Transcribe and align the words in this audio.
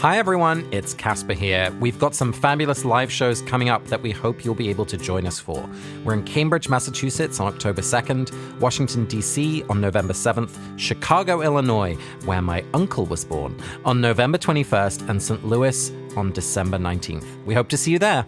Hi 0.00 0.16
everyone, 0.16 0.66
it's 0.72 0.94
Casper 0.94 1.34
here. 1.34 1.70
We've 1.78 1.98
got 1.98 2.14
some 2.14 2.32
fabulous 2.32 2.86
live 2.86 3.12
shows 3.12 3.42
coming 3.42 3.68
up 3.68 3.86
that 3.88 4.00
we 4.00 4.12
hope 4.12 4.46
you'll 4.46 4.54
be 4.54 4.70
able 4.70 4.86
to 4.86 4.96
join 4.96 5.26
us 5.26 5.38
for. 5.38 5.68
We're 6.04 6.14
in 6.14 6.24
Cambridge, 6.24 6.70
Massachusetts 6.70 7.38
on 7.38 7.48
October 7.48 7.82
2nd, 7.82 8.60
Washington, 8.60 9.04
D.C. 9.04 9.62
on 9.68 9.78
November 9.78 10.14
7th, 10.14 10.56
Chicago, 10.78 11.42
Illinois, 11.42 11.98
where 12.24 12.40
my 12.40 12.64
uncle 12.72 13.04
was 13.04 13.26
born, 13.26 13.54
on 13.84 14.00
November 14.00 14.38
21st, 14.38 15.06
and 15.10 15.22
St. 15.22 15.44
Louis 15.44 15.92
on 16.16 16.32
December 16.32 16.78
19th. 16.78 17.26
We 17.44 17.52
hope 17.52 17.68
to 17.68 17.76
see 17.76 17.90
you 17.90 17.98
there. 17.98 18.24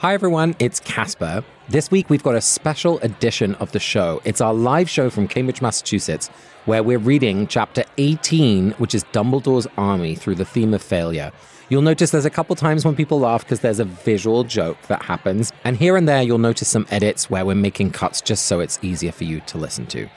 Hi 0.00 0.14
everyone, 0.14 0.56
it's 0.58 0.80
Casper. 0.80 1.44
This 1.68 1.90
week 1.90 2.08
we've 2.08 2.22
got 2.22 2.34
a 2.34 2.40
special 2.40 2.98
edition 3.00 3.54
of 3.56 3.72
the 3.72 3.78
show. 3.78 4.22
It's 4.24 4.40
our 4.40 4.54
live 4.54 4.88
show 4.88 5.10
from 5.10 5.28
Cambridge, 5.28 5.60
Massachusetts, 5.60 6.28
where 6.64 6.82
we're 6.82 6.98
reading 6.98 7.46
chapter 7.46 7.84
18, 7.98 8.70
which 8.78 8.94
is 8.94 9.04
Dumbledore's 9.12 9.66
Army 9.76 10.14
through 10.14 10.36
the 10.36 10.46
theme 10.46 10.72
of 10.72 10.80
failure. 10.80 11.30
You'll 11.68 11.82
notice 11.82 12.12
there's 12.12 12.24
a 12.24 12.30
couple 12.30 12.56
times 12.56 12.82
when 12.82 12.96
people 12.96 13.20
laugh 13.20 13.44
because 13.44 13.60
there's 13.60 13.78
a 13.78 13.84
visual 13.84 14.42
joke 14.42 14.78
that 14.88 15.02
happens. 15.02 15.52
And 15.64 15.76
here 15.76 15.98
and 15.98 16.08
there 16.08 16.22
you'll 16.22 16.38
notice 16.38 16.68
some 16.68 16.86
edits 16.90 17.28
where 17.28 17.44
we're 17.44 17.54
making 17.54 17.90
cuts 17.90 18.22
just 18.22 18.46
so 18.46 18.60
it's 18.60 18.78
easier 18.80 19.12
for 19.12 19.24
you 19.24 19.40
to 19.40 19.58
listen 19.58 19.84
to. 19.88 20.08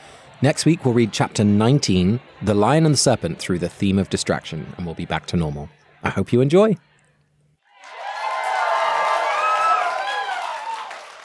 Next 0.42 0.64
week 0.64 0.86
we'll 0.86 0.94
read 0.94 1.12
chapter 1.12 1.44
19, 1.44 2.22
The 2.42 2.54
Lion 2.54 2.86
and 2.86 2.94
the 2.94 2.98
Serpent 2.98 3.38
through 3.38 3.60
the 3.60 3.68
theme 3.68 4.00
of 4.00 4.08
distraction, 4.10 4.66
and 4.78 4.86
we'll 4.86 4.96
be 4.96 5.06
back 5.06 5.26
to 5.26 5.36
normal. 5.36 5.68
I 6.04 6.10
hope 6.10 6.32
you 6.32 6.40
enjoy. 6.40 6.78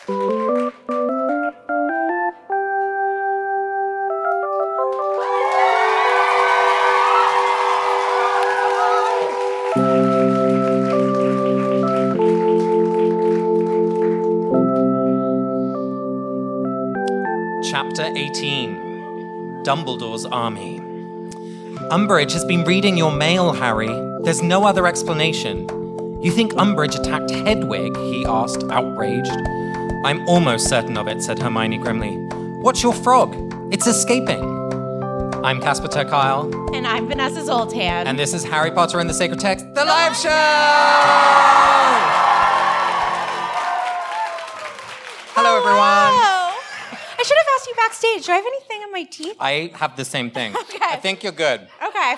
Chapter 0.09 0.17
18 18.17 19.63
Dumbledore's 19.63 20.25
Army. 20.25 20.79
Umbridge 21.91 22.33
has 22.33 22.47
been 22.47 22.65
reading 22.65 22.97
your 22.97 23.13
mail, 23.13 23.53
Harry. 23.53 23.89
There's 24.23 24.41
no 24.41 24.65
other 24.65 24.87
explanation. 24.87 25.69
You 26.23 26.33
think 26.33 26.55
Umbridge 26.55 26.99
attacked 26.99 27.31
Hedwig? 27.31 27.95
he 27.95 28.25
asked, 28.25 28.65
outraged. 28.71 29.37
I'm 30.05 30.27
almost 30.29 30.69
certain 30.69 30.97
of 30.97 31.09
it, 31.09 31.23
said 31.23 31.39
Hermione 31.39 31.79
grimly. 31.79 32.17
What's 32.63 32.83
your 32.83 32.95
frog? 32.95 33.35
It's 33.73 33.87
escaping. 33.87 34.43
I'm 35.45 35.61
Casper 35.61 35.89
ter 35.89 36.05
Kuile, 36.05 36.53
And 36.77 36.87
I'm 36.87 37.07
Vanessa 37.09 37.45
Zoltan. 37.45 38.07
and 38.07 38.19
this 38.19 38.33
is 38.35 38.45
Harry 38.45 38.71
Potter 38.71 39.01
and 39.01 39.09
the 39.09 39.15
Sacred 39.15 39.41
Text, 39.41 39.65
the 39.75 39.85
live 39.85 40.17
show! 40.17 40.29
Hello, 45.35 45.57
everyone. 45.59 46.13
Hello. 46.15 46.55
I 47.19 47.23
should 47.23 47.37
have 47.37 47.47
asked 47.57 47.67
you 47.67 47.75
backstage. 47.77 48.27
Do 48.27 48.33
I 48.33 48.37
have 48.37 48.47
anything 48.47 48.83
in 48.83 48.93
my 48.93 49.05
teeth? 49.05 49.37
I 49.41 49.71
have 49.75 49.97
the 49.97 50.05
same 50.05 50.31
thing. 50.31 50.55
Okay. 50.57 50.79
I 50.83 50.97
think 50.97 51.23
you're 51.23 51.33
good. 51.33 51.69
Okay. 51.87 52.15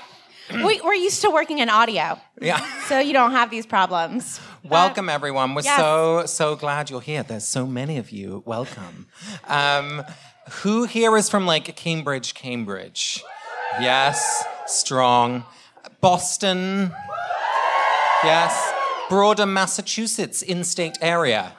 we, 0.64 0.80
we're 0.82 0.94
used 0.94 1.20
to 1.22 1.30
working 1.30 1.58
in 1.58 1.68
audio, 1.70 2.18
Yeah. 2.40 2.60
so 2.86 2.98
you 2.98 3.12
don't 3.12 3.32
have 3.32 3.50
these 3.50 3.66
problems. 3.66 4.40
Welcome, 4.62 5.08
everyone. 5.08 5.54
We're 5.54 5.62
yes. 5.62 5.78
so, 5.78 6.26
so 6.26 6.54
glad 6.54 6.90
you're 6.90 7.00
here. 7.00 7.22
There's 7.22 7.46
so 7.46 7.66
many 7.66 7.96
of 7.96 8.10
you. 8.10 8.42
Welcome. 8.44 9.06
Um, 9.48 10.04
who 10.62 10.84
here 10.84 11.16
is 11.16 11.30
from 11.30 11.46
like 11.46 11.74
Cambridge, 11.76 12.34
Cambridge? 12.34 13.22
Yes, 13.80 14.44
strong. 14.66 15.44
Boston? 16.00 16.92
Yes. 18.22 18.72
Broader 19.08 19.46
Massachusetts 19.46 20.42
in 20.42 20.62
state 20.64 20.98
area? 21.00 21.52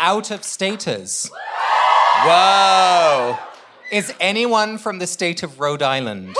Out 0.00 0.30
of 0.30 0.44
staters? 0.44 1.30
Whoa. 2.24 3.38
Is 3.90 4.12
anyone 4.20 4.76
from 4.76 4.98
the 4.98 5.06
state 5.06 5.42
of 5.42 5.58
Rhode 5.58 5.82
Island? 5.82 6.36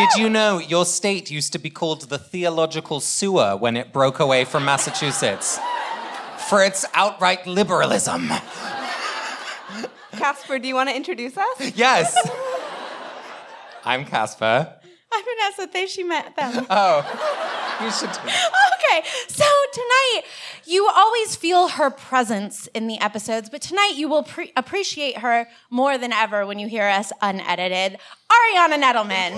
Did 0.00 0.14
you 0.14 0.30
know 0.30 0.58
your 0.58 0.86
state 0.86 1.30
used 1.30 1.52
to 1.52 1.58
be 1.58 1.68
called 1.68 2.08
the 2.08 2.16
theological 2.16 3.00
sewer 3.00 3.54
when 3.54 3.76
it 3.76 3.92
broke 3.92 4.18
away 4.18 4.46
from 4.46 4.64
Massachusetts? 4.64 5.58
For 6.48 6.64
its 6.64 6.86
outright 6.94 7.46
liberalism. 7.46 8.28
Casper, 10.12 10.58
do 10.58 10.66
you 10.66 10.74
want 10.74 10.88
to 10.88 10.96
introduce 10.96 11.36
us? 11.36 11.76
Yes. 11.76 12.16
I'm 13.84 14.06
Casper. 14.06 14.72
I'm 15.12 15.22
Vanessa. 15.22 15.70
They 15.70 15.86
she 15.86 16.02
met 16.02 16.34
them. 16.34 16.66
Oh, 16.70 17.02
you 17.82 17.90
should. 17.90 18.10
okay, 18.10 19.02
so 19.28 19.44
tonight 19.72 20.22
you 20.64 20.88
always 20.94 21.36
feel 21.36 21.68
her 21.68 21.90
presence 21.90 22.66
in 22.68 22.86
the 22.86 22.98
episodes, 23.00 23.48
but 23.48 23.62
tonight 23.62 23.94
you 23.96 24.08
will 24.08 24.22
pre- 24.22 24.52
appreciate 24.56 25.18
her 25.18 25.46
more 25.70 25.98
than 25.98 26.12
ever 26.12 26.46
when 26.46 26.58
you 26.58 26.68
hear 26.68 26.88
us 26.88 27.12
unedited. 27.22 27.98
Ariana 28.30 28.80
Nedelman. 28.80 29.32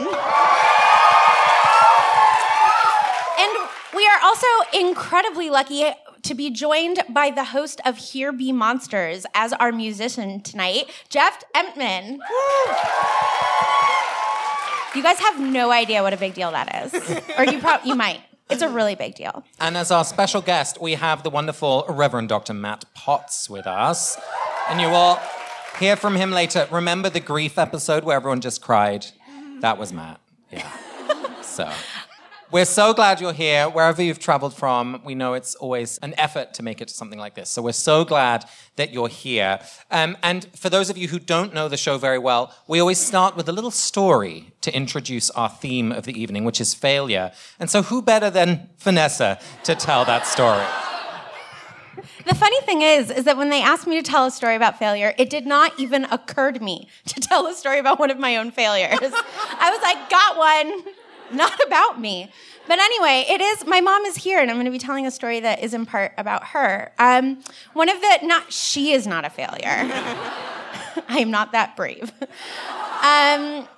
And 3.38 3.68
we 3.94 4.06
are 4.06 4.20
also 4.22 4.46
incredibly 4.74 5.50
lucky 5.50 5.90
to 6.22 6.34
be 6.34 6.50
joined 6.50 7.00
by 7.08 7.30
the 7.30 7.44
host 7.44 7.80
of 7.84 7.96
Here 7.98 8.32
Be 8.32 8.52
Monsters 8.52 9.26
as 9.34 9.52
our 9.54 9.72
musician 9.72 10.40
tonight, 10.40 10.84
Jeff 11.08 11.42
Emtman. 11.54 12.18
You 14.94 15.02
guys 15.02 15.18
have 15.20 15.40
no 15.40 15.70
idea 15.70 16.02
what 16.02 16.12
a 16.12 16.18
big 16.18 16.34
deal 16.34 16.50
that 16.50 16.86
is. 16.86 16.94
or 17.38 17.44
you 17.44 17.60
you 17.84 17.94
might. 17.94 18.20
It's 18.52 18.62
a 18.62 18.68
really 18.68 18.94
big 18.94 19.14
deal. 19.14 19.44
And 19.60 19.76
as 19.76 19.90
our 19.90 20.04
special 20.04 20.40
guest, 20.40 20.80
we 20.80 20.94
have 20.94 21.22
the 21.22 21.30
wonderful 21.30 21.84
Reverend 21.88 22.28
Dr. 22.28 22.54
Matt 22.54 22.84
Potts 22.94 23.48
with 23.48 23.66
us. 23.66 24.18
And 24.68 24.80
you 24.80 24.88
will 24.88 25.18
hear 25.78 25.96
from 25.96 26.16
him 26.16 26.30
later. 26.30 26.68
Remember 26.70 27.08
the 27.10 27.20
grief 27.20 27.58
episode 27.58 28.04
where 28.04 28.16
everyone 28.16 28.40
just 28.40 28.62
cried? 28.62 29.06
That 29.60 29.78
was 29.78 29.92
Matt. 29.92 30.20
Yeah. 30.50 30.70
So. 31.42 31.70
We're 32.52 32.66
so 32.66 32.92
glad 32.92 33.18
you're 33.18 33.32
here, 33.32 33.66
wherever 33.70 34.02
you've 34.02 34.18
traveled 34.18 34.52
from. 34.52 35.00
We 35.06 35.14
know 35.14 35.32
it's 35.32 35.54
always 35.54 35.96
an 36.02 36.12
effort 36.18 36.52
to 36.54 36.62
make 36.62 36.82
it 36.82 36.88
to 36.88 36.92
something 36.92 37.18
like 37.18 37.34
this. 37.34 37.48
So 37.48 37.62
we're 37.62 37.72
so 37.72 38.04
glad 38.04 38.44
that 38.76 38.92
you're 38.92 39.08
here. 39.08 39.58
Um, 39.90 40.18
and 40.22 40.46
for 40.54 40.68
those 40.68 40.90
of 40.90 40.98
you 40.98 41.08
who 41.08 41.18
don't 41.18 41.54
know 41.54 41.68
the 41.68 41.78
show 41.78 41.96
very 41.96 42.18
well, 42.18 42.54
we 42.68 42.78
always 42.78 42.98
start 42.98 43.36
with 43.36 43.48
a 43.48 43.52
little 43.52 43.70
story 43.70 44.52
to 44.60 44.76
introduce 44.76 45.30
our 45.30 45.48
theme 45.48 45.92
of 45.92 46.04
the 46.04 46.12
evening, 46.20 46.44
which 46.44 46.60
is 46.60 46.74
failure. 46.74 47.32
And 47.58 47.70
so 47.70 47.80
who 47.84 48.02
better 48.02 48.28
than 48.28 48.68
Vanessa 48.80 49.40
to 49.64 49.74
tell 49.74 50.04
that 50.04 50.26
story? 50.26 50.66
The 52.26 52.34
funny 52.34 52.60
thing 52.60 52.82
is, 52.82 53.10
is 53.10 53.24
that 53.24 53.38
when 53.38 53.48
they 53.48 53.62
asked 53.62 53.86
me 53.86 53.96
to 53.96 54.02
tell 54.02 54.26
a 54.26 54.30
story 54.30 54.56
about 54.56 54.78
failure, 54.78 55.14
it 55.16 55.30
did 55.30 55.46
not 55.46 55.72
even 55.80 56.04
occur 56.04 56.52
to 56.52 56.60
me 56.60 56.88
to 57.06 57.18
tell 57.18 57.46
a 57.46 57.54
story 57.54 57.78
about 57.78 57.98
one 57.98 58.10
of 58.10 58.18
my 58.18 58.36
own 58.36 58.50
failures. 58.50 58.98
I 59.00 59.70
was 59.70 59.82
like, 59.82 60.10
got 60.10 60.36
one, 60.36 60.94
not 61.34 61.58
about 61.66 62.00
me. 62.00 62.30
But 62.66 62.78
anyway, 62.78 63.24
it 63.28 63.40
is, 63.40 63.66
my 63.66 63.80
mom 63.80 64.04
is 64.04 64.16
here, 64.16 64.40
and 64.40 64.50
I'm 64.50 64.56
going 64.56 64.66
to 64.66 64.70
be 64.70 64.78
telling 64.78 65.06
a 65.06 65.10
story 65.10 65.40
that 65.40 65.62
is 65.62 65.74
in 65.74 65.84
part 65.84 66.12
about 66.16 66.44
her. 66.48 66.92
Um, 66.98 67.42
one 67.72 67.88
of 67.88 68.00
the, 68.00 68.18
not, 68.22 68.52
she 68.52 68.92
is 68.92 69.06
not 69.06 69.24
a 69.24 69.30
failure. 69.30 69.58
I 71.08 71.18
am 71.18 71.30
not 71.30 71.52
that 71.52 71.76
brave. 71.76 72.12
Um, 72.22 73.68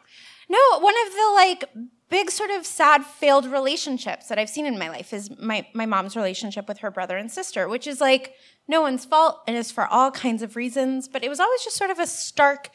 no, 0.48 0.78
one 0.81 0.94
of 1.06 1.12
the 1.12 1.32
like 1.34 1.65
big 2.10 2.31
sort 2.31 2.50
of 2.50 2.66
sad 2.66 3.04
failed 3.04 3.47
relationships 3.47 4.28
that 4.28 4.38
I've 4.38 4.50
seen 4.50 4.66
in 4.66 4.78
my 4.78 4.88
life 4.88 5.12
is 5.12 5.31
my, 5.41 5.66
my 5.72 5.86
mom's 5.86 6.15
relationship 6.15 6.69
with 6.69 6.78
her 6.78 6.91
brother 6.91 7.16
and 7.16 7.31
sister, 7.31 7.69
which 7.69 7.86
is 7.86 8.00
like 8.00 8.34
no 8.69 8.81
one's 8.81 9.04
fault 9.04 9.41
and 9.48 9.56
is 9.56 9.71
for 9.72 9.86
all 9.86 10.10
kinds 10.10 10.42
of 10.42 10.56
reasons. 10.56 11.09
But 11.09 11.24
it 11.24 11.28
was 11.28 11.41
always 11.41 11.65
just 11.65 11.77
sort 11.77 11.91
of 11.91 11.98
a 11.98 12.06
stark 12.06 12.71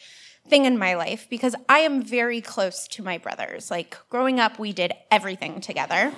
thing 0.49 0.65
in 0.65 0.77
my 0.77 0.95
life 0.95 1.27
because 1.29 1.55
I 1.67 1.79
am 1.79 2.01
very 2.01 2.41
close 2.41 2.87
to 2.89 3.03
my 3.03 3.17
brothers. 3.17 3.69
Like 3.69 3.97
growing 4.09 4.39
up, 4.39 4.59
we 4.59 4.73
did 4.73 4.93
everything 5.11 5.61
together. 5.61 6.11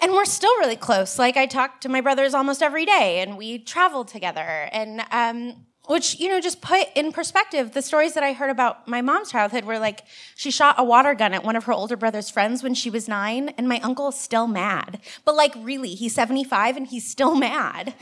And 0.00 0.12
we're 0.12 0.24
still 0.24 0.56
really 0.58 0.76
close. 0.76 1.18
Like 1.18 1.36
I 1.36 1.46
talk 1.46 1.80
to 1.82 1.88
my 1.88 2.00
brothers 2.00 2.34
almost 2.34 2.62
every 2.62 2.84
day 2.84 3.20
and 3.20 3.36
we 3.36 3.58
travel 3.58 4.04
together. 4.04 4.68
And 4.72 5.04
um, 5.12 5.64
which, 5.86 6.20
you 6.20 6.28
know, 6.28 6.40
just 6.40 6.60
put 6.60 6.86
in 6.94 7.10
perspective, 7.10 7.72
the 7.72 7.82
stories 7.82 8.14
that 8.14 8.22
I 8.22 8.32
heard 8.32 8.50
about 8.50 8.86
my 8.86 9.02
mom's 9.02 9.32
childhood 9.32 9.64
were 9.64 9.80
like 9.80 10.04
she 10.36 10.50
shot 10.50 10.76
a 10.78 10.84
water 10.84 11.14
gun 11.14 11.34
at 11.34 11.42
one 11.42 11.56
of 11.56 11.64
her 11.64 11.72
older 11.72 11.96
brother's 11.96 12.30
friends 12.30 12.62
when 12.62 12.74
she 12.74 12.88
was 12.88 13.08
nine, 13.08 13.48
and 13.58 13.68
my 13.68 13.80
uncle's 13.80 14.18
still 14.18 14.46
mad. 14.46 15.00
But 15.24 15.34
like, 15.34 15.52
really, 15.58 15.94
he's 15.94 16.14
75 16.14 16.76
and 16.76 16.86
he's 16.86 17.08
still 17.08 17.34
mad. 17.34 17.94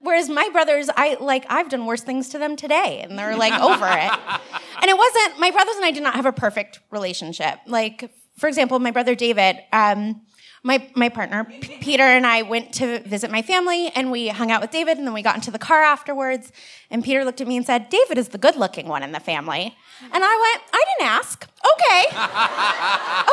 Whereas 0.00 0.28
my 0.28 0.48
brothers, 0.52 0.88
I 0.96 1.16
like, 1.20 1.44
I've 1.48 1.68
done 1.68 1.86
worse 1.86 2.02
things 2.02 2.28
to 2.30 2.38
them 2.38 2.56
today, 2.56 3.00
and 3.02 3.18
they're 3.18 3.36
like 3.36 3.52
over 3.60 3.86
it. 3.86 4.10
And 4.80 4.88
it 4.88 4.96
wasn't, 4.96 5.40
my 5.40 5.50
brothers 5.50 5.74
and 5.74 5.84
I 5.84 5.90
did 5.90 6.04
not 6.04 6.14
have 6.14 6.24
a 6.24 6.30
perfect 6.32 6.78
relationship. 6.92 7.58
Like, 7.66 8.12
for 8.36 8.48
example, 8.48 8.78
my 8.78 8.92
brother 8.92 9.16
David, 9.16 9.58
um, 9.72 10.20
my 10.62 10.88
my 10.94 11.08
partner 11.08 11.44
P- 11.44 11.78
Peter 11.80 12.02
and 12.04 12.24
I 12.26 12.42
went 12.42 12.74
to 12.74 13.00
visit 13.00 13.30
my 13.30 13.42
family, 13.42 13.88
and 13.88 14.12
we 14.12 14.28
hung 14.28 14.50
out 14.52 14.60
with 14.60 14.70
David, 14.70 14.98
and 14.98 15.06
then 15.06 15.14
we 15.14 15.22
got 15.22 15.34
into 15.34 15.50
the 15.50 15.58
car 15.58 15.82
afterwards. 15.82 16.52
And 16.90 17.02
Peter 17.02 17.24
looked 17.24 17.40
at 17.40 17.48
me 17.48 17.56
and 17.56 17.66
said, 17.66 17.88
"David 17.88 18.18
is 18.18 18.28
the 18.28 18.38
good-looking 18.38 18.86
one 18.86 19.02
in 19.02 19.10
the 19.12 19.20
family," 19.20 19.76
and 20.12 20.22
I 20.24 20.52
went, 20.52 20.62
"I 20.72 20.84
didn't 20.90 21.10
ask. 21.10 21.46
Okay, 21.74 22.02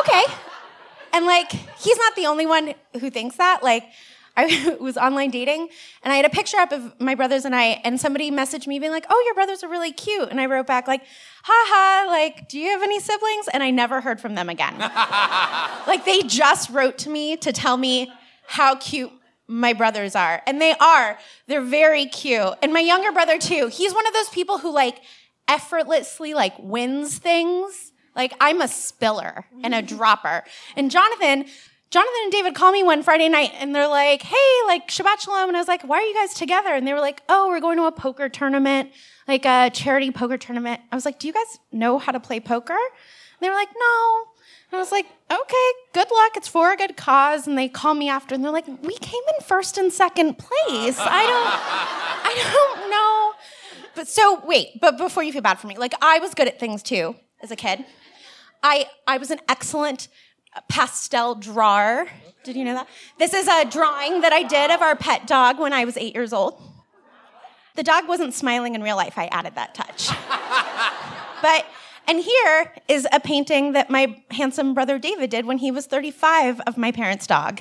okay." 0.00 0.34
And 1.12 1.26
like, 1.26 1.50
he's 1.78 1.96
not 1.98 2.14
the 2.16 2.26
only 2.26 2.46
one 2.46 2.74
who 3.00 3.10
thinks 3.10 3.36
that. 3.36 3.62
Like, 3.62 3.84
I 4.36 4.76
was 4.80 4.96
online 4.96 5.30
dating 5.30 5.68
and 6.02 6.12
I 6.12 6.16
had 6.16 6.24
a 6.24 6.30
picture 6.30 6.58
up 6.58 6.72
of 6.72 7.00
my 7.00 7.14
brothers 7.14 7.44
and 7.44 7.54
I, 7.54 7.80
and 7.84 8.00
somebody 8.00 8.30
messaged 8.30 8.66
me 8.66 8.78
being 8.78 8.92
like, 8.92 9.06
Oh, 9.08 9.22
your 9.26 9.34
brothers 9.34 9.64
are 9.64 9.68
really 9.68 9.92
cute. 9.92 10.28
And 10.30 10.40
I 10.40 10.46
wrote 10.46 10.66
back, 10.66 10.86
like, 10.86 11.02
haha, 11.44 12.08
like, 12.10 12.48
do 12.48 12.58
you 12.58 12.70
have 12.70 12.82
any 12.82 13.00
siblings? 13.00 13.48
And 13.52 13.62
I 13.62 13.70
never 13.70 14.00
heard 14.00 14.20
from 14.20 14.34
them 14.34 14.48
again. 14.48 14.78
like, 15.86 16.04
they 16.04 16.22
just 16.22 16.70
wrote 16.70 16.98
to 16.98 17.10
me 17.10 17.36
to 17.38 17.52
tell 17.52 17.76
me 17.76 18.12
how 18.46 18.76
cute 18.76 19.12
my 19.46 19.72
brothers 19.72 20.16
are. 20.16 20.42
And 20.46 20.60
they 20.60 20.74
are. 20.80 21.18
They're 21.46 21.62
very 21.62 22.06
cute. 22.06 22.54
And 22.62 22.72
my 22.72 22.80
younger 22.80 23.12
brother, 23.12 23.38
too, 23.38 23.68
he's 23.68 23.94
one 23.94 24.06
of 24.06 24.12
those 24.12 24.28
people 24.28 24.58
who, 24.58 24.72
like, 24.72 25.00
effortlessly, 25.48 26.34
like, 26.34 26.54
wins 26.58 27.18
things. 27.18 27.92
Like, 28.14 28.32
I'm 28.40 28.60
a 28.60 28.68
spiller 28.68 29.44
and 29.62 29.74
a 29.74 29.82
mm-hmm. 29.82 29.96
dropper. 29.96 30.44
And 30.74 30.90
Jonathan, 30.90 31.46
Jonathan 31.90 32.14
and 32.24 32.32
David 32.32 32.54
call 32.54 32.72
me 32.72 32.82
one 32.82 33.02
Friday 33.02 33.28
night 33.28 33.52
and 33.54 33.74
they're 33.74 33.88
like, 33.88 34.22
hey, 34.22 34.36
like 34.66 34.88
Shabbat 34.88 35.20
Shalom. 35.20 35.48
And 35.48 35.56
I 35.56 35.60
was 35.60 35.68
like, 35.68 35.82
why 35.82 35.98
are 35.98 36.02
you 36.02 36.14
guys 36.14 36.34
together? 36.34 36.70
And 36.70 36.86
they 36.86 36.92
were 36.92 37.00
like, 37.00 37.22
oh, 37.28 37.48
we're 37.48 37.60
going 37.60 37.76
to 37.78 37.84
a 37.84 37.92
poker 37.92 38.28
tournament, 38.28 38.90
like 39.28 39.44
a 39.44 39.70
charity 39.72 40.10
poker 40.10 40.36
tournament. 40.36 40.80
I 40.90 40.96
was 40.96 41.04
like, 41.04 41.20
do 41.20 41.28
you 41.28 41.32
guys 41.32 41.58
know 41.70 41.98
how 41.98 42.10
to 42.10 42.18
play 42.18 42.40
poker? 42.40 42.74
And 42.74 43.40
they 43.40 43.48
were 43.48 43.54
like, 43.54 43.68
no. 43.78 44.24
And 44.70 44.78
I 44.78 44.80
was 44.80 44.90
like, 44.90 45.06
okay, 45.30 45.68
good 45.92 46.08
luck. 46.10 46.36
It's 46.36 46.48
for 46.48 46.72
a 46.72 46.76
good 46.76 46.96
cause. 46.96 47.46
And 47.46 47.56
they 47.56 47.68
call 47.68 47.94
me 47.94 48.08
after 48.08 48.34
and 48.34 48.44
they're 48.44 48.50
like, 48.50 48.66
we 48.66 48.96
came 48.98 49.22
in 49.36 49.44
first 49.44 49.78
and 49.78 49.92
second 49.92 50.38
place. 50.38 50.98
I 50.98 51.22
don't, 51.24 51.52
I 52.24 52.52
don't 52.52 52.90
know. 52.90 53.32
But 53.94 54.08
so 54.08 54.44
wait, 54.44 54.80
but 54.80 54.98
before 54.98 55.22
you 55.22 55.32
feel 55.32 55.42
bad 55.42 55.60
for 55.60 55.68
me, 55.68 55.78
like 55.78 55.94
I 56.02 56.18
was 56.18 56.34
good 56.34 56.48
at 56.48 56.58
things 56.58 56.82
too 56.82 57.14
as 57.40 57.52
a 57.52 57.56
kid. 57.56 57.84
I, 58.62 58.86
I 59.06 59.18
was 59.18 59.30
an 59.30 59.38
excellent 59.48 60.08
pastel 60.68 61.34
drawer. 61.34 62.06
Did 62.44 62.56
you 62.56 62.64
know 62.64 62.74
that? 62.74 62.88
This 63.18 63.34
is 63.34 63.48
a 63.48 63.64
drawing 63.64 64.20
that 64.20 64.32
I 64.32 64.42
did 64.42 64.70
of 64.70 64.80
our 64.80 64.96
pet 64.96 65.26
dog 65.26 65.58
when 65.58 65.72
I 65.72 65.84
was 65.84 65.96
eight 65.96 66.14
years 66.14 66.32
old. 66.32 66.60
The 67.74 67.82
dog 67.82 68.08
wasn't 68.08 68.32
smiling 68.32 68.74
in 68.74 68.82
real 68.82 68.96
life, 68.96 69.18
I 69.18 69.26
added 69.26 69.54
that 69.56 69.74
touch. 69.74 70.08
but, 71.42 71.66
and 72.06 72.20
here 72.20 72.72
is 72.88 73.06
a 73.12 73.20
painting 73.20 73.72
that 73.72 73.90
my 73.90 74.22
handsome 74.30 74.72
brother 74.72 74.98
David 74.98 75.28
did 75.28 75.44
when 75.44 75.58
he 75.58 75.70
was 75.70 75.86
35 75.86 76.60
of 76.60 76.78
my 76.78 76.90
parents' 76.90 77.26
dog. 77.26 77.60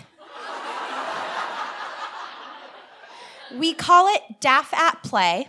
we 3.58 3.74
call 3.74 4.14
it 4.14 4.22
Daph 4.40 4.74
at 4.74 5.04
Play. 5.04 5.48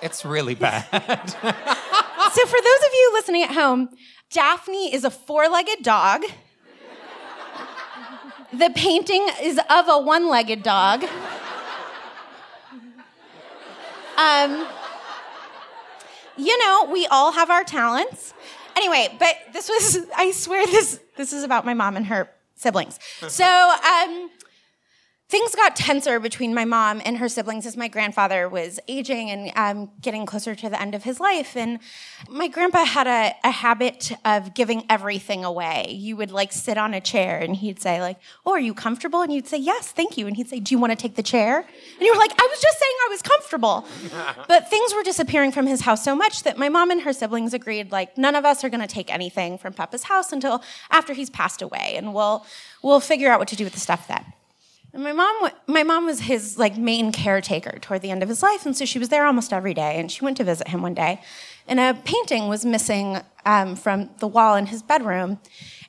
It's 0.00 0.24
really 0.24 0.54
bad. 0.54 0.84
so, 0.90 1.40
for 1.40 2.58
those 2.60 2.82
of 2.86 2.92
you 2.92 3.10
listening 3.14 3.42
at 3.42 3.52
home, 3.52 3.88
Daphne 4.30 4.92
is 4.92 5.04
a 5.04 5.10
four 5.10 5.48
legged 5.48 5.82
dog 5.82 6.24
the 8.52 8.70
painting 8.74 9.26
is 9.42 9.58
of 9.70 9.88
a 9.88 9.98
one 9.98 10.28
legged 10.28 10.62
dog. 10.62 11.04
Um, 14.16 14.66
you 16.36 16.58
know, 16.58 16.88
we 16.92 17.06
all 17.06 17.32
have 17.32 17.50
our 17.50 17.64
talents. 17.64 18.34
Anyway, 18.76 19.14
but 19.18 19.36
this 19.52 19.68
was, 19.68 20.06
I 20.16 20.30
swear 20.30 20.66
this, 20.66 21.00
this 21.16 21.32
is 21.32 21.42
about 21.42 21.64
my 21.64 21.74
mom 21.74 21.96
and 21.96 22.06
her 22.06 22.30
siblings. 22.54 22.98
So, 23.28 23.44
um, 23.44 24.30
things 25.28 25.54
got 25.54 25.74
tenser 25.74 26.20
between 26.20 26.54
my 26.54 26.64
mom 26.64 27.00
and 27.04 27.16
her 27.18 27.28
siblings 27.28 27.64
as 27.66 27.76
my 27.76 27.88
grandfather 27.88 28.48
was 28.48 28.78
aging 28.88 29.30
and 29.30 29.52
um, 29.56 29.90
getting 30.00 30.26
closer 30.26 30.54
to 30.54 30.68
the 30.68 30.80
end 30.80 30.94
of 30.94 31.02
his 31.02 31.18
life. 31.18 31.56
And 31.56 31.78
my 32.28 32.46
grandpa 32.46 32.84
had 32.84 33.06
a, 33.06 33.34
a, 33.42 33.50
habit 33.50 34.12
of 34.24 34.52
giving 34.54 34.84
everything 34.90 35.44
away. 35.44 35.86
You 35.90 36.16
would 36.16 36.30
like 36.30 36.52
sit 36.52 36.76
on 36.76 36.92
a 36.92 37.00
chair 37.00 37.38
and 37.38 37.56
he'd 37.56 37.80
say 37.80 38.00
like, 38.00 38.18
"Oh, 38.44 38.52
are 38.52 38.60
you 38.60 38.74
comfortable?" 38.74 39.22
And 39.22 39.32
you'd 39.32 39.46
say, 39.48 39.56
"Yes, 39.56 39.92
thank 39.92 40.18
you." 40.18 40.26
And 40.26 40.36
he'd 40.36 40.48
say, 40.48 40.60
"Do 40.60 40.74
you 40.74 40.78
want 40.78 40.92
to 40.92 40.96
take 40.96 41.14
the 41.14 41.22
chair?" 41.22 41.58
And 41.58 42.00
you 42.00 42.12
were 42.12 42.18
like, 42.18 42.32
"I 42.38 42.46
was 42.50 42.60
just 42.60 42.78
saying 42.78 42.94
I 43.06 43.08
was 43.10 43.22
comfortable." 43.22 43.86
but 44.48 44.68
things 44.68 44.92
were 44.94 45.02
disappearing 45.02 45.52
from 45.52 45.66
his 45.66 45.80
house 45.80 46.04
so 46.04 46.14
much 46.14 46.42
that 46.42 46.58
my 46.58 46.68
mom 46.68 46.90
and 46.90 47.00
her 47.02 47.12
siblings 47.12 47.54
agreed 47.54 47.90
like, 47.90 48.18
none 48.18 48.34
of 48.34 48.44
us 48.44 48.62
are 48.62 48.68
going 48.68 48.80
to 48.80 48.86
take 48.86 49.12
anything 49.12 49.56
from 49.56 49.72
Papa's 49.72 50.04
house 50.04 50.32
until 50.32 50.62
after 50.90 51.14
he's 51.14 51.30
passed 51.30 51.62
away, 51.62 51.94
and 51.96 52.12
we'll 52.12 52.44
we'll 52.82 53.00
figure 53.00 53.30
out 53.30 53.38
what 53.38 53.48
to 53.48 53.56
do 53.56 53.64
with 53.64 53.72
the 53.72 53.80
stuff 53.80 54.06
then. 54.06 54.24
And 54.94 55.02
my 55.02 55.12
mom, 55.12 55.50
my 55.66 55.82
mom 55.82 56.06
was 56.06 56.20
his 56.20 56.56
like 56.56 56.76
main 56.78 57.10
caretaker 57.10 57.80
toward 57.80 58.00
the 58.00 58.12
end 58.12 58.22
of 58.22 58.28
his 58.28 58.44
life, 58.44 58.64
and 58.64 58.76
so 58.76 58.84
she 58.84 59.00
was 59.00 59.08
there 59.08 59.26
almost 59.26 59.52
every 59.52 59.74
day. 59.74 59.98
And 59.98 60.10
she 60.10 60.24
went 60.24 60.36
to 60.36 60.44
visit 60.44 60.68
him 60.68 60.82
one 60.82 60.94
day, 60.94 61.20
and 61.66 61.80
a 61.80 62.00
painting 62.04 62.46
was 62.46 62.64
missing 62.64 63.18
um, 63.44 63.74
from 63.74 64.10
the 64.20 64.28
wall 64.28 64.54
in 64.54 64.66
his 64.66 64.84
bedroom, 64.84 65.40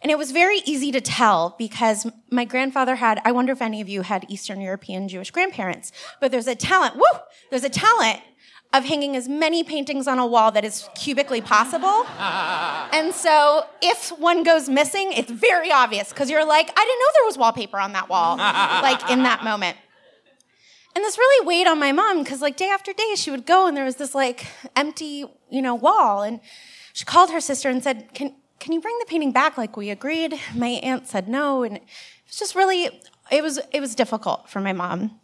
and 0.01 0.11
it 0.11 0.17
was 0.17 0.31
very 0.31 0.57
easy 0.65 0.91
to 0.91 1.01
tell 1.01 1.55
because 1.59 2.07
my 2.31 2.45
grandfather 2.45 2.95
had. 2.95 3.21
I 3.23 3.31
wonder 3.31 3.53
if 3.53 3.61
any 3.61 3.79
of 3.79 3.87
you 3.87 4.01
had 4.01 4.25
Eastern 4.27 4.59
European 4.59 5.07
Jewish 5.07 5.29
grandparents, 5.29 5.91
but 6.19 6.31
there's 6.31 6.47
a 6.47 6.55
talent. 6.55 6.95
Woo! 6.95 7.19
There's 7.51 7.63
a 7.63 7.69
talent 7.69 8.21
of 8.77 8.85
hanging 8.85 9.15
as 9.15 9.27
many 9.27 9.63
paintings 9.63 10.07
on 10.07 10.19
a 10.19 10.25
wall 10.25 10.51
that 10.51 10.65
is 10.65 10.89
cubically 10.95 11.43
possible. 11.43 12.05
and 12.93 13.13
so 13.13 13.65
if 13.81 14.09
one 14.19 14.43
goes 14.43 14.67
missing, 14.67 15.11
it's 15.13 15.31
very 15.31 15.71
obvious 15.71 16.09
because 16.09 16.29
you're 16.29 16.45
like, 16.45 16.69
I 16.69 16.83
didn't 16.83 16.99
know 16.99 17.07
there 17.13 17.25
was 17.25 17.37
wallpaper 17.37 17.79
on 17.79 17.93
that 17.93 18.09
wall, 18.09 18.37
like 18.37 19.09
in 19.09 19.23
that 19.23 19.43
moment. 19.43 19.77
And 20.95 21.03
this 21.03 21.17
really 21.17 21.45
weighed 21.45 21.67
on 21.67 21.77
my 21.79 21.91
mom 21.91 22.23
because 22.23 22.41
like 22.41 22.55
day 22.55 22.69
after 22.69 22.93
day 22.93 23.15
she 23.15 23.29
would 23.29 23.45
go 23.45 23.67
and 23.67 23.75
there 23.75 23.83
was 23.83 23.97
this 23.97 24.15
like 24.15 24.47
empty, 24.75 25.25
you 25.49 25.61
know, 25.61 25.75
wall. 25.75 26.23
And 26.23 26.39
she 26.93 27.03
called 27.03 27.31
her 27.31 27.41
sister 27.41 27.69
and 27.69 27.83
said, 27.83 28.13
Can 28.13 28.33
can 28.59 28.71
you 28.71 28.79
bring 28.79 28.97
the 28.99 29.05
painting 29.05 29.33
back 29.33 29.57
like 29.57 29.75
we 29.75 29.89
agreed? 29.89 30.39
My 30.55 30.67
aunt 30.67 31.07
said 31.07 31.27
no. 31.27 31.63
And 31.63 31.77
it 31.77 31.83
was 32.27 32.39
just 32.39 32.55
really 32.55 33.01
it 33.29 33.43
was 33.43 33.59
it 33.73 33.81
was 33.81 33.93
difficult 33.93 34.49
for 34.49 34.61
my 34.61 34.71
mom. 34.71 35.19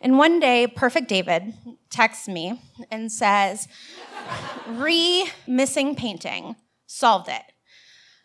And 0.00 0.16
one 0.16 0.40
day, 0.40 0.66
Perfect 0.66 1.08
David 1.08 1.54
texts 1.90 2.26
me 2.26 2.60
and 2.90 3.12
says, 3.12 3.68
re 4.66 5.30
missing 5.46 5.94
painting, 5.94 6.56
solved 6.86 7.28
it. 7.28 7.42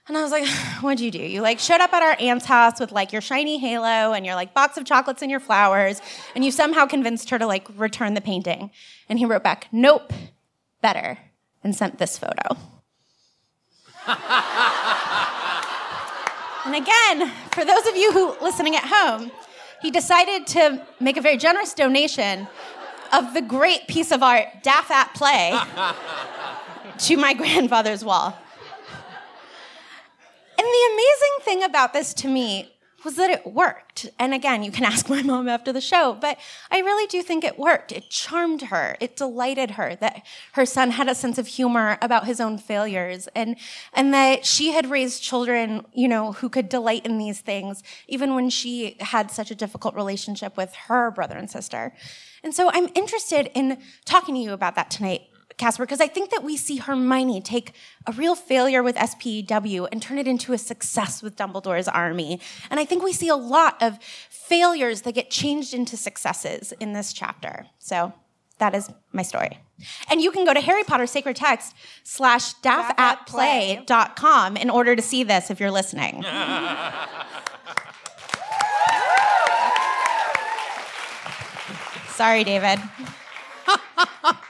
And 0.07 0.17
I 0.17 0.21
was 0.21 0.31
like, 0.31 0.47
what'd 0.81 0.99
you 0.99 1.11
do? 1.11 1.19
You 1.19 1.41
like 1.41 1.59
showed 1.59 1.81
up 1.81 1.93
at 1.93 2.03
our 2.03 2.15
aunt's 2.19 2.45
house 2.45 2.79
with 2.79 2.91
like 2.91 3.11
your 3.11 3.21
shiny 3.21 3.57
halo 3.57 4.13
and 4.13 4.25
your 4.25 4.35
like 4.35 4.53
box 4.53 4.77
of 4.77 4.85
chocolates 4.85 5.21
and 5.21 5.31
your 5.31 5.39
flowers, 5.39 6.01
and 6.35 6.45
you 6.45 6.51
somehow 6.51 6.85
convinced 6.85 7.29
her 7.29 7.39
to 7.39 7.47
like 7.47 7.67
return 7.75 8.13
the 8.13 8.21
painting. 8.21 8.71
And 9.09 9.19
he 9.19 9.25
wrote 9.25 9.43
back, 9.43 9.67
nope, 9.71 10.13
better, 10.81 11.17
and 11.63 11.75
sent 11.75 11.97
this 11.97 12.17
photo. 12.17 12.57
and 16.65 16.75
again, 16.75 17.31
for 17.51 17.65
those 17.65 17.87
of 17.87 17.95
you 17.95 18.11
who 18.11 18.35
listening 18.39 18.75
at 18.75 18.83
home, 18.85 19.31
he 19.85 19.91
decided 19.91 20.47
to 20.47 20.81
make 20.99 21.15
a 21.15 21.21
very 21.21 21.37
generous 21.37 21.75
donation 21.75 22.47
of 23.13 23.35
the 23.35 23.41
great 23.41 23.87
piece 23.87 24.11
of 24.11 24.23
art, 24.23 24.47
Daph 24.63 24.89
at 24.89 25.13
Play, 25.13 25.55
to 26.97 27.17
my 27.17 27.35
grandfather's 27.35 28.03
wall. 28.03 28.35
And 30.57 30.65
the 30.65 30.89
amazing 30.93 31.35
thing 31.41 31.63
about 31.63 31.93
this 31.93 32.15
to 32.15 32.27
me 32.27 32.71
was 33.05 33.15
that 33.15 33.29
it 33.29 33.45
worked. 33.45 34.09
And 34.19 34.33
again, 34.33 34.63
you 34.63 34.71
can 34.71 34.83
ask 34.93 35.09
my 35.09 35.21
mom 35.21 35.47
after 35.47 35.71
the 35.71 35.79
show, 35.79 36.17
but 36.19 36.37
I 36.71 36.79
really 36.79 37.07
do 37.07 37.21
think 37.21 37.43
it 37.43 37.57
worked. 37.57 37.91
It 37.91 38.09
charmed 38.09 38.63
her. 38.63 38.97
It 38.99 39.15
delighted 39.15 39.71
her 39.71 39.95
that 39.97 40.25
her 40.53 40.65
son 40.65 40.91
had 40.91 41.07
a 41.07 41.15
sense 41.15 41.37
of 41.37 41.47
humor 41.47 41.97
about 42.01 42.25
his 42.25 42.41
own 42.41 42.57
failures 42.57 43.29
and, 43.35 43.55
and 43.93 44.13
that 44.13 44.45
she 44.45 44.71
had 44.71 44.89
raised 44.89 45.23
children, 45.23 45.85
you 45.93 46.07
know, 46.07 46.33
who 46.33 46.49
could 46.49 46.67
delight 46.67 47.05
in 47.05 47.17
these 47.17 47.39
things, 47.39 47.83
even 48.07 48.35
when 48.35 48.49
she 48.49 48.97
had 48.99 49.31
such 49.31 49.51
a 49.51 49.55
difficult 49.55 49.95
relationship 49.95 50.57
with 50.57 50.73
her 50.87 51.11
brother 51.11 51.37
and 51.37 51.49
sister. 51.49 51.93
And 52.43 52.53
so 52.53 52.69
I'm 52.73 52.89
interested 52.95 53.49
in 53.53 53.79
talking 54.03 54.35
to 54.35 54.41
you 54.41 54.53
about 54.53 54.75
that 54.75 54.89
tonight 54.89 55.29
Casper, 55.57 55.85
because 55.85 56.01
I 56.01 56.07
think 56.07 56.31
that 56.31 56.43
we 56.43 56.57
see 56.57 56.77
Hermione 56.77 57.41
take 57.41 57.73
a 58.05 58.11
real 58.11 58.35
failure 58.35 58.83
with 58.83 58.95
SPEW 58.95 59.87
and 59.91 60.01
turn 60.01 60.17
it 60.17 60.27
into 60.27 60.53
a 60.53 60.57
success 60.57 61.23
with 61.23 61.35
Dumbledore's 61.35 61.87
army. 61.87 62.39
And 62.69 62.79
I 62.79 62.85
think 62.85 63.03
we 63.03 63.13
see 63.13 63.29
a 63.29 63.35
lot 63.35 63.81
of 63.81 63.97
failures 64.29 65.01
that 65.03 65.13
get 65.13 65.29
changed 65.29 65.73
into 65.73 65.97
successes 65.97 66.73
in 66.79 66.93
this 66.93 67.13
chapter. 67.13 67.67
So 67.79 68.13
that 68.59 68.75
is 68.75 68.89
my 69.11 69.23
story. 69.23 69.59
And 70.09 70.21
you 70.21 70.31
can 70.31 70.45
go 70.45 70.53
to 70.53 70.61
Harry 70.61 70.83
Potter 70.83 71.07
Sacred 71.07 71.35
Text 71.35 71.75
slash 72.03 72.53
daphatplay.com 72.55 74.57
in 74.57 74.69
order 74.69 74.95
to 74.95 75.01
see 75.01 75.23
this 75.23 75.51
if 75.51 75.59
you're 75.59 75.71
listening. 75.71 76.23
Sorry, 82.15 82.45
David. 82.45 82.79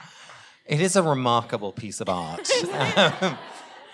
It 0.65 0.81
is 0.81 0.95
a 0.95 1.03
remarkable 1.03 1.71
piece 1.71 2.01
of 2.01 2.09
art. 2.09 2.49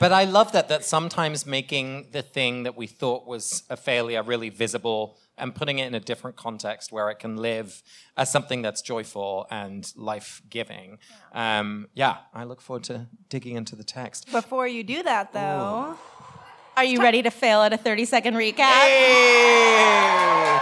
But 0.02 0.12
I 0.12 0.24
love 0.24 0.54
that 0.54 0.68
that 0.70 0.84
sometimes 0.84 1.46
making 1.46 2.08
the 2.12 2.24
thing 2.24 2.64
that 2.64 2.76
we 2.76 2.88
thought 2.88 3.28
was 3.28 3.62
a 3.70 3.78
failure 3.78 4.24
really 4.24 4.50
visible 4.50 5.16
and 5.38 5.54
putting 5.54 5.78
it 5.78 5.86
in 5.86 5.94
a 5.94 6.00
different 6.00 6.38
context 6.38 6.92
where 6.92 7.12
it 7.12 7.20
can 7.20 7.38
live 7.38 7.84
as 8.18 8.32
something 8.32 8.64
that's 8.64 8.82
joyful 8.82 9.46
and 9.52 9.94
life 9.96 10.42
giving. 10.50 10.98
Yeah. 11.36 11.60
Um, 11.60 11.88
yeah, 11.94 12.18
I 12.34 12.46
look 12.46 12.62
forward 12.62 12.84
to 12.86 13.10
digging 13.30 13.58
into 13.58 13.76
the 13.76 13.84
text. 13.84 14.32
Before 14.32 14.68
you 14.68 14.84
do 14.84 15.04
that, 15.04 15.34
though, 15.34 15.96
are 16.76 16.84
you 16.84 17.00
ready 17.00 17.22
to 17.22 17.30
fail 17.30 17.62
at 17.62 17.72
a 17.72 17.78
30 17.78 18.06
second 18.06 18.34
recap? 18.34 18.72
Hey! 18.72 20.60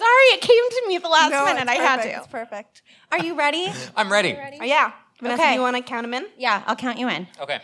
Sorry, 0.00 0.26
it 0.34 0.40
came 0.40 0.70
to 0.70 0.84
me 0.88 0.96
at 0.96 1.02
the 1.02 1.08
last 1.08 1.30
no, 1.30 1.44
minute. 1.44 1.68
I 1.68 1.74
had 1.74 2.02
to. 2.02 2.08
It's 2.08 2.26
perfect. 2.26 2.82
Are 3.12 3.24
you 3.24 3.36
ready? 3.36 3.68
I'm 3.96 4.10
ready. 4.10 4.32
ready? 4.32 4.58
Oh, 4.60 4.64
yeah. 4.64 4.90
Vanessa, 5.20 5.42
okay. 5.42 5.54
you 5.54 5.60
want 5.60 5.76
to 5.76 5.82
count 5.82 6.04
them 6.04 6.14
in? 6.14 6.26
Yeah, 6.36 6.62
I'll 6.66 6.76
count 6.76 6.98
you 6.98 7.08
in. 7.08 7.26
Okay. 7.40 7.60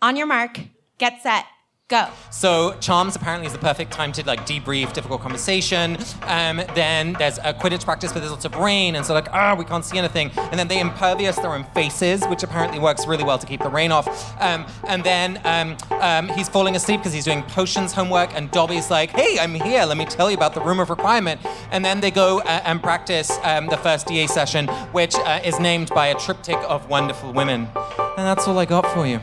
On 0.00 0.16
your 0.16 0.26
mark, 0.26 0.58
get 0.98 1.22
set, 1.22 1.44
Go. 1.92 2.08
So 2.30 2.74
charms 2.80 3.16
apparently 3.16 3.46
is 3.46 3.52
the 3.52 3.58
perfect 3.58 3.92
time 3.92 4.12
to 4.12 4.26
like 4.26 4.46
debrief 4.46 4.94
difficult 4.94 5.20
conversation. 5.20 5.98
Um, 6.22 6.62
then 6.74 7.12
there's 7.18 7.36
a 7.36 7.52
Quidditch 7.52 7.84
practice, 7.84 8.14
but 8.14 8.20
there's 8.20 8.30
lots 8.32 8.46
of 8.46 8.54
rain, 8.56 8.96
and 8.96 9.04
so 9.04 9.12
like 9.12 9.28
ah, 9.30 9.54
we 9.54 9.66
can't 9.66 9.84
see 9.84 9.98
anything. 9.98 10.30
And 10.38 10.58
then 10.58 10.68
they 10.68 10.80
impervious 10.80 11.36
their 11.36 11.52
own 11.52 11.64
faces, 11.74 12.24
which 12.28 12.42
apparently 12.42 12.78
works 12.78 13.06
really 13.06 13.24
well 13.24 13.36
to 13.36 13.46
keep 13.46 13.60
the 13.60 13.68
rain 13.68 13.92
off. 13.92 14.08
Um, 14.40 14.64
and 14.88 15.04
then 15.04 15.38
um, 15.44 15.76
um 16.00 16.28
he's 16.30 16.48
falling 16.48 16.76
asleep 16.76 17.00
because 17.00 17.12
he's 17.12 17.26
doing 17.26 17.42
potions 17.42 17.92
homework, 17.92 18.34
and 18.34 18.50
Dobby's 18.50 18.90
like, 18.90 19.10
"Hey, 19.10 19.38
I'm 19.38 19.52
here. 19.52 19.84
Let 19.84 19.98
me 19.98 20.06
tell 20.06 20.30
you 20.30 20.36
about 20.38 20.54
the 20.54 20.62
room 20.62 20.80
of 20.80 20.88
requirement." 20.88 21.42
And 21.72 21.84
then 21.84 22.00
they 22.00 22.10
go 22.10 22.40
uh, 22.40 22.62
and 22.64 22.82
practice 22.82 23.30
um, 23.42 23.66
the 23.66 23.76
first 23.76 24.06
DA 24.06 24.28
session, 24.28 24.66
which 24.92 25.14
uh, 25.14 25.42
is 25.44 25.60
named 25.60 25.90
by 25.90 26.06
a 26.06 26.18
triptych 26.18 26.56
of 26.70 26.88
wonderful 26.88 27.34
women. 27.34 27.68
And 28.16 28.26
that's 28.26 28.48
all 28.48 28.58
I 28.58 28.64
got 28.64 28.86
for 28.94 29.06
you. 29.06 29.20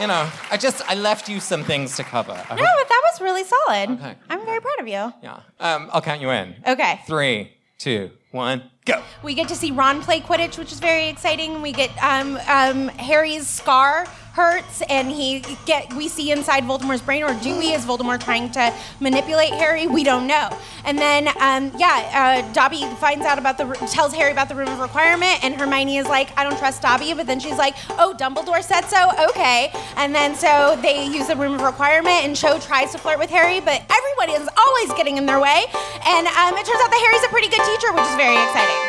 You 0.00 0.06
know, 0.06 0.28
I 0.50 0.56
just 0.56 0.82
I 0.88 0.94
left 0.94 1.28
you 1.28 1.40
some 1.40 1.64
things 1.64 1.96
to 1.96 2.04
cover. 2.04 2.32
I 2.32 2.56
no, 2.56 2.64
hope... 2.64 2.76
but 2.78 2.88
that 2.88 3.02
was 3.12 3.20
really 3.20 3.44
solid. 3.44 3.90
Okay. 3.90 4.14
I'm 4.28 4.44
very 4.44 4.60
proud 4.60 4.80
of 4.80 4.88
you. 4.88 5.12
Yeah. 5.22 5.40
Um, 5.60 5.90
I'll 5.92 6.02
count 6.02 6.20
you 6.20 6.30
in. 6.30 6.54
Okay. 6.66 7.00
Three, 7.06 7.52
two, 7.78 8.10
one, 8.30 8.62
go. 8.84 9.02
We 9.22 9.34
get 9.34 9.48
to 9.48 9.56
see 9.56 9.70
Ron 9.70 10.02
play 10.02 10.20
Quidditch, 10.20 10.58
which 10.58 10.72
is 10.72 10.80
very 10.80 11.08
exciting. 11.08 11.62
We 11.62 11.72
get 11.72 11.90
um, 12.02 12.36
um, 12.48 12.88
Harry's 12.88 13.46
scar 13.46 14.06
hurts 14.34 14.82
and 14.88 15.08
he 15.12 15.44
get 15.64 15.92
we 15.94 16.08
see 16.08 16.32
inside 16.32 16.64
Voldemort's 16.64 17.02
brain, 17.02 17.22
or 17.22 17.32
do 17.40 17.56
we? 17.56 17.72
Is 17.72 17.86
Voldemort 17.86 18.20
trying 18.20 18.50
to 18.52 18.74
manipulate 18.98 19.52
Harry? 19.54 19.86
We 19.86 20.02
don't 20.02 20.26
know. 20.26 20.50
And 20.84 20.98
then 20.98 21.28
um, 21.40 21.70
yeah, 21.78 22.42
uh, 22.42 22.52
Dobby 22.52 22.84
finds 22.96 23.24
out 23.24 23.38
about 23.38 23.58
the 23.58 23.64
tells 23.86 24.12
Harry 24.12 24.32
about 24.32 24.48
the 24.48 24.56
room 24.56 24.68
of 24.68 24.80
requirement, 24.80 25.44
and 25.44 25.54
Hermione 25.54 25.98
is 25.98 26.06
like, 26.06 26.36
I 26.36 26.42
don't 26.42 26.58
trust 26.58 26.82
Dobby, 26.82 27.14
but 27.14 27.26
then 27.28 27.38
she's 27.38 27.56
like, 27.58 27.76
Oh, 27.90 28.14
Dumbledore 28.18 28.62
said 28.62 28.82
so. 28.82 29.10
Okay. 29.30 29.70
And 29.96 30.12
then 30.12 30.34
so 30.34 30.76
they 30.82 31.06
use 31.06 31.28
the 31.28 31.36
room 31.36 31.54
of 31.54 31.62
requirement, 31.62 32.26
and 32.26 32.34
Cho 32.34 32.58
tries 32.58 32.90
to 32.90 32.98
flirt 32.98 33.20
with 33.20 33.30
Harry, 33.30 33.60
but 33.60 33.82
everybody 33.88 34.32
is 34.32 34.48
always 34.58 34.92
getting 34.94 35.16
in 35.16 35.26
their 35.26 35.40
way. 35.40 35.64
And 36.06 36.26
um, 36.26 36.58
it 36.58 36.66
turns 36.66 36.82
out 36.82 36.90
that 36.90 37.00
Harry's 37.06 37.24
a 37.24 37.30
pretty 37.30 37.48
good 37.48 37.62
teacher, 37.62 37.92
which 37.94 38.04
is 38.04 38.16
very 38.18 38.34
exciting. 38.42 38.80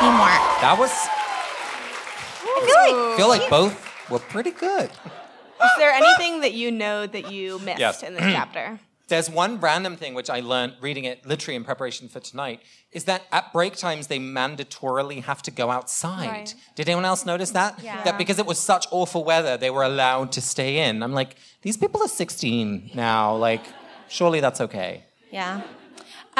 Teamwork. 0.00 0.42
That 0.60 0.76
was 0.78 1.19
I 2.62 3.14
feel 3.16 3.28
like 3.28 3.40
feel 3.40 3.48
like 3.48 3.50
both 3.50 4.10
were 4.10 4.18
pretty 4.18 4.50
good. 4.50 4.90
Is 4.90 5.70
there 5.78 5.90
anything 5.90 6.40
that 6.40 6.54
you 6.54 6.70
know 6.70 7.06
that 7.06 7.30
you 7.30 7.58
missed 7.60 7.80
yes. 7.80 8.02
in 8.02 8.14
this 8.14 8.22
chapter? 8.32 8.78
There's 9.08 9.28
one 9.28 9.58
random 9.58 9.96
thing 9.96 10.14
which 10.14 10.30
I 10.30 10.38
learned 10.38 10.74
reading 10.80 11.04
it 11.04 11.26
literally 11.26 11.56
in 11.56 11.64
preparation 11.64 12.08
for 12.08 12.20
tonight 12.20 12.60
is 12.92 13.04
that 13.04 13.22
at 13.32 13.52
break 13.52 13.74
times 13.74 14.06
they 14.06 14.20
mandatorily 14.20 15.24
have 15.24 15.42
to 15.42 15.50
go 15.50 15.68
outside. 15.68 16.28
Right. 16.28 16.54
Did 16.76 16.88
anyone 16.88 17.04
else 17.04 17.26
notice 17.26 17.50
that? 17.50 17.82
Yeah. 17.82 18.04
That 18.04 18.18
because 18.18 18.38
it 18.38 18.46
was 18.46 18.60
such 18.60 18.86
awful 18.92 19.24
weather, 19.24 19.56
they 19.56 19.70
were 19.70 19.82
allowed 19.82 20.30
to 20.32 20.40
stay 20.40 20.88
in. 20.88 21.02
I'm 21.02 21.12
like, 21.12 21.36
these 21.62 21.76
people 21.76 22.00
are 22.02 22.08
16 22.08 22.92
now. 22.94 23.34
Like, 23.34 23.64
surely 24.08 24.38
that's 24.38 24.60
okay. 24.60 25.02
Yeah. 25.32 25.62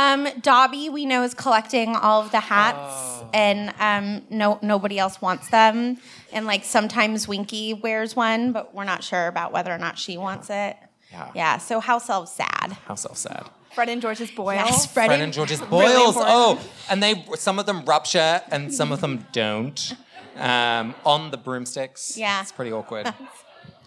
Um, 0.01 0.29
Dobby, 0.41 0.89
we 0.89 1.05
know, 1.05 1.23
is 1.23 1.35
collecting 1.35 1.95
all 1.95 2.23
of 2.23 2.31
the 2.31 2.41
hats, 2.41 2.79
oh. 2.79 3.31
and 3.35 3.75
um, 3.79 4.25
no 4.31 4.59
nobody 4.63 4.99
else 4.99 5.21
wants 5.21 5.49
them. 5.51 5.99
And 6.33 6.47
like 6.47 6.65
sometimes 6.65 7.29
Winky 7.29 7.75
wears 7.75 8.17
one, 8.17 8.53
but 8.53 8.75
we're 8.75 8.85
not 8.85 9.05
sure 9.05 9.27
about 9.27 9.53
whether 9.53 9.73
or 9.73 9.79
not 9.79 9.99
she 9.99 10.17
wants 10.17 10.49
it. 10.49 10.77
Yeah. 11.11 11.31
Yeah. 11.35 11.59
So 11.59 11.81
house 11.81 12.09
elves 12.09 12.33
sad. 12.33 12.73
House 12.87 13.05
elves 13.05 13.21
sad. 13.21 13.45
Fred 13.75 13.89
and 13.89 14.01
George's 14.01 14.31
boils. 14.31 14.63
Yes, 14.65 14.87
Fred, 14.87 15.07
Fred 15.07 15.21
and 15.21 15.33
George's 15.33 15.61
boils. 15.77 16.17
Really 16.17 16.29
oh, 16.29 16.61
and 16.89 17.03
they 17.03 17.23
some 17.37 17.59
of 17.59 17.67
them 17.67 17.85
rupture 17.85 18.41
and 18.51 18.73
some 18.73 18.93
of 18.93 19.01
them 19.01 19.27
don't. 19.33 19.95
Um, 20.37 20.95
on 21.05 21.31
the 21.31 21.37
broomsticks. 21.37 22.17
Yeah. 22.17 22.41
It's 22.41 22.53
pretty 22.53 22.73
awkward. 22.73 23.13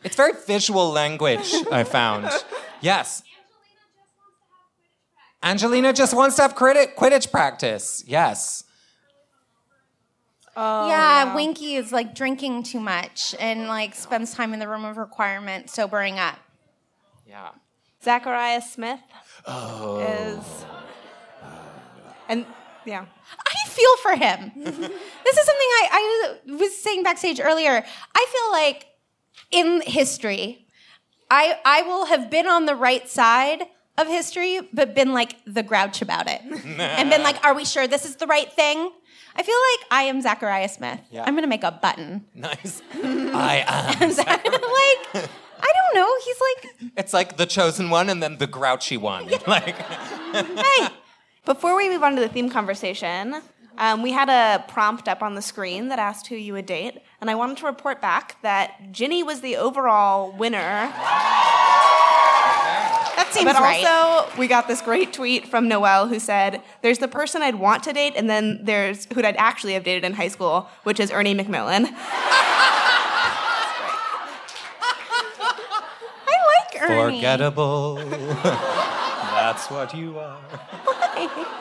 it's 0.04 0.16
very 0.16 0.34
visual 0.46 0.92
language. 0.92 1.52
I 1.72 1.84
found. 1.84 2.30
Yes. 2.82 3.24
Angelina 5.44 5.92
just 5.92 6.16
wants 6.16 6.38
to 6.38 6.42
have 6.42 6.56
Quidditch 6.56 7.30
practice. 7.30 8.04
Yes. 8.08 8.64
Oh, 10.56 10.88
yeah, 10.88 11.26
yeah, 11.26 11.36
Winky 11.36 11.76
is 11.76 11.92
like 11.92 12.16
drinking 12.16 12.64
too 12.64 12.80
much 12.80 13.36
and 13.40 13.68
like 13.68 13.96
spends 13.96 14.34
time 14.34 14.54
in 14.54 14.60
the 14.60 14.68
room 14.68 14.86
of 14.86 14.98
requirement 14.98 15.70
sobering 15.70 16.20
up. 16.20 16.38
Yeah. 17.28 17.50
Zacharias 18.04 18.72
Smith 18.72 19.00
oh. 19.48 20.00
is. 20.00 20.66
And 22.30 22.46
yeah. 22.86 23.06
I 23.40 23.70
feel 23.70 23.98
for 23.98 24.16
him. 24.16 24.52
this 24.56 24.68
is 24.78 25.46
something 25.46 25.68
I, 25.82 25.88
I 25.92 26.54
was 26.54 26.78
saying 26.78 27.04
backstage 27.04 27.40
earlier. 27.42 27.84
I 28.16 28.26
feel 28.32 28.52
like 28.52 28.86
in 29.52 29.82
history, 29.82 30.68
I, 31.32 31.58
I 31.66 31.82
will 31.82 32.06
have 32.06 32.30
been 32.30 32.48
on 32.48 32.66
the 32.66 32.76
right 32.76 33.10
side 33.10 33.64
of 33.98 34.08
history, 34.08 34.60
but 34.74 34.96
been 34.96 35.14
like 35.14 35.38
the 35.46 35.64
grouch 35.64 36.02
about 36.02 36.28
it. 36.28 36.42
and 36.80 37.10
been 37.10 37.24
like, 37.24 37.44
are 37.46 37.54
we 37.54 37.66
sure 37.66 37.88
this 37.88 38.06
is 38.06 38.16
the 38.16 38.28
right 38.28 38.52
thing? 38.52 38.92
I 39.36 39.44
feel 39.44 39.56
like 39.72 39.88
I 39.92 40.04
am 40.04 40.22
Zachariah 40.22 40.70
Smith. 40.70 41.00
Yeah. 41.12 41.24
I'm 41.26 41.36
gonna 41.36 41.48
make 41.48 41.64
a 41.64 41.72
button. 41.72 42.26
Nice. 42.36 42.82
I 42.94 43.64
am. 43.68 44.10
like, 44.18 45.30
I 45.60 45.72
don't 45.74 45.96
know. 45.96 46.08
He's 46.24 46.38
like. 46.42 46.92
It's 46.98 47.14
like 47.14 47.38
the 47.38 47.46
chosen 47.46 47.90
one 47.90 48.10
and 48.10 48.22
then 48.22 48.38
the 48.38 48.48
grouchy 48.48 48.98
one. 48.98 49.28
Yeah. 49.28 49.40
Like. 49.48 49.76
hey. 49.76 50.88
Before 51.46 51.76
we 51.76 51.90
move 51.90 52.04
on 52.04 52.16
to 52.16 52.22
the 52.22 52.30
theme 52.30 52.50
conversation, 52.50 53.42
um, 53.78 54.02
we 54.02 54.12
had 54.12 54.30
a 54.30 54.64
prompt 54.70 55.10
up 55.10 55.22
on 55.22 55.36
the 55.36 55.42
screen 55.42 55.90
that 55.90 56.00
asked 56.00 56.28
who 56.28 56.36
you 56.36 56.54
would 56.54 56.66
date, 56.66 57.00
and 57.20 57.30
I 57.30 57.36
wanted 57.36 57.58
to 57.58 57.66
report 57.66 58.02
back 58.02 58.42
that 58.44 58.92
Ginny 58.92 59.24
was 59.24 59.42
the 59.42 59.58
overall 59.58 60.32
winner. 60.32 60.90
That 63.24 63.34
seems 63.34 63.46
but 63.46 63.62
right. 63.62 63.86
also, 63.86 64.38
we 64.38 64.48
got 64.48 64.68
this 64.68 64.82
great 64.82 65.14
tweet 65.14 65.48
from 65.48 65.70
Noelle 65.70 66.08
who 66.08 66.20
said, 66.20 66.62
"There's 66.82 67.00
the 67.00 67.08
person 67.08 67.42
I'd 67.42 67.56
want 67.56 67.84
to 67.84 67.94
date, 67.94 68.14
and 68.18 68.30
then 68.30 68.60
there's 68.64 69.08
who 69.14 69.24
I'd 69.24 69.38
actually 69.38 69.74
have 69.74 69.84
dated 69.86 70.04
in 70.04 70.14
high 70.14 70.28
school, 70.28 70.68
which 70.84 71.00
is 71.00 71.10
Ernie 71.10 71.34
Macmillan." 71.34 71.88
I 71.96 72.02
like 76.28 76.82
Ernie. 76.82 77.18
Forgettable. 77.20 77.96
That's 78.44 79.70
what 79.72 79.96
you 79.96 80.20
are. 80.20 80.40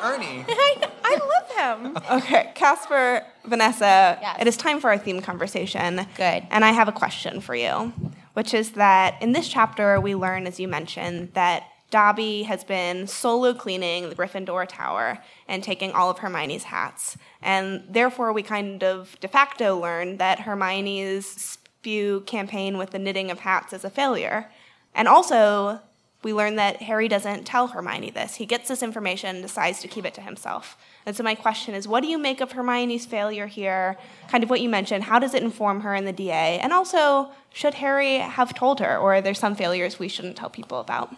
Ernie. 0.03 0.45
I, 0.49 0.89
I 1.05 1.17
love 1.17 1.85
him. 1.85 1.97
Okay, 2.11 2.51
Casper, 2.57 3.25
Vanessa, 3.45 4.19
yes. 4.21 4.37
it 4.41 4.49
is 4.49 4.57
time 4.57 4.81
for 4.81 4.91
our 4.91 4.99
theme 4.99 5.21
conversation. 5.21 6.07
Good. 6.17 6.45
And 6.51 6.65
I 6.65 6.73
have 6.73 6.89
a 6.89 6.93
question 6.93 7.41
for 7.41 7.55
you 7.55 7.93
which 8.35 8.55
is 8.55 8.73
that 8.73 9.21
in 9.23 9.33
this 9.33 9.49
chapter, 9.49 10.01
we 10.01 10.15
learn, 10.15 10.47
as 10.47 10.59
you 10.59 10.69
mentioned, 10.69 11.33
that 11.35 11.65
Dobby 11.91 12.45
has 12.45 12.65
been 12.65 13.07
solo 13.07 13.53
cleaning 13.53 14.09
the 14.09 14.15
Gryffindor 14.15 14.67
Tower 14.67 15.19
and 15.47 15.63
taking 15.63 15.93
all 15.93 16.09
of 16.09 16.19
Hermione's 16.19 16.65
hats. 16.65 17.19
And 17.43 17.85
therefore, 17.89 18.33
we 18.33 18.43
kind 18.43 18.83
of 18.83 19.15
de 19.21 19.29
facto 19.29 19.79
learn 19.79 20.17
that 20.17 20.41
Hermione's 20.41 21.27
spew 21.27 22.23
campaign 22.23 22.79
with 22.79 22.91
the 22.91 22.99
knitting 22.99 23.31
of 23.31 23.41
hats 23.41 23.75
is 23.75 23.85
a 23.85 23.91
failure. 23.91 24.51
And 24.95 25.07
also, 25.07 25.81
we 26.23 26.33
learn 26.33 26.57
that 26.57 26.77
Harry 26.83 27.09
doesn't 27.09 27.45
tell 27.45 27.69
Hermione 27.69 28.11
this. 28.11 28.37
He 28.37 28.47
gets 28.47 28.69
this 28.69 28.83
information 28.83 29.37
and 29.37 29.43
decides 29.43 29.81
to 29.81 29.89
keep 29.89 30.07
it 30.07 30.15
to 30.15 30.23
himself. 30.23 30.79
And 31.05 31.17
so 31.17 31.23
my 31.23 31.35
question 31.35 31.75
is, 31.75 31.89
what 31.89 32.03
do 32.03 32.09
you 32.09 32.19
make 32.19 32.41
of 32.41 32.53
Hermione's 32.53 33.07
failure 33.07 33.47
here? 33.47 33.97
Kind 34.29 34.45
of 34.45 34.51
what 34.51 34.61
you 34.61 34.69
mentioned. 34.69 35.05
How 35.05 35.19
does 35.19 35.35
it 35.35 35.43
inform 35.43 35.81
her 35.81 35.95
in 35.95 36.05
the 36.05 36.13
DA? 36.13 36.59
And 36.61 36.73
also, 36.73 37.31
should 37.53 37.75
Harry 37.75 38.19
have 38.19 38.55
told 38.55 38.81
her, 38.81 38.97
or 38.97 39.15
are 39.15 39.21
there 39.21 39.35
some 39.35 39.55
failures 39.55 39.99
we 39.99 40.09
shouldn't 40.09 40.37
tell 40.37 40.51
people 40.51 40.79
about? 40.79 41.15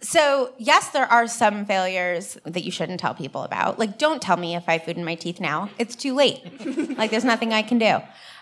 So, 0.00 0.52
yes, 0.58 0.90
there 0.90 1.06
are 1.06 1.26
some 1.26 1.66
failures 1.66 2.38
that 2.44 2.62
you 2.64 2.70
shouldn't 2.70 3.00
tell 3.00 3.14
people 3.14 3.42
about. 3.42 3.78
Like, 3.78 3.98
don't 3.98 4.22
tell 4.22 4.36
me 4.36 4.54
if 4.54 4.68
I 4.68 4.74
have 4.74 4.84
food 4.84 4.96
in 4.96 5.04
my 5.04 5.16
teeth 5.16 5.40
now. 5.40 5.70
It's 5.78 5.96
too 5.96 6.14
late. 6.14 6.40
like, 6.96 7.10
there's 7.10 7.24
nothing 7.24 7.52
I 7.52 7.62
can 7.62 7.78
do. 7.78 7.98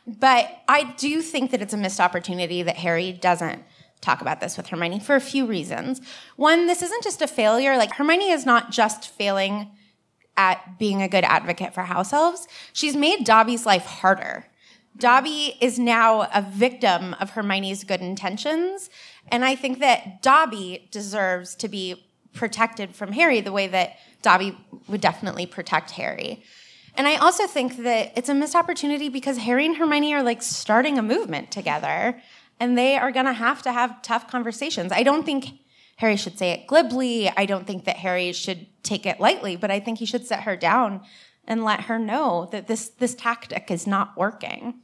But 0.06 0.50
I 0.68 0.94
do 0.99 1.23
think 1.23 1.50
that 1.50 1.62
it's 1.62 1.73
a 1.73 1.78
missed 1.78 1.99
opportunity 1.99 2.62
that 2.62 2.76
Harry 2.76 3.12
doesn't 3.12 3.62
talk 4.00 4.21
about 4.21 4.41
this 4.41 4.57
with 4.57 4.69
Hermione 4.69 5.00
for 5.00 5.17
a 5.17 5.21
few 5.21 5.47
reasons. 5.47 6.00
One, 6.37 6.67
this 6.67 6.83
isn't 6.83 7.03
just 7.03 7.23
a 7.23 7.26
failure. 7.26 7.76
Like, 7.76 7.93
Hermione 7.95 8.31
is 8.31 8.47
not 8.47 8.71
just 8.71 9.09
failing 9.09 9.71
at 10.37 10.79
being 10.79 11.03
a 11.03 11.09
good 11.09 11.25
advocate 11.25 11.75
for 11.75 11.83
house 11.83 12.12
elves. 12.12 12.47
She's 12.73 12.95
made 12.95 13.25
Dobby's 13.25 13.67
life 13.67 13.87
harder. 13.87 14.47
Dobby 14.97 15.57
is 15.61 15.79
now 15.79 16.23
a 16.23 16.43
victim 16.43 17.15
of 17.21 17.31
Hermione's 17.31 17.85
good 17.85 18.00
intentions. 18.00 18.88
And 19.29 19.45
I 19.45 19.55
think 19.55 19.81
that 19.81 20.23
Dobby 20.23 20.88
deserves 20.91 21.55
to 21.57 21.69
be 21.69 22.07
protected 22.33 22.95
from 22.95 23.12
Harry 23.12 23.41
the 23.41 23.53
way 23.53 23.67
that 23.67 23.97
Dobby 24.23 24.57
would 24.88 25.00
definitely 25.00 25.47
protect 25.47 25.93
Harry. 25.93 26.43
And 26.95 27.07
I 27.07 27.17
also 27.17 27.47
think 27.47 27.79
that 27.79 28.12
it's 28.17 28.29
a 28.29 28.35
missed 28.35 28.55
opportunity 28.55 29.09
because 29.09 29.38
Harry 29.38 29.67
and 29.67 29.76
Hermione 29.76 30.15
are 30.15 30.23
like 30.23 30.43
starting 30.43 30.99
a 30.99 31.03
movement 31.03 31.50
together 31.50 32.21
and 32.58 32.76
they 32.76 32.96
are 32.96 33.12
going 33.12 33.26
to 33.26 33.32
have 33.32 33.62
to 33.62 33.72
have 33.72 34.02
tough 34.02 34.28
conversations. 34.28 34.92
I 34.92 35.02
don't 35.02 35.25
think 35.25 35.60
Harry 35.96 36.16
should 36.16 36.38
say 36.38 36.50
it 36.50 36.66
glibly. 36.66 37.30
I 37.30 37.46
don't 37.46 37.66
think 37.66 37.84
that 37.84 37.96
Harry 37.96 38.32
should 38.32 38.66
take 38.82 39.06
it 39.06 39.20
lightly, 39.20 39.56
but 39.56 39.70
I 39.70 39.80
think 39.80 39.98
he 39.98 40.06
should 40.06 40.26
set 40.26 40.42
her 40.42 40.56
down 40.56 41.02
and 41.46 41.64
let 41.64 41.82
her 41.82 41.98
know 41.98 42.48
that 42.52 42.66
this 42.66 42.88
this 42.88 43.14
tactic 43.14 43.70
is 43.70 43.86
not 43.86 44.16
working. 44.16 44.80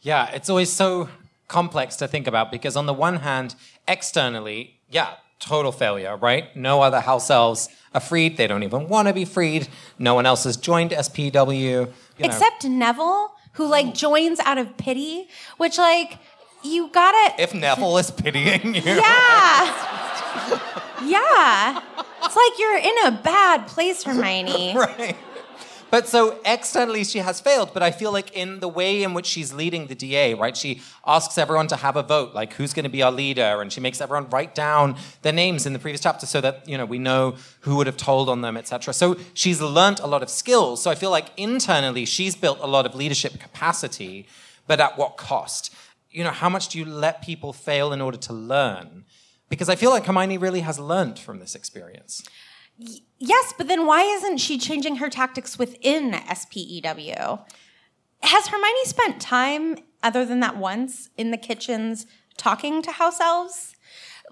Yeah, 0.00 0.30
it's 0.30 0.48
always 0.48 0.72
so 0.72 1.08
complex 1.48 1.96
to 1.96 2.08
think 2.08 2.26
about 2.26 2.50
because 2.50 2.76
on 2.76 2.86
the 2.86 2.94
one 2.94 3.16
hand, 3.16 3.54
externally, 3.86 4.80
yeah, 4.88 5.14
total 5.40 5.72
failure, 5.72 6.16
right? 6.16 6.54
No 6.56 6.80
other 6.80 7.00
house 7.00 7.28
elves 7.28 7.68
are 7.92 8.00
freed. 8.00 8.36
They 8.36 8.46
don't 8.46 8.62
even 8.62 8.88
want 8.88 9.08
to 9.08 9.14
be 9.14 9.24
freed. 9.24 9.68
No 9.98 10.14
one 10.14 10.26
else 10.26 10.44
has 10.44 10.56
joined 10.56 10.92
SPEW. 10.92 11.52
You 11.52 11.86
know. 11.86 11.90
Except 12.18 12.64
Neville, 12.64 13.34
who 13.54 13.66
like 13.66 13.94
joins 13.94 14.38
out 14.40 14.58
of 14.58 14.76
pity, 14.76 15.28
which 15.56 15.76
like 15.76 16.18
you 16.62 16.88
gotta 16.88 17.40
if 17.40 17.54
Neville 17.54 17.98
is 17.98 18.10
pitying 18.10 18.74
you. 18.74 18.82
Yeah. 18.82 19.00
yeah. 21.04 21.80
It's 22.22 22.36
like 22.36 22.58
you're 22.58 22.78
in 22.78 23.06
a 23.06 23.20
bad 23.22 23.66
place, 23.66 24.02
Hermione. 24.02 24.74
right. 24.76 25.16
But 25.90 26.06
so 26.06 26.38
externally 26.44 27.02
she 27.02 27.18
has 27.18 27.40
failed, 27.40 27.70
but 27.74 27.82
I 27.82 27.90
feel 27.90 28.12
like 28.12 28.32
in 28.32 28.60
the 28.60 28.68
way 28.68 29.02
in 29.02 29.12
which 29.12 29.26
she's 29.26 29.52
leading 29.52 29.88
the 29.88 29.96
DA, 29.96 30.34
right? 30.34 30.56
She 30.56 30.82
asks 31.04 31.36
everyone 31.36 31.66
to 31.68 31.76
have 31.76 31.96
a 31.96 32.02
vote, 32.02 32.32
like 32.32 32.52
who's 32.52 32.72
going 32.72 32.84
to 32.84 32.90
be 32.90 33.02
our 33.02 33.10
leader, 33.10 33.60
and 33.60 33.72
she 33.72 33.80
makes 33.80 34.00
everyone 34.00 34.30
write 34.30 34.54
down 34.54 34.96
their 35.22 35.32
names 35.32 35.66
in 35.66 35.72
the 35.72 35.80
previous 35.80 36.00
chapter 36.00 36.26
so 36.26 36.40
that, 36.40 36.68
you 36.68 36.78
know, 36.78 36.86
we 36.86 36.98
know 36.98 37.34
who 37.60 37.74
would 37.76 37.88
have 37.88 37.96
told 37.96 38.28
on 38.28 38.40
them, 38.40 38.56
etc. 38.56 38.94
So 38.94 39.16
she's 39.34 39.60
learnt 39.60 39.98
a 39.98 40.06
lot 40.06 40.22
of 40.22 40.30
skills. 40.30 40.80
So 40.80 40.92
I 40.92 40.94
feel 40.94 41.10
like 41.10 41.30
internally 41.36 42.04
she's 42.04 42.36
built 42.36 42.58
a 42.60 42.68
lot 42.68 42.86
of 42.86 42.94
leadership 42.94 43.40
capacity, 43.40 44.28
but 44.68 44.78
at 44.78 44.96
what 44.96 45.16
cost? 45.16 45.74
You 46.10 46.24
know, 46.24 46.30
how 46.30 46.48
much 46.48 46.68
do 46.68 46.78
you 46.78 46.84
let 46.84 47.22
people 47.22 47.52
fail 47.52 47.92
in 47.92 48.00
order 48.00 48.18
to 48.18 48.32
learn? 48.32 49.04
Because 49.48 49.68
I 49.68 49.76
feel 49.76 49.90
like 49.90 50.06
Hermione 50.06 50.38
really 50.38 50.60
has 50.60 50.78
learned 50.78 51.18
from 51.18 51.38
this 51.38 51.54
experience. 51.54 52.22
Yes, 53.18 53.52
but 53.56 53.68
then 53.68 53.86
why 53.86 54.02
isn't 54.02 54.38
she 54.38 54.58
changing 54.58 54.96
her 54.96 55.10
tactics 55.10 55.58
within 55.58 56.12
SPEW? 56.12 57.38
Has 58.22 58.46
Hermione 58.48 58.84
spent 58.84 59.20
time, 59.20 59.76
other 60.02 60.24
than 60.24 60.40
that 60.40 60.56
once, 60.56 61.10
in 61.16 61.30
the 61.30 61.36
kitchens 61.36 62.06
talking 62.36 62.82
to 62.82 62.92
house 62.92 63.20
elves? 63.20 63.74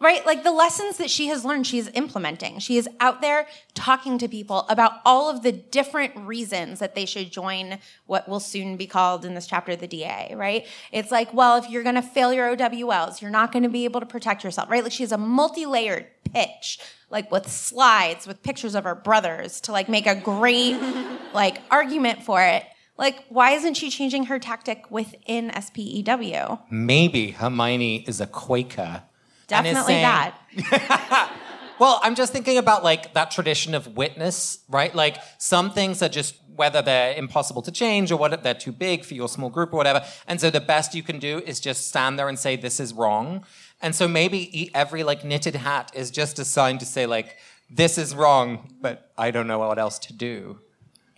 Right? 0.00 0.24
Like 0.24 0.44
the 0.44 0.52
lessons 0.52 0.98
that 0.98 1.10
she 1.10 1.26
has 1.26 1.44
learned, 1.44 1.66
she 1.66 1.78
is 1.78 1.90
implementing. 1.94 2.60
She 2.60 2.76
is 2.76 2.88
out 3.00 3.20
there 3.20 3.48
talking 3.74 4.16
to 4.18 4.28
people 4.28 4.64
about 4.68 5.00
all 5.04 5.28
of 5.28 5.42
the 5.42 5.50
different 5.50 6.16
reasons 6.16 6.78
that 6.78 6.94
they 6.94 7.04
should 7.04 7.32
join 7.32 7.78
what 8.06 8.28
will 8.28 8.38
soon 8.38 8.76
be 8.76 8.86
called 8.86 9.24
in 9.24 9.34
this 9.34 9.46
chapter 9.46 9.74
the 9.74 9.88
DA, 9.88 10.34
right? 10.36 10.66
It's 10.92 11.10
like, 11.10 11.34
well, 11.34 11.56
if 11.56 11.68
you're 11.68 11.82
going 11.82 11.96
to 11.96 12.02
fail 12.02 12.32
your 12.32 12.56
OWLs, 12.56 13.20
you're 13.20 13.30
not 13.30 13.50
going 13.50 13.64
to 13.64 13.68
be 13.68 13.84
able 13.84 13.98
to 14.00 14.06
protect 14.06 14.44
yourself, 14.44 14.70
right? 14.70 14.84
Like 14.84 14.92
she 14.92 15.02
has 15.02 15.12
a 15.12 15.18
multi 15.18 15.66
layered 15.66 16.06
pitch 16.32 16.78
like 17.10 17.30
with 17.30 17.50
slides 17.50 18.26
with 18.26 18.42
pictures 18.42 18.74
of 18.74 18.84
her 18.84 18.94
brothers 18.94 19.60
to 19.62 19.72
like 19.72 19.88
make 19.88 20.06
a 20.06 20.14
great 20.14 20.78
like 21.34 21.60
argument 21.70 22.22
for 22.22 22.42
it. 22.42 22.64
Like, 22.98 23.24
why 23.28 23.52
isn't 23.52 23.74
she 23.74 23.90
changing 23.90 24.24
her 24.24 24.40
tactic 24.40 24.90
within 24.90 25.52
SPEW? 25.52 26.58
Maybe 26.68 27.30
Hermione 27.30 28.04
is 28.08 28.20
a 28.20 28.26
Quaker. 28.26 29.04
Definitely 29.48 29.94
saying, 29.94 30.02
that. 30.02 31.32
well, 31.78 32.00
I'm 32.02 32.14
just 32.14 32.32
thinking 32.32 32.58
about 32.58 32.84
like 32.84 33.14
that 33.14 33.30
tradition 33.30 33.74
of 33.74 33.96
witness, 33.96 34.60
right? 34.68 34.94
Like 34.94 35.16
some 35.38 35.70
things 35.72 36.02
are 36.02 36.08
just 36.08 36.36
whether 36.54 36.82
they're 36.82 37.14
impossible 37.14 37.62
to 37.62 37.70
change 37.70 38.10
or 38.10 38.16
whether 38.16 38.36
they're 38.36 38.52
too 38.52 38.72
big 38.72 39.04
for 39.04 39.14
your 39.14 39.28
small 39.28 39.48
group 39.48 39.72
or 39.72 39.76
whatever. 39.76 40.04
And 40.26 40.40
so 40.40 40.50
the 40.50 40.60
best 40.60 40.94
you 40.94 41.02
can 41.02 41.18
do 41.18 41.40
is 41.46 41.60
just 41.60 41.88
stand 41.88 42.18
there 42.18 42.28
and 42.28 42.38
say, 42.38 42.56
this 42.56 42.78
is 42.80 42.92
wrong. 42.92 43.44
And 43.80 43.94
so 43.94 44.08
maybe 44.08 44.70
every 44.74 45.04
like 45.04 45.24
knitted 45.24 45.54
hat 45.54 45.92
is 45.94 46.10
just 46.10 46.38
a 46.38 46.44
sign 46.44 46.78
to 46.78 46.86
say 46.86 47.06
like, 47.06 47.36
this 47.70 47.96
is 47.96 48.14
wrong, 48.14 48.74
but 48.80 49.12
I 49.16 49.30
don't 49.30 49.46
know 49.46 49.58
what 49.58 49.78
else 49.78 49.98
to 50.00 50.12
do. 50.12 50.58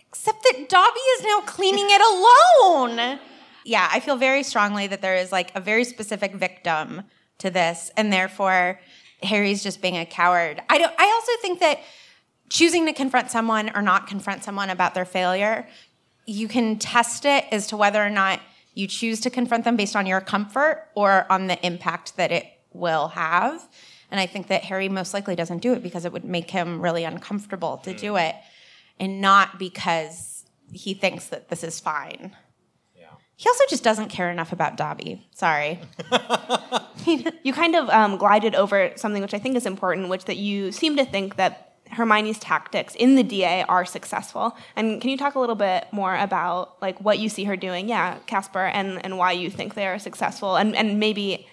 Except 0.09 0.43
that 0.43 0.69
Dobby 0.69 0.99
is 0.99 1.23
now 1.23 1.41
cleaning 1.41 1.87
it 1.89 2.01
alone. 2.01 3.19
Yeah, 3.63 3.87
I 3.91 3.99
feel 3.99 4.15
very 4.15 4.41
strongly 4.41 4.87
that 4.87 5.03
there 5.03 5.15
is 5.15 5.31
like 5.31 5.51
a 5.53 5.61
very 5.61 5.83
specific 5.83 6.33
victim 6.33 7.03
to 7.41 7.49
this, 7.49 7.91
and 7.97 8.11
therefore 8.11 8.79
Harry's 9.21 9.61
just 9.61 9.81
being 9.81 9.97
a 9.97 10.05
coward. 10.05 10.61
I 10.69 10.77
don't. 10.77 10.93
I 10.97 11.05
also 11.05 11.31
think 11.41 11.59
that 11.59 11.79
choosing 12.49 12.85
to 12.85 12.93
confront 12.93 13.31
someone 13.31 13.71
or 13.75 13.81
not 13.81 14.07
confront 14.07 14.43
someone 14.43 14.69
about 14.69 14.93
their 14.93 15.05
failure, 15.05 15.67
you 16.25 16.47
can 16.47 16.79
test 16.79 17.25
it 17.25 17.45
as 17.51 17.67
to 17.67 17.77
whether 17.77 18.03
or 18.03 18.09
not 18.09 18.39
you 18.73 18.87
choose 18.87 19.19
to 19.21 19.29
confront 19.29 19.63
them 19.63 19.75
based 19.75 19.95
on 19.95 20.05
your 20.05 20.21
comfort 20.21 20.87
or 20.95 21.25
on 21.29 21.47
the 21.47 21.65
impact 21.65 22.15
that 22.17 22.31
it 22.31 22.45
will 22.73 23.09
have. 23.09 23.67
And 24.09 24.19
I 24.19 24.25
think 24.25 24.47
that 24.47 24.63
Harry 24.63 24.89
most 24.89 25.13
likely 25.13 25.35
doesn't 25.35 25.59
do 25.59 25.73
it 25.73 25.83
because 25.83 26.05
it 26.05 26.11
would 26.11 26.25
make 26.25 26.49
him 26.51 26.81
really 26.81 27.03
uncomfortable 27.03 27.77
to 27.79 27.93
mm. 27.93 27.99
do 27.99 28.15
it 28.17 28.35
and 28.99 29.21
not 29.21 29.57
because 29.57 30.45
he 30.71 30.93
thinks 30.93 31.27
that 31.27 31.49
this 31.49 31.63
is 31.63 31.79
fine. 31.79 32.35
He 33.41 33.49
also 33.49 33.63
just 33.67 33.83
doesn't 33.83 34.09
care 34.09 34.29
enough 34.29 34.53
about 34.53 34.77
Dobby. 34.77 35.27
Sorry. 35.33 35.79
you 37.43 37.53
kind 37.53 37.75
of 37.75 37.89
um, 37.89 38.17
glided 38.17 38.53
over 38.53 38.91
something 38.95 39.19
which 39.19 39.33
I 39.33 39.39
think 39.39 39.55
is 39.55 39.65
important, 39.65 40.09
which 40.09 40.25
that 40.25 40.37
you 40.37 40.71
seem 40.71 40.95
to 40.97 41.05
think 41.05 41.37
that 41.37 41.73
Hermione's 41.89 42.37
tactics 42.37 42.93
in 42.93 43.15
the 43.15 43.23
DA 43.23 43.63
are 43.63 43.83
successful. 43.83 44.55
And 44.75 45.01
can 45.01 45.09
you 45.09 45.17
talk 45.17 45.33
a 45.33 45.39
little 45.39 45.55
bit 45.55 45.87
more 45.91 46.15
about 46.15 46.79
like 46.83 47.01
what 47.01 47.17
you 47.17 47.29
see 47.29 47.45
her 47.45 47.55
doing? 47.55 47.89
Yeah, 47.89 48.19
Casper, 48.27 48.65
and 48.67 49.03
and 49.03 49.17
why 49.17 49.31
you 49.31 49.49
think 49.49 49.73
they 49.73 49.87
are 49.87 49.97
successful, 49.97 50.57
and 50.57 50.75
and 50.75 50.99
maybe 50.99 51.47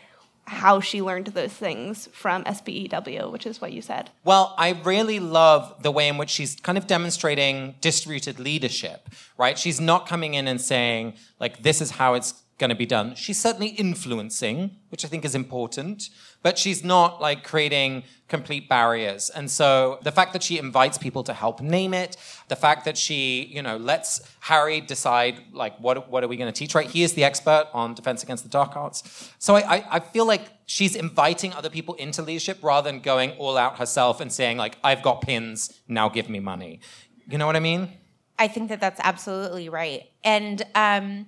how 0.48 0.80
she 0.80 1.02
learned 1.02 1.28
those 1.28 1.52
things 1.52 2.08
from 2.12 2.42
SPEW, 2.44 3.30
which 3.30 3.46
is 3.46 3.60
what 3.60 3.72
you 3.72 3.82
said. 3.82 4.10
Well, 4.24 4.54
I 4.56 4.70
really 4.84 5.20
love 5.20 5.82
the 5.82 5.90
way 5.90 6.08
in 6.08 6.16
which 6.16 6.30
she's 6.30 6.56
kind 6.56 6.78
of 6.78 6.86
demonstrating 6.86 7.74
distributed 7.80 8.40
leadership, 8.40 9.08
right? 9.36 9.58
She's 9.58 9.80
not 9.80 10.06
coming 10.06 10.34
in 10.34 10.48
and 10.48 10.60
saying, 10.60 11.14
like, 11.38 11.62
this 11.62 11.80
is 11.80 11.92
how 11.92 12.14
it's 12.14 12.42
going 12.58 12.70
to 12.70 12.76
be 12.76 12.86
done. 12.86 13.14
She's 13.14 13.38
certainly 13.38 13.68
influencing, 13.68 14.76
which 14.88 15.04
I 15.04 15.08
think 15.08 15.24
is 15.24 15.34
important, 15.34 16.10
but 16.42 16.58
she's 16.58 16.82
not 16.82 17.20
like 17.20 17.44
creating 17.44 18.02
complete 18.26 18.68
barriers. 18.68 19.30
And 19.30 19.50
so 19.50 19.98
the 20.02 20.10
fact 20.10 20.32
that 20.32 20.42
she 20.42 20.58
invites 20.58 20.98
people 20.98 21.22
to 21.24 21.32
help 21.32 21.60
name 21.60 21.94
it, 21.94 22.16
the 22.48 22.56
fact 22.56 22.84
that 22.84 22.98
she, 22.98 23.44
you 23.44 23.62
know, 23.62 23.76
lets 23.76 24.20
Harry 24.40 24.80
decide 24.80 25.40
like 25.52 25.78
what 25.78 26.10
what 26.10 26.24
are 26.24 26.28
we 26.28 26.36
going 26.36 26.52
to 26.52 26.58
teach, 26.58 26.74
right? 26.74 26.90
He 26.90 27.02
is 27.02 27.14
the 27.14 27.24
expert 27.24 27.68
on 27.72 27.94
defense 27.94 28.22
against 28.24 28.42
the 28.42 28.50
dark 28.50 28.76
arts. 28.76 29.32
So 29.38 29.54
I, 29.54 29.76
I, 29.76 29.84
I 29.92 30.00
feel 30.00 30.26
like 30.26 30.42
she's 30.66 30.96
inviting 30.96 31.52
other 31.52 31.70
people 31.70 31.94
into 31.94 32.22
leadership 32.22 32.58
rather 32.62 32.90
than 32.90 33.00
going 33.00 33.30
all 33.32 33.56
out 33.56 33.78
herself 33.78 34.20
and 34.20 34.32
saying 34.32 34.56
like 34.58 34.76
I've 34.82 35.02
got 35.02 35.22
pins, 35.22 35.80
now 35.86 36.08
give 36.08 36.28
me 36.28 36.40
money. 36.40 36.80
You 37.28 37.38
know 37.38 37.46
what 37.46 37.56
I 37.56 37.60
mean? 37.60 37.92
I 38.38 38.48
think 38.48 38.68
that 38.68 38.80
that's 38.80 39.00
absolutely 39.02 39.68
right. 39.68 40.10
And 40.22 40.62
um, 40.74 41.26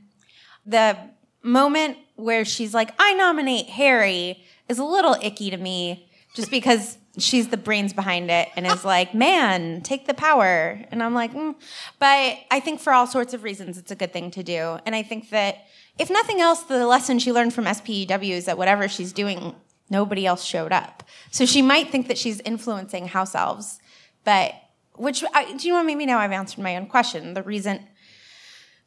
the 0.67 0.97
moment 1.43 1.99
where 2.17 2.45
she's 2.45 2.75
like, 2.75 2.95
I 2.99 3.15
nominate 3.15 3.67
Harry 3.67 4.45
is 4.69 4.79
a 4.79 4.85
little 4.85 5.17
icky 5.23 5.51
to 5.51 5.57
me 5.57 6.09
just 6.35 6.51
because 6.51 6.99
she's 7.19 7.49
the 7.49 7.57
brains 7.57 7.93
behind 7.93 8.31
it 8.31 8.49
and 8.57 8.67
is 8.67 8.85
like, 8.85 9.15
man, 9.15 9.81
take 9.83 10.07
the 10.07 10.15
power. 10.15 10.81
And 10.91 11.03
I'm 11.03 11.15
like, 11.15 11.33
mm. 11.33 11.55
but 11.99 12.39
I 12.51 12.61
think 12.61 12.81
for 12.81 12.93
all 12.93 13.07
sorts 13.07 13.35
of 13.35 13.43
reasons, 13.43 13.79
it's 13.79 13.91
a 13.91 13.97
good 13.97 14.13
thing 14.13 14.31
to 14.33 14.43
do. 14.43 14.79
And 14.87 14.95
I 14.95 15.03
think 15.03 15.31
that 15.31 15.67
if 15.99 16.09
nothing 16.09 16.41
else, 16.41 16.63
the 16.63 16.87
lesson 16.87 17.19
she 17.19 17.33
learned 17.33 17.53
from 17.53 17.65
SPEW 17.65 18.37
is 18.37 18.45
that 18.47 18.57
whatever 18.57 18.89
she's 18.89 19.13
doing, 19.13 19.55
nobody 19.91 20.25
else 20.25 20.45
showed 20.45 20.73
up. 20.73 21.03
So 21.31 21.45
she 21.45 21.63
might 21.63 21.91
think 21.91 22.09
that 22.09 22.17
she's 22.17 22.41
influencing 22.41 23.09
house 23.09 23.35
elves, 23.35 23.81
but 24.25 24.55
which, 24.95 25.25
I, 25.35 25.53
do 25.57 25.67
you 25.67 25.75
know? 25.75 25.83
Maybe 25.83 26.07
now 26.07 26.19
I've 26.19 26.33
answered 26.33 26.63
my 26.63 26.77
own 26.77 26.87
question. 26.87 27.35
The 27.35 27.43
reason 27.43 27.87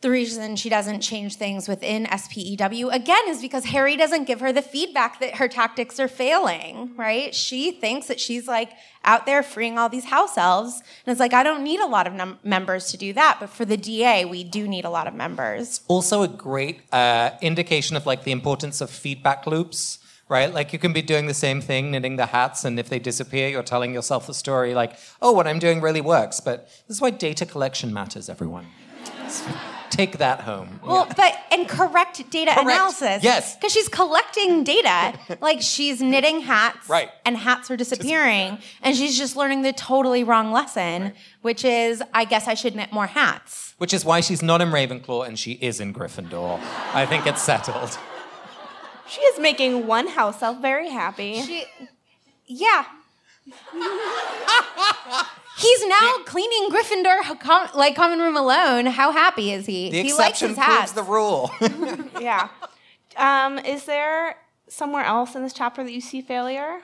the 0.04 0.12
reason 0.12 0.56
she 0.56 0.70
doesn't 0.70 1.00
change 1.02 1.36
things 1.38 1.68
within 1.68 2.06
SPEW 2.06 2.90
again 2.94 3.24
is 3.28 3.42
because 3.42 3.66
Harry 3.66 3.98
doesn't 3.98 4.26
give 4.26 4.42
her 4.42 4.54
the 4.54 4.62
feedback 4.62 5.20
that 5.22 5.38
her 5.38 5.48
tactics 5.48 6.00
are 6.00 6.08
failing, 6.08 6.96
right? 6.96 7.34
She 7.34 7.72
thinks 7.72 8.08
that 8.08 8.20
she's 8.20 8.48
like 8.48 8.72
out 9.04 9.26
there 9.26 9.42
freeing 9.42 9.80
all 9.80 9.90
these 9.90 10.06
house 10.06 10.38
elves. 10.38 10.84
And 11.06 11.12
it's 11.12 11.20
like, 11.20 11.34
I 11.34 11.42
don't 11.42 11.64
need 11.64 11.80
a 11.80 11.88
lot 11.88 12.06
of 12.06 12.14
num- 12.14 12.38
members 12.44 12.92
to 12.92 12.98
do 12.98 13.14
that. 13.14 13.38
But 13.40 13.50
for 13.50 13.66
the 13.66 13.78
DA, 13.78 14.26
we 14.26 14.44
do 14.44 14.68
need 14.68 14.86
a 14.86 14.90
lot 14.90 15.08
of 15.08 15.14
members. 15.14 15.82
Also, 15.88 16.22
a 16.22 16.28
great 16.28 16.82
uh, 16.92 17.32
indication 17.42 17.96
of 17.96 18.06
like 18.06 18.26
the 18.26 18.32
importance 18.32 18.82
of 18.82 18.90
feedback 18.92 19.48
loops 19.48 20.00
right? 20.30 20.54
Like 20.54 20.74
you 20.74 20.80
can 20.80 20.94
be 20.94 21.02
doing 21.02 21.28
the 21.28 21.34
same 21.34 21.62
thing, 21.62 21.92
knitting 21.92 22.16
the 22.16 22.26
hats, 22.26 22.64
and 22.66 22.80
if 22.80 22.90
they 22.90 22.98
disappear, 22.98 23.50
you're 23.50 23.62
telling 23.62 23.94
yourself 23.94 24.26
the 24.26 24.34
story 24.34 24.74
like, 24.74 24.98
oh, 25.22 25.32
what 25.32 25.46
I'm 25.46 25.60
doing 25.60 25.80
really 25.80 26.02
works. 26.02 26.40
But 26.40 26.70
this 26.88 26.96
is 26.98 27.02
why 27.02 27.12
data 27.12 27.46
collection 27.46 27.94
matters, 27.94 28.30
everyone. 28.30 28.66
Take 29.94 30.18
that 30.18 30.40
home. 30.42 30.80
Well, 30.84 31.08
but 31.16 31.38
and 31.52 31.70
correct 31.70 32.28
data 32.32 32.52
Correct. 32.52 32.68
analysis. 32.68 33.24
Yes. 33.24 33.56
Because 33.56 33.72
she's 33.72 33.88
collecting 33.88 34.64
data. 34.64 35.14
like 35.40 35.62
she's 35.62 36.02
knitting 36.02 36.40
hats. 36.42 36.90
Right. 36.90 37.12
And 37.26 37.38
hats 37.38 37.70
are 37.70 37.78
disappearing. 37.78 38.58
and 38.82 38.96
she's 38.98 39.16
just 39.16 39.36
learning 39.36 39.62
the 39.62 39.72
totally 39.72 40.24
wrong 40.24 40.52
lesson, 40.52 41.14
which 41.44 41.64
is 41.64 42.02
I 42.12 42.26
guess 42.26 42.48
I 42.48 42.56
should 42.56 42.76
knit 42.76 42.92
more 42.92 43.06
hats. 43.06 43.76
Which 43.78 43.94
is 43.94 44.04
why 44.04 44.22
she's 44.22 44.42
not 44.42 44.62
in 44.62 44.70
Ravenclaw 44.70 45.28
and 45.28 45.38
she 45.38 45.52
is 45.54 45.80
in 45.80 45.94
Gryffindor. 45.94 46.60
I 46.96 47.06
think 47.06 47.28
it's 47.28 47.44
settled. 47.44 47.96
She 49.08 49.22
is 49.22 49.40
making 49.40 49.86
one 49.86 50.08
house 50.08 50.42
elf 50.42 50.60
very 50.60 50.90
happy. 50.90 51.40
She 51.44 51.66
Yeah. 52.48 52.86
He's 55.58 55.86
now 55.88 56.16
cleaning 56.26 56.70
Gryffindor 56.70 57.40
com- 57.40 57.70
like 57.76 57.96
common 57.96 58.20
room 58.20 58.36
alone. 58.36 58.88
How 58.88 59.12
happy 59.12 59.52
is 59.52 59.66
he? 59.66 59.90
The 59.92 60.04
he 60.04 60.14
likes 60.14 60.42
exception 60.42 60.50
his 60.50 60.58
proves 60.58 60.80
hats. 60.80 60.92
the 60.94 61.04
rule. 61.04 61.52
yeah. 62.22 62.50
Um, 63.18 63.60
is 63.60 63.86
there 63.86 64.38
somewhere 64.68 65.04
else 65.06 65.36
in 65.36 65.44
this 65.44 65.54
chapter 65.54 65.84
that 65.84 65.92
you 65.92 66.02
see 66.02 66.22
failure? 66.22 66.80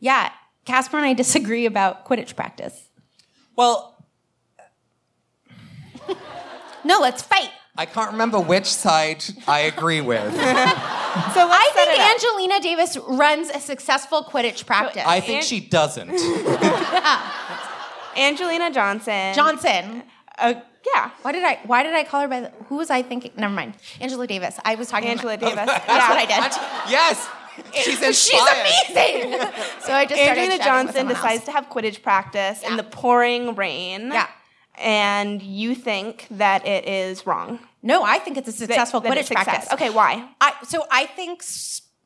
yeah. 0.00 0.30
Casper 0.64 0.96
and 0.96 1.04
I 1.04 1.12
disagree 1.12 1.66
about 1.66 2.06
Quidditch 2.06 2.34
practice. 2.34 2.88
well, 3.54 3.90
No, 6.84 7.00
let's 7.00 7.22
fight. 7.22 7.50
I 7.76 7.86
can't 7.86 8.12
remember 8.12 8.38
which 8.40 8.66
side 8.66 9.24
I 9.48 9.60
agree 9.60 10.00
with. 10.00 10.32
So 10.32 10.38
let's 10.40 10.74
I 11.34 11.70
think. 11.74 12.00
Angelina 12.00 12.60
Davis 12.60 12.96
runs 13.08 13.48
a 13.50 13.58
successful 13.60 14.22
Quidditch 14.24 14.64
practice. 14.66 15.02
I 15.06 15.20
think 15.20 15.38
And- 15.38 15.44
she 15.44 15.60
doesn't. 15.60 16.08
Angelina 18.16 18.70
Johnson. 18.70 19.34
Johnson. 19.34 20.02
Uh, 20.38 20.54
yeah. 20.94 21.10
Why 21.22 21.32
did 21.32 21.44
I? 21.44 21.58
Why 21.64 21.82
did 21.82 21.94
I 21.94 22.04
call 22.04 22.20
her 22.22 22.28
by? 22.28 22.40
The, 22.40 22.50
who 22.68 22.76
was 22.76 22.90
I 22.90 23.02
thinking? 23.02 23.32
Never 23.36 23.54
mind. 23.54 23.74
Angela 24.00 24.26
Davis. 24.26 24.58
I 24.64 24.74
was 24.74 24.88
talking. 24.88 25.08
Angela 25.08 25.34
about, 25.34 25.56
Davis. 25.56 25.66
That's 25.66 25.88
yeah. 25.88 26.08
what 26.08 26.18
I 26.18 26.26
did. 26.26 26.90
yes, 26.90 27.28
she's 27.84 28.02
inspired. 28.02 28.66
She's 28.66 28.90
amazing. 28.90 29.32
so 29.80 29.92
I 29.92 30.04
just 30.04 30.20
started 30.20 30.20
Angelina 30.20 30.28
chatting 30.30 30.50
with 30.50 30.60
Johnson 30.60 30.94
someone 30.94 31.14
decides 31.14 31.36
else. 31.36 31.44
to 31.46 31.52
have 31.52 31.68
Quidditch 31.70 32.02
practice 32.02 32.62
in 32.62 32.76
the 32.76 32.82
pouring 32.82 33.54
rain. 33.54 34.08
Yeah. 34.08 34.28
And 34.76 35.40
you 35.40 35.76
think 35.76 36.26
that 36.32 36.66
it 36.66 36.88
is 36.88 37.26
wrong. 37.26 37.60
No, 37.82 38.02
I 38.02 38.18
think 38.18 38.36
it's 38.36 38.48
a 38.48 38.52
successful 38.52 39.00
that 39.00 39.12
Quidditch 39.12 39.18
it's 39.20 39.28
success. 39.28 39.44
practice. 39.44 39.72
Okay, 39.72 39.90
why? 39.90 40.28
I, 40.40 40.52
so 40.64 40.84
I 40.90 41.06
think 41.06 41.44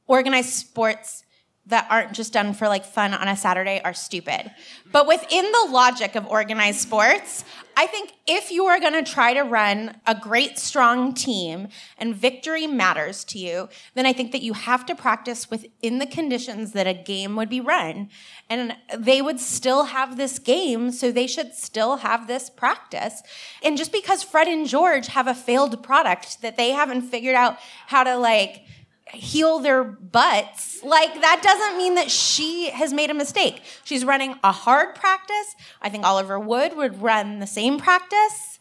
organized 0.06 0.50
sports 0.50 1.24
that 1.68 1.86
aren't 1.90 2.12
just 2.12 2.32
done 2.32 2.54
for 2.54 2.66
like 2.66 2.84
fun 2.84 3.14
on 3.14 3.28
a 3.28 3.36
Saturday 3.36 3.80
are 3.84 3.94
stupid. 3.94 4.50
But 4.90 5.06
within 5.06 5.44
the 5.44 5.68
logic 5.70 6.14
of 6.16 6.26
organized 6.26 6.80
sports, 6.80 7.44
I 7.76 7.86
think 7.86 8.12
if 8.26 8.50
you 8.50 8.64
are 8.64 8.80
going 8.80 9.04
to 9.04 9.08
try 9.08 9.34
to 9.34 9.42
run 9.42 9.94
a 10.04 10.14
great 10.14 10.58
strong 10.58 11.14
team 11.14 11.68
and 11.96 12.16
victory 12.16 12.66
matters 12.66 13.22
to 13.26 13.38
you, 13.38 13.68
then 13.94 14.04
I 14.04 14.12
think 14.12 14.32
that 14.32 14.42
you 14.42 14.54
have 14.54 14.84
to 14.86 14.96
practice 14.96 15.48
within 15.48 15.98
the 15.98 16.06
conditions 16.06 16.72
that 16.72 16.88
a 16.88 16.94
game 16.94 17.36
would 17.36 17.48
be 17.48 17.60
run. 17.60 18.08
And 18.50 18.74
they 18.96 19.22
would 19.22 19.38
still 19.38 19.84
have 19.84 20.16
this 20.16 20.40
game, 20.40 20.90
so 20.90 21.12
they 21.12 21.28
should 21.28 21.54
still 21.54 21.98
have 21.98 22.26
this 22.26 22.50
practice. 22.50 23.22
And 23.62 23.76
just 23.76 23.92
because 23.92 24.24
Fred 24.24 24.48
and 24.48 24.66
George 24.66 25.06
have 25.08 25.28
a 25.28 25.34
failed 25.34 25.80
product 25.82 26.42
that 26.42 26.56
they 26.56 26.70
haven't 26.70 27.02
figured 27.02 27.36
out 27.36 27.58
how 27.86 28.02
to 28.02 28.16
like 28.16 28.64
heal 29.12 29.58
their 29.58 29.84
butts. 29.84 30.82
Like 30.82 31.14
that 31.20 31.40
doesn't 31.42 31.78
mean 31.78 31.94
that 31.94 32.10
she 32.10 32.70
has 32.70 32.92
made 32.92 33.10
a 33.10 33.14
mistake. 33.14 33.62
She's 33.84 34.04
running 34.04 34.36
a 34.44 34.52
hard 34.52 34.94
practice. 34.94 35.54
I 35.82 35.88
think 35.88 36.04
Oliver 36.04 36.38
Wood 36.38 36.76
would 36.76 37.00
run 37.02 37.40
the 37.40 37.46
same 37.46 37.78
practice. 37.78 38.58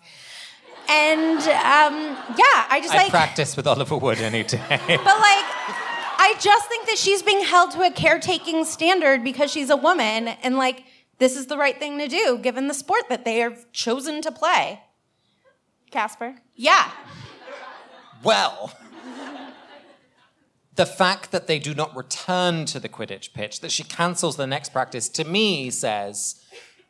And 0.89 1.39
um, 1.39 2.15
yeah, 2.37 2.65
I 2.69 2.79
just 2.81 2.93
I 2.93 3.03
like, 3.03 3.09
practice 3.09 3.57
with 3.57 3.67
Oliver 3.67 3.97
Wood 3.97 4.19
any 4.19 4.43
day. 4.43 4.59
but 4.69 4.89
like, 5.05 5.45
I 6.19 6.35
just 6.39 6.69
think 6.69 6.87
that 6.87 6.97
she's 6.97 7.21
being 7.21 7.43
held 7.43 7.71
to 7.71 7.81
a 7.81 7.91
caretaking 7.91 8.63
standard 8.63 9.23
because 9.23 9.51
she's 9.51 9.69
a 9.69 9.75
woman, 9.75 10.29
and 10.29 10.55
like, 10.55 10.85
this 11.19 11.35
is 11.35 11.47
the 11.47 11.57
right 11.57 11.77
thing 11.77 11.97
to 11.97 12.07
do 12.07 12.39
given 12.41 12.67
the 12.67 12.73
sport 12.73 13.09
that 13.09 13.25
they 13.25 13.37
have 13.39 13.69
chosen 13.73 14.21
to 14.21 14.31
play. 14.31 14.81
Casper? 15.91 16.35
Yeah. 16.55 16.89
Well, 18.23 18.71
the 20.77 20.85
fact 20.85 21.31
that 21.31 21.47
they 21.47 21.59
do 21.59 21.73
not 21.73 21.95
return 21.95 22.65
to 22.65 22.79
the 22.79 22.87
Quidditch 22.87 23.33
pitch, 23.33 23.59
that 23.61 23.71
she 23.71 23.83
cancels 23.83 24.37
the 24.37 24.47
next 24.47 24.71
practice, 24.71 25.09
to 25.09 25.25
me 25.25 25.69
says 25.71 26.41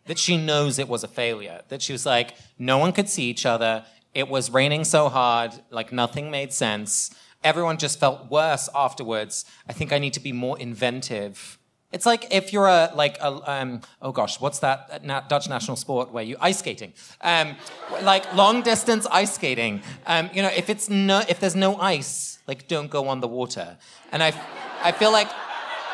that 0.05 0.19
she 0.19 0.37
knows 0.37 0.77
it 0.77 0.89
was 0.89 1.03
a 1.03 1.07
failure. 1.07 1.61
That 1.69 1.81
she 1.81 1.93
was 1.93 2.05
like, 2.05 2.35
no 2.59 2.77
one 2.77 2.91
could 2.91 3.09
see 3.09 3.23
each 3.23 3.45
other. 3.45 3.85
It 4.13 4.27
was 4.27 4.51
raining 4.51 4.83
so 4.83 5.07
hard, 5.07 5.53
like 5.71 5.91
nothing 5.93 6.29
made 6.29 6.51
sense. 6.51 7.11
Everyone 7.43 7.77
just 7.77 7.97
felt 7.99 8.29
worse 8.29 8.67
afterwards. 8.75 9.45
I 9.69 9.73
think 9.73 9.93
I 9.93 9.99
need 9.99 10.13
to 10.13 10.19
be 10.19 10.33
more 10.33 10.59
inventive. 10.59 11.56
It's 11.93 12.05
like 12.05 12.27
if 12.31 12.51
you're 12.51 12.67
a 12.67 12.91
like 12.95 13.17
a 13.19 13.31
um, 13.49 13.81
oh 14.01 14.11
gosh, 14.11 14.41
what's 14.41 14.59
that 14.59 15.05
na- 15.05 15.21
Dutch 15.21 15.47
national 15.47 15.77
sport 15.77 16.11
where 16.11 16.23
you 16.23 16.35
ice 16.41 16.59
skating, 16.59 16.93
um, 17.21 17.55
like 18.01 18.33
long 18.33 18.61
distance 18.61 19.07
ice 19.09 19.35
skating. 19.35 19.81
Um, 20.05 20.29
you 20.33 20.41
know, 20.41 20.51
if 20.55 20.69
it's 20.69 20.89
no 20.89 21.21
if 21.29 21.39
there's 21.39 21.55
no 21.55 21.77
ice, 21.77 22.39
like 22.45 22.67
don't 22.67 22.89
go 22.89 23.07
on 23.07 23.21
the 23.21 23.27
water. 23.27 23.77
And 24.11 24.21
I, 24.21 24.33
I 24.83 24.91
feel 24.91 25.11
like 25.13 25.29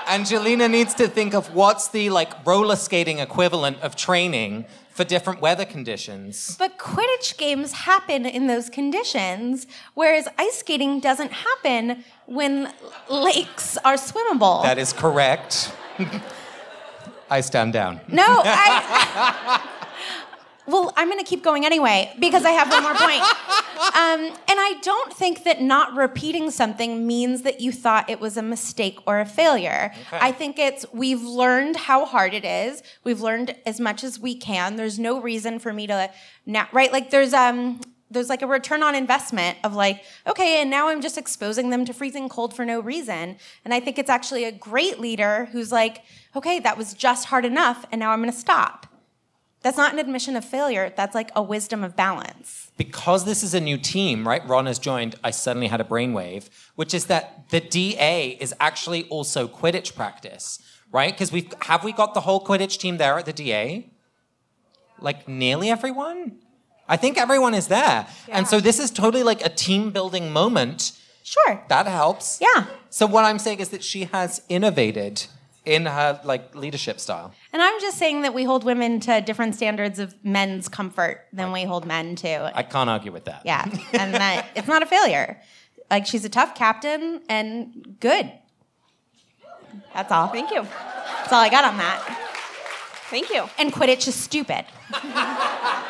Angelina 0.07 0.67
needs 0.67 0.95
to 0.95 1.07
think 1.07 1.35
of 1.35 1.53
what's 1.53 1.89
the 1.89 2.09
like 2.09 2.45
roller 2.45 2.75
skating 2.75 3.19
equivalent 3.19 3.79
of 3.81 3.95
training 3.95 4.65
for 4.89 5.03
different 5.03 5.41
weather 5.41 5.65
conditions. 5.65 6.55
But 6.57 6.77
Quidditch 6.77 7.37
games 7.37 7.71
happen 7.71 8.25
in 8.25 8.47
those 8.47 8.69
conditions, 8.69 9.65
whereas 9.95 10.27
ice 10.37 10.59
skating 10.59 10.99
doesn't 10.99 11.31
happen 11.31 12.03
when 12.25 12.71
lakes 13.09 13.77
are 13.77 13.95
swimmable. 13.95 14.61
That 14.63 14.77
is 14.77 14.93
correct. 14.93 15.71
I 17.29 17.41
stand 17.41 17.73
down. 17.73 17.99
no, 18.07 18.25
I. 18.27 19.61
well, 20.67 20.93
I'm 20.95 21.07
going 21.07 21.19
to 21.19 21.25
keep 21.25 21.43
going 21.43 21.65
anyway 21.65 22.13
because 22.19 22.45
I 22.45 22.51
have 22.51 22.69
one 22.69 22.83
more 22.83 22.95
point. 22.95 23.23
Um, 23.83 24.21
and 24.47 24.59
I 24.59 24.75
don't 24.81 25.11
think 25.11 25.43
that 25.43 25.61
not 25.61 25.93
repeating 25.95 26.49
something 26.51 27.05
means 27.05 27.41
that 27.41 27.59
you 27.59 27.71
thought 27.71 28.09
it 28.09 28.19
was 28.19 28.37
a 28.37 28.41
mistake 28.41 28.97
or 29.05 29.19
a 29.19 29.25
failure. 29.25 29.91
I 30.11 30.31
think 30.31 30.57
it's 30.57 30.85
we've 30.93 31.21
learned 31.21 31.75
how 31.75 32.05
hard 32.05 32.33
it 32.33 32.45
is. 32.45 32.81
We've 33.03 33.19
learned 33.19 33.55
as 33.65 33.79
much 33.79 34.03
as 34.03 34.19
we 34.19 34.35
can. 34.35 34.77
There's 34.77 34.97
no 34.99 35.19
reason 35.21 35.59
for 35.59 35.73
me 35.73 35.87
to 35.87 36.09
now, 36.45 36.67
right? 36.71 36.91
Like 36.93 37.09
there's 37.09 37.33
um 37.33 37.81
there's 38.13 38.29
like 38.29 38.41
a 38.41 38.47
return 38.47 38.83
on 38.83 38.95
investment 38.95 39.57
of 39.63 39.73
like, 39.75 40.03
okay, 40.27 40.61
and 40.61 40.69
now 40.69 40.89
I'm 40.89 41.01
just 41.01 41.17
exposing 41.17 41.69
them 41.69 41.83
to 41.85 41.93
freezing 41.93 42.29
cold 42.29 42.55
for 42.55 42.65
no 42.65 42.79
reason. 42.79 43.37
And 43.65 43.73
I 43.73 43.79
think 43.79 43.97
it's 43.99 44.09
actually 44.09 44.45
a 44.45 44.51
great 44.51 44.99
leader 44.99 45.49
who's 45.51 45.71
like, 45.71 46.03
okay, 46.35 46.59
that 46.59 46.77
was 46.77 46.93
just 46.93 47.25
hard 47.25 47.45
enough, 47.45 47.85
and 47.91 47.99
now 47.99 48.11
I'm 48.11 48.19
gonna 48.21 48.31
stop. 48.31 48.87
That's 49.61 49.77
not 49.77 49.93
an 49.93 49.99
admission 49.99 50.35
of 50.35 50.43
failure. 50.43 50.91
That's 50.95 51.15
like 51.15 51.31
a 51.37 51.41
wisdom 51.41 51.85
of 51.85 51.95
balance. 51.95 52.71
because 52.77 53.23
this 53.23 53.43
is 53.43 53.53
a 53.53 53.61
new 53.61 53.77
team, 53.77 54.27
right? 54.27 54.45
Ron 54.47 54.65
has 54.65 54.77
joined. 54.77 55.15
I 55.23 55.31
suddenly 55.31 55.67
had 55.67 55.79
a 55.79 55.85
brainwave, 55.85 56.49
which 56.75 56.93
is 56.93 57.05
that 57.05 57.49
the 57.49 57.61
DA 57.61 58.37
is 58.41 58.53
actually 58.59 59.03
also 59.05 59.47
Quidditch 59.47 59.95
practice, 59.95 60.59
right? 60.91 61.13
Because 61.13 61.31
we've 61.31 61.51
have 61.61 61.83
we 61.83 61.93
got 61.93 62.13
the 62.13 62.21
whole 62.21 62.43
Quidditch 62.43 62.77
team 62.77 62.97
there 62.97 63.17
at 63.17 63.25
the 63.25 63.31
DA? 63.33 63.89
Like 64.99 65.27
nearly 65.29 65.69
everyone. 65.69 66.39
I 66.87 66.97
think 66.97 67.17
everyone 67.17 67.53
is 67.53 67.67
there, 67.67 68.07
and 68.29 68.47
so 68.47 68.59
this 68.59 68.79
is 68.79 68.91
totally 68.91 69.23
like 69.23 69.45
a 69.45 69.49
team 69.49 69.91
building 69.91 70.31
moment. 70.31 70.91
Sure. 71.23 71.63
That 71.69 71.87
helps. 71.87 72.39
Yeah. 72.41 72.65
So 72.89 73.05
what 73.07 73.23
I'm 73.23 73.39
saying 73.39 73.59
is 73.61 73.69
that 73.69 73.83
she 73.83 74.05
has 74.05 74.41
innovated 74.49 75.25
in 75.65 75.85
her 75.85 76.19
like 76.25 76.53
leadership 76.53 76.99
style. 76.99 77.33
And 77.53 77.61
I'm 77.61 77.79
just 77.79 77.97
saying 77.97 78.23
that 78.23 78.33
we 78.33 78.43
hold 78.43 78.65
women 78.65 78.99
to 79.01 79.21
different 79.21 79.55
standards 79.55 79.97
of 79.99 80.13
men's 80.25 80.67
comfort 80.67 81.25
than 81.31 81.53
we 81.53 81.63
hold 81.63 81.85
men 81.85 82.15
to. 82.17 82.51
I 82.53 82.63
can't 82.63 82.89
argue 82.89 83.13
with 83.13 83.23
that. 83.25 83.43
yeah. 83.45 83.63
And 83.93 84.13
that 84.13 84.47
it's 84.55 84.67
not 84.67 84.83
a 84.83 84.85
failure. 84.85 85.39
Like 85.89 86.05
she's 86.05 86.25
a 86.25 86.29
tough 86.29 86.55
captain 86.55 87.21
and 87.29 87.95
good. 88.01 88.31
That's 89.93 90.11
all. 90.11 90.27
Thank 90.27 90.51
you. 90.51 90.63
That's 90.63 91.31
all 91.31 91.41
I 91.41 91.49
got 91.49 91.63
on 91.63 91.77
that. 91.77 92.01
Thank 93.09 93.29
you. 93.29 93.47
And 93.57 93.71
Quidditch 93.71 94.07
is 94.07 94.15
stupid. 94.15 94.65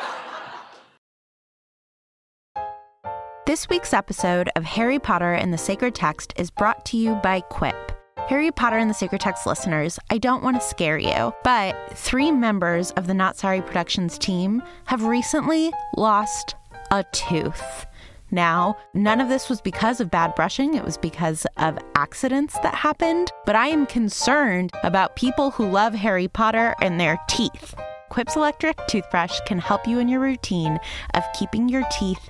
This 3.46 3.68
week's 3.68 3.94
episode 3.94 4.50
of 4.56 4.64
Harry 4.64 5.00
Potter 5.00 5.34
and 5.34 5.52
the 5.52 5.58
Sacred 5.58 5.94
Text 5.94 6.34
is 6.38 6.50
brought 6.50 6.86
to 6.86 6.98
you 6.98 7.16
by 7.16 7.42
Quip. 7.42 7.92
Harry 8.30 8.52
Potter 8.52 8.78
and 8.78 8.90
the 8.90 8.94
Sacred 8.94 9.20
Text 9.20 9.46
listeners, 9.46 10.00
I 10.10 10.18
don't 10.18 10.44
want 10.44 10.56
to 10.62 10.66
scare 10.66 10.98
you, 10.98 11.34
but 11.44 11.76
three 11.94 12.32
members 12.32 12.92
of 12.92 13.06
the 13.06 13.14
Not 13.14 13.36
Sorry 13.36 13.62
Productions 13.62 14.18
team 14.18 14.64
have 14.86 15.04
recently 15.04 15.74
lost 15.98 16.56
a 16.92 17.04
tooth. 17.12 17.86
now. 18.32 18.78
None 18.94 19.20
of 19.20 19.28
this 19.28 19.50
was 19.50 19.60
because 19.60 20.00
of 20.00 20.10
bad 20.10 20.34
brushing, 20.36 20.74
it 20.76 20.86
was 20.86 20.98
because 20.98 21.46
of 21.58 21.78
accidents 21.96 22.58
that 22.60 22.74
happened. 22.74 23.30
But 23.46 23.58
I 23.58 23.68
am 23.68 23.86
concerned 23.86 24.72
about 24.84 25.18
people 25.18 25.52
who 25.52 25.70
love 25.70 25.94
Harry 25.94 26.30
Potter 26.30 26.76
and 26.82 26.98
their 26.98 27.20
teeth. 27.28 27.76
Quip's 28.10 28.38
electric 28.38 28.78
toothbrush 28.88 29.38
can 29.46 29.60
help 29.60 29.86
you 29.86 30.00
in 30.00 30.08
your 30.08 30.22
routine 30.22 30.80
of 31.14 31.24
keeping 31.38 31.68
your 31.68 31.84
teeth 31.92 32.30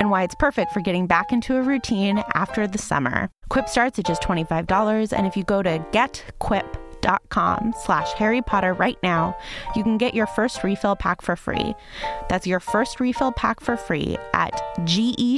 and 0.00 0.10
why 0.10 0.22
it's 0.22 0.34
perfect 0.34 0.72
for 0.72 0.80
getting 0.80 1.06
back 1.06 1.32
into 1.32 1.56
a 1.56 1.62
routine 1.62 2.22
after 2.34 2.66
the 2.66 2.78
summer. 2.78 3.30
Quip 3.48 3.68
starts 3.68 3.98
at 3.98 4.06
just 4.06 4.22
$25, 4.22 5.12
and 5.12 5.26
if 5.26 5.36
you 5.36 5.44
go 5.44 5.62
to 5.62 5.78
getquip.com 5.92 7.74
slash 7.84 8.12
Harry 8.12 8.42
Potter 8.42 8.72
right 8.72 8.98
now, 9.02 9.36
you 9.74 9.82
can 9.82 9.98
get 9.98 10.14
your 10.14 10.26
first 10.26 10.64
refill 10.64 10.96
pack 10.96 11.22
for 11.22 11.36
free. 11.36 11.74
That's 12.28 12.46
your 12.46 12.60
first 12.60 13.00
refill 13.00 13.32
pack 13.32 13.60
for 13.60 13.76
free 13.76 14.16
at 14.34 14.52
getquip.com 14.80 15.28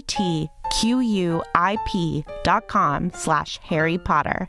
slash 3.15 3.59
Harry 3.63 3.99
Potter. 3.99 4.49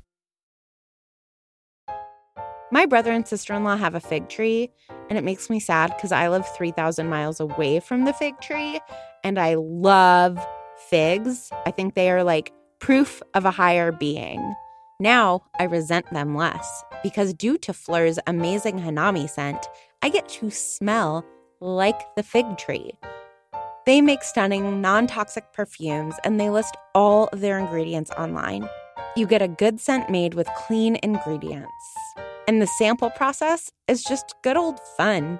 My 2.72 2.86
brother 2.86 3.12
and 3.12 3.28
sister 3.28 3.56
in 3.56 3.64
law 3.64 3.78
have 3.78 3.96
a 3.96 4.00
fig 4.00 4.30
tree, 4.30 4.70
and 5.10 5.18
it 5.18 5.24
makes 5.24 5.50
me 5.50 5.60
sad 5.60 5.92
because 5.96 6.12
I 6.12 6.30
live 6.30 6.48
3,000 6.56 7.10
miles 7.10 7.40
away 7.40 7.80
from 7.80 8.06
the 8.06 8.14
fig 8.14 8.40
tree 8.42 8.80
and 9.24 9.40
I 9.40 9.56
love 9.56 10.38
figs. 10.90 11.52
I 11.66 11.72
think 11.72 11.94
they 11.94 12.10
are 12.10 12.24
like 12.24 12.52
proof 12.80 13.22
of 13.34 13.46
a 13.46 13.52
higher 13.52 13.92
being. 13.92 14.56
Now 15.00 15.44
I 15.60 15.64
resent 15.64 16.12
them 16.12 16.36
less 16.36 16.84
because 17.04 17.34
due 17.34 17.58
to 17.60 17.74
Phlur's 17.74 18.20
amazing 18.28 18.80
Hanami 18.80 19.30
scent, 19.30 19.66
I 20.02 20.10
get 20.10 20.28
to 20.30 20.50
smell 20.50 21.26
like 21.62 22.00
the 22.16 22.24
fig 22.24 22.58
tree. 22.58 22.92
They 23.86 24.02
make 24.02 24.24
stunning, 24.24 24.82
non 24.82 25.08
toxic 25.08 25.52
perfumes 25.54 26.16
and 26.24 26.40
they 26.40 26.50
list 26.50 26.76
all 26.94 27.28
of 27.28 27.42
their 27.42 27.58
ingredients 27.58 28.12
online. 28.12 28.68
You 29.16 29.26
get 29.26 29.42
a 29.42 29.48
good 29.48 29.80
scent 29.80 30.10
made 30.10 30.34
with 30.34 30.48
clean 30.56 30.98
ingredients. 31.02 31.74
And 32.48 32.62
the 32.62 32.68
sample 32.68 33.10
process 33.10 33.72
is 33.88 34.04
just 34.04 34.36
good 34.44 34.58
old 34.58 34.80
fun. 34.98 35.40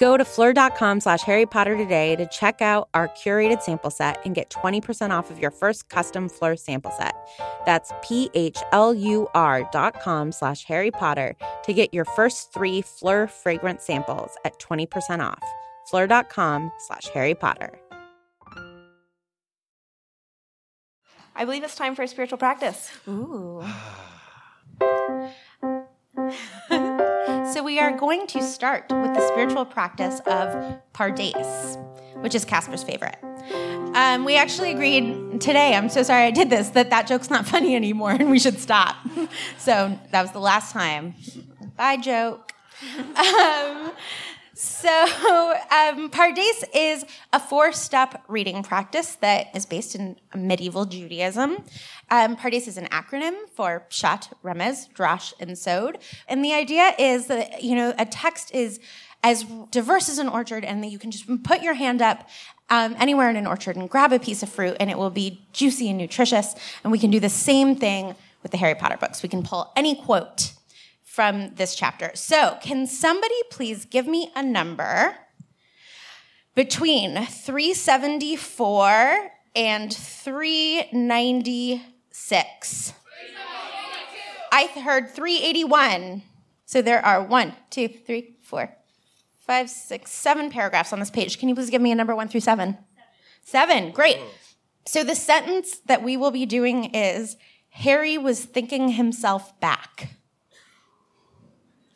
Go 0.00 0.16
to 0.16 0.24
phlur.com 0.24 1.00
slash 1.00 1.20
Harry 1.24 1.44
Potter 1.44 1.76
today 1.76 2.16
to 2.16 2.26
check 2.28 2.62
out 2.62 2.88
our 2.94 3.08
curated 3.08 3.60
sample 3.60 3.90
set 3.90 4.18
and 4.24 4.34
get 4.34 4.48
20% 4.48 5.10
off 5.10 5.30
of 5.30 5.38
your 5.38 5.50
first 5.50 5.90
custom 5.90 6.30
Phlur 6.30 6.58
sample 6.58 6.90
set. 6.90 7.14
That's 7.66 7.92
P-H-L-U-R 8.00 9.68
dot 9.70 10.00
com 10.00 10.32
slash 10.32 10.64
Harry 10.64 10.90
Potter 10.90 11.36
to 11.64 11.72
get 11.74 11.92
your 11.92 12.06
first 12.06 12.50
three 12.50 12.80
Phlur 12.80 13.28
fragrance 13.28 13.84
samples 13.84 14.30
at 14.46 14.58
20% 14.58 15.20
off. 15.22 15.44
Phlur.com 15.92 16.72
slash 16.78 17.08
Harry 17.08 17.34
Potter. 17.34 17.78
I 21.36 21.44
believe 21.44 21.62
it's 21.62 21.74
time 21.74 21.94
for 21.94 22.04
a 22.04 22.08
spiritual 22.08 22.38
practice. 22.38 22.90
Ooh. 23.06 23.62
so 27.60 27.64
we 27.64 27.78
are 27.78 27.92
going 27.92 28.26
to 28.26 28.42
start 28.42 28.84
with 28.90 29.12
the 29.12 29.20
spiritual 29.28 29.66
practice 29.66 30.20
of 30.20 30.80
Pardes, 30.94 31.76
which 32.22 32.34
is 32.34 32.42
Casper's 32.42 32.82
favorite. 32.82 33.18
Um, 33.94 34.24
we 34.24 34.38
actually 34.38 34.72
agreed 34.72 35.42
today, 35.42 35.74
I'm 35.74 35.90
so 35.90 36.02
sorry 36.02 36.22
I 36.22 36.30
did 36.30 36.48
this, 36.48 36.70
that 36.70 36.88
that 36.88 37.06
joke's 37.06 37.28
not 37.28 37.46
funny 37.54 37.76
anymore 37.76 38.12
and 38.12 38.30
we 38.30 38.38
should 38.38 38.58
stop. 38.58 38.96
so 39.58 39.98
that 40.10 40.22
was 40.22 40.30
the 40.30 40.40
last 40.40 40.72
time. 40.72 41.14
Bye, 41.76 41.98
joke. 41.98 42.54
Um, 42.98 43.92
so, 44.60 44.88
um, 45.70 46.10
Pardes 46.10 46.64
is 46.74 47.06
a 47.32 47.40
four 47.40 47.72
step 47.72 48.22
reading 48.28 48.62
practice 48.62 49.14
that 49.22 49.46
is 49.56 49.64
based 49.64 49.94
in 49.94 50.16
medieval 50.34 50.84
Judaism. 50.84 51.64
Um, 52.10 52.36
Pardes 52.36 52.68
is 52.68 52.76
an 52.76 52.84
acronym 52.88 53.48
for 53.54 53.86
Pshat, 53.88 54.30
Remez, 54.44 54.92
Drash, 54.92 55.32
and 55.40 55.56
Sod. 55.56 55.96
And 56.28 56.44
the 56.44 56.52
idea 56.52 56.92
is 56.98 57.28
that, 57.28 57.64
you 57.64 57.74
know, 57.74 57.94
a 57.98 58.04
text 58.04 58.54
is 58.54 58.80
as 59.24 59.44
diverse 59.70 60.10
as 60.10 60.18
an 60.18 60.28
orchard 60.28 60.62
and 60.66 60.84
that 60.84 60.88
you 60.88 60.98
can 60.98 61.10
just 61.10 61.24
put 61.42 61.62
your 61.62 61.72
hand 61.72 62.02
up 62.02 62.28
um, 62.68 62.94
anywhere 62.98 63.30
in 63.30 63.36
an 63.36 63.46
orchard 63.46 63.76
and 63.76 63.88
grab 63.88 64.12
a 64.12 64.18
piece 64.18 64.42
of 64.42 64.50
fruit 64.50 64.76
and 64.78 64.90
it 64.90 64.98
will 64.98 65.08
be 65.08 65.40
juicy 65.54 65.88
and 65.88 65.96
nutritious. 65.96 66.54
And 66.84 66.92
we 66.92 66.98
can 66.98 67.10
do 67.10 67.18
the 67.18 67.30
same 67.30 67.76
thing 67.76 68.14
with 68.42 68.52
the 68.52 68.58
Harry 68.58 68.74
Potter 68.74 68.98
books. 68.98 69.22
We 69.22 69.30
can 69.30 69.42
pull 69.42 69.72
any 69.74 69.94
quote 69.94 70.49
from 71.20 71.52
this 71.56 71.74
chapter. 71.74 72.12
So, 72.14 72.56
can 72.62 72.86
somebody 72.86 73.34
please 73.50 73.84
give 73.84 74.06
me 74.06 74.32
a 74.34 74.42
number 74.42 75.18
between 76.54 77.26
374 77.26 79.30
and 79.54 79.92
396? 79.92 82.92
I 84.50 84.66
heard 84.82 85.10
381. 85.10 86.22
So 86.64 86.80
there 86.80 87.04
are 87.04 87.22
one, 87.22 87.54
two, 87.68 87.88
three, 87.88 88.38
four, 88.40 88.74
five, 89.40 89.68
six, 89.68 90.10
seven 90.10 90.48
paragraphs 90.48 90.94
on 90.94 91.00
this 91.00 91.10
page. 91.10 91.38
Can 91.38 91.50
you 91.50 91.54
please 91.54 91.68
give 91.68 91.82
me 91.82 91.92
a 91.92 91.94
number 91.94 92.16
one 92.16 92.28
through 92.28 92.40
seven? 92.40 92.78
Seven, 93.44 93.90
great. 93.90 94.16
So 94.86 95.04
the 95.04 95.14
sentence 95.14 95.80
that 95.80 96.02
we 96.02 96.16
will 96.16 96.30
be 96.30 96.46
doing 96.46 96.94
is 96.94 97.36
Harry 97.68 98.16
was 98.16 98.46
thinking 98.46 98.88
himself 98.88 99.60
back. 99.60 100.16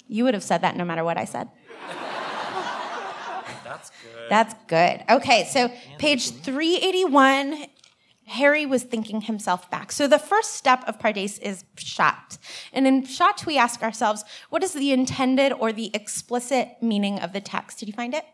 You 0.07 0.25
would 0.25 0.35
have 0.35 0.43
said 0.43 0.63
that 0.63 0.77
no 0.77 0.85
matter 0.85 1.05
what 1.05 1.17
I 1.19 1.25
said. 1.25 1.49
That's 3.65 3.91
good. 3.91 4.31
That's 4.31 4.55
good. 4.67 5.05
Okay, 5.09 5.45
so 5.45 5.69
page 5.99 6.31
381, 6.31 7.67
Harry 8.27 8.67
was 8.67 8.83
thinking 8.83 9.23
himself 9.23 9.71
back. 9.71 9.93
So 9.93 10.07
the 10.07 10.19
first 10.19 10.53
step 10.55 10.85
of 10.87 10.99
Pardes 10.99 11.39
is 11.41 11.65
Pshat. 11.77 12.39
And 12.73 12.87
in 12.87 13.03
Pshat, 13.03 13.47
we 13.47 13.59
ask 13.59 13.83
ourselves, 13.83 14.25
what 14.51 14.63
is 14.63 14.73
the 14.73 14.93
intended 14.93 15.53
or 15.53 15.73
the 15.73 15.91
explicit 15.95 16.77
meaning 16.81 17.19
of 17.21 17.33
the 17.33 17.41
text? 17.41 17.79
Did 17.79 17.89
you 17.89 17.95
find 17.95 18.15
it? 18.15 18.25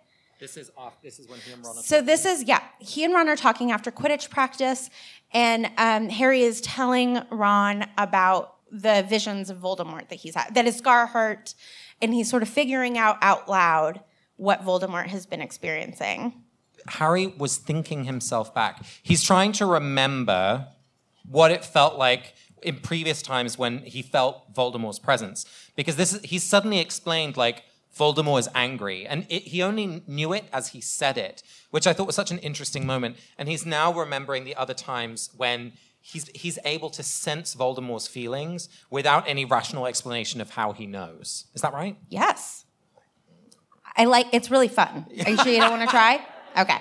This 0.41 0.57
is 0.57 0.71
off. 0.75 1.01
This 1.03 1.19
is 1.19 1.29
when 1.29 1.39
he 1.41 1.53
and 1.53 1.63
Ron. 1.63 1.77
are 1.77 1.83
So 1.83 2.01
this 2.01 2.25
is 2.25 2.45
yeah. 2.45 2.63
He 2.79 3.05
and 3.05 3.13
Ron 3.13 3.29
are 3.29 3.37
talking 3.37 3.73
after 3.73 3.91
Quidditch 3.91 4.31
practice, 4.31 4.89
and 5.33 5.71
um, 5.77 6.09
Harry 6.09 6.41
is 6.41 6.63
telling 6.63 7.21
Ron 7.31 7.85
about 7.99 8.57
the 8.71 9.05
visions 9.09 9.51
of 9.51 9.59
Voldemort 9.59 10.09
that 10.09 10.17
he's 10.17 10.35
had, 10.35 10.55
that 10.55 10.65
his 10.65 10.77
scar 10.77 11.07
hurt, 11.07 11.55
and 12.01 12.15
he's 12.15 12.31
sort 12.31 12.43
of 12.43 12.49
figuring 12.49 12.97
out 12.97 13.19
out 13.23 13.49
loud 13.49 14.01
what 14.37 14.65
Voldemort 14.65 15.07
has 15.09 15.27
been 15.27 15.41
experiencing. 15.41 16.43
Harry 16.89 17.27
was 17.27 17.57
thinking 17.57 18.05
himself 18.05 18.55
back. 18.55 18.85
He's 19.03 19.23
trying 19.23 19.53
to 19.53 19.67
remember 19.67 20.69
what 21.29 21.51
it 21.51 21.65
felt 21.65 21.99
like 21.99 22.35
in 22.63 22.77
previous 22.77 23.23
times 23.23 23.59
when 23.59 23.79
he 23.79 24.03
felt 24.03 24.55
Voldemort's 24.55 24.99
presence. 24.99 25.45
Because 25.77 25.97
this 25.97 26.15
is, 26.15 26.23
he's 26.23 26.43
suddenly 26.43 26.79
explained, 26.79 27.37
like, 27.37 27.65
Voldemort 27.97 28.41
is 28.41 28.49
angry. 28.55 29.07
And 29.07 29.27
it, 29.29 29.43
he 29.43 29.63
only 29.63 30.03
knew 30.07 30.33
it 30.33 30.45
as 30.53 30.69
he 30.69 30.81
said 30.81 31.19
it, 31.19 31.43
which 31.71 31.87
I 31.87 31.93
thought 31.93 32.07
was 32.07 32.17
such 32.17 32.31
an 32.31 32.39
interesting 32.39 32.87
moment. 32.87 33.17
And 33.37 33.49
he's 33.49 33.67
now 33.67 33.93
remembering 33.93 34.45
the 34.45 34.57
other 34.57 34.75
times 34.75 35.31
when 35.37 35.73
he's, 36.01 36.29
he's 36.35 36.59
able 36.65 36.91
to 36.91 37.03
sense 37.03 37.55
Voldemort's 37.55 38.09
feelings 38.09 38.69
without 38.91 39.29
any 39.29 39.45
rational 39.45 39.87
explanation 39.87 40.41
of 40.41 40.51
how 40.51 40.73
he 40.73 40.87
knows. 40.87 41.47
Is 41.55 41.63
that 41.63 41.73
right? 41.73 41.97
Yes. 42.09 42.65
I 43.97 44.05
like 44.05 44.27
it's 44.33 44.51
really 44.51 44.69
fun. 44.69 45.07
Are 45.25 45.31
you 45.31 45.37
sure 45.37 45.53
you 45.53 45.61
don't 45.61 45.71
want 45.71 45.83
to 45.83 45.89
try? 45.89 46.25
Okay. 46.59 46.79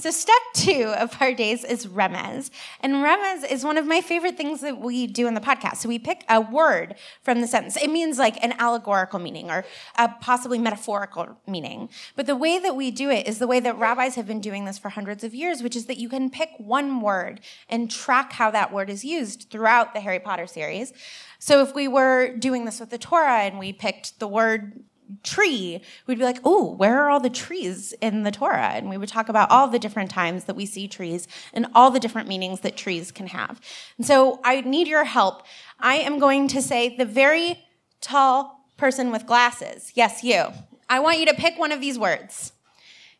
So 0.00 0.10
step 0.10 0.40
two 0.54 0.94
of 0.96 1.10
Pardes 1.10 1.62
is 1.62 1.86
remez. 1.86 2.48
And 2.80 2.94
remez 2.94 3.44
is 3.50 3.64
one 3.64 3.76
of 3.76 3.86
my 3.86 4.00
favorite 4.00 4.34
things 4.34 4.62
that 4.62 4.80
we 4.80 5.06
do 5.06 5.26
in 5.26 5.34
the 5.34 5.42
podcast. 5.42 5.76
So 5.76 5.90
we 5.90 5.98
pick 5.98 6.24
a 6.26 6.40
word 6.40 6.94
from 7.22 7.42
the 7.42 7.46
sentence. 7.46 7.76
It 7.76 7.90
means 7.90 8.18
like 8.18 8.42
an 8.42 8.54
allegorical 8.58 9.18
meaning 9.18 9.50
or 9.50 9.62
a 9.98 10.08
possibly 10.08 10.58
metaphorical 10.58 11.38
meaning. 11.46 11.90
But 12.16 12.24
the 12.24 12.34
way 12.34 12.58
that 12.58 12.76
we 12.76 12.90
do 12.90 13.10
it 13.10 13.26
is 13.26 13.38
the 13.38 13.46
way 13.46 13.60
that 13.60 13.78
rabbis 13.78 14.14
have 14.14 14.26
been 14.26 14.40
doing 14.40 14.64
this 14.64 14.78
for 14.78 14.88
hundreds 14.88 15.22
of 15.22 15.34
years, 15.34 15.62
which 15.62 15.76
is 15.76 15.84
that 15.84 15.98
you 15.98 16.08
can 16.08 16.30
pick 16.30 16.48
one 16.56 17.02
word 17.02 17.42
and 17.68 17.90
track 17.90 18.32
how 18.32 18.50
that 18.52 18.72
word 18.72 18.88
is 18.88 19.04
used 19.04 19.48
throughout 19.50 19.92
the 19.92 20.00
Harry 20.00 20.18
Potter 20.18 20.46
series. 20.46 20.94
So 21.38 21.62
if 21.62 21.74
we 21.74 21.88
were 21.88 22.34
doing 22.36 22.64
this 22.64 22.80
with 22.80 22.88
the 22.88 22.98
Torah 22.98 23.40
and 23.40 23.58
we 23.58 23.74
picked 23.74 24.18
the 24.18 24.28
word 24.28 24.82
tree, 25.22 25.80
we'd 26.06 26.18
be 26.18 26.24
like, 26.24 26.40
oh, 26.44 26.74
where 26.74 27.02
are 27.02 27.10
all 27.10 27.20
the 27.20 27.30
trees 27.30 27.92
in 28.00 28.22
the 28.22 28.30
Torah? 28.30 28.72
And 28.74 28.88
we 28.88 28.96
would 28.96 29.08
talk 29.08 29.28
about 29.28 29.50
all 29.50 29.68
the 29.68 29.78
different 29.78 30.10
times 30.10 30.44
that 30.44 30.56
we 30.56 30.66
see 30.66 30.88
trees 30.88 31.28
and 31.52 31.66
all 31.74 31.90
the 31.90 32.00
different 32.00 32.28
meanings 32.28 32.60
that 32.60 32.76
trees 32.76 33.10
can 33.10 33.28
have. 33.28 33.60
And 33.96 34.06
so 34.06 34.40
I 34.44 34.60
need 34.62 34.88
your 34.88 35.04
help. 35.04 35.42
I 35.78 35.96
am 35.96 36.18
going 36.18 36.48
to 36.48 36.62
say 36.62 36.96
the 36.96 37.04
very 37.04 37.64
tall 38.00 38.66
person 38.76 39.10
with 39.10 39.26
glasses. 39.26 39.92
Yes, 39.94 40.24
you. 40.24 40.46
I 40.88 41.00
want 41.00 41.18
you 41.18 41.26
to 41.26 41.34
pick 41.34 41.58
one 41.58 41.72
of 41.72 41.80
these 41.80 41.98
words. 41.98 42.52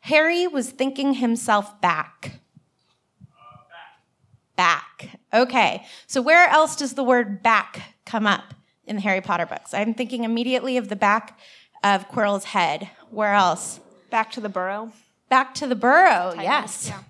Harry 0.00 0.46
was 0.46 0.70
thinking 0.70 1.14
himself 1.14 1.81
back. 1.81 2.40
Uh, 3.22 3.57
back. 4.57 5.20
Okay. 5.33 5.85
So 6.07 6.22
where 6.22 6.48
else 6.48 6.76
does 6.76 6.94
the 6.94 7.05
word 7.05 7.42
back 7.42 7.94
come 8.07 8.26
up 8.26 8.55
in 8.87 8.96
the 8.96 9.03
Harry 9.03 9.20
Potter 9.20 9.46
books? 9.46 9.74
I'm 9.74 9.94
thinking 9.94 10.24
immediately 10.24 10.76
of 10.79 10.88
the 10.88 10.96
back 10.96 11.38
of 11.83 12.09
Quirrell's 12.09 12.45
head. 12.45 12.90
Where 13.11 13.35
else? 13.35 13.81
Back 14.11 14.31
to 14.33 14.40
the 14.40 14.49
burrow. 14.49 14.93
Back 15.29 15.55
to 15.57 15.66
the 15.66 15.75
burrow. 15.75 16.33
Time- 16.35 16.43
yes. 16.43 16.88
yeah. 16.88 17.01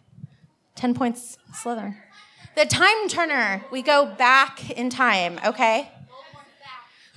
10 0.76 0.94
points 0.94 1.38
Slytherin. 1.52 1.96
The 2.56 2.66
time 2.66 3.08
turner. 3.08 3.64
We 3.70 3.82
go 3.82 4.06
back 4.06 4.70
in 4.70 4.90
time, 4.90 5.38
okay? 5.44 5.90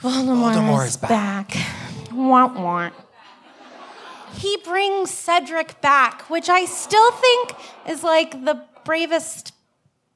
Voldemort, 0.02 0.52
is 0.52 0.56
back. 0.56 0.56
Voldemort 0.56 0.84
is 0.84 0.90
is 0.92 0.98
back. 0.98 1.50
back. 1.50 2.14
Want 2.14 2.60
want. 2.60 2.94
He 4.36 4.58
brings 4.58 5.12
Cedric 5.12 5.80
back, 5.82 6.30
which 6.30 6.50
I 6.50 6.66
still 6.66 7.12
think 7.12 7.54
is 7.88 8.04
like 8.04 8.44
the 8.46 8.64
bravest, 8.84 9.54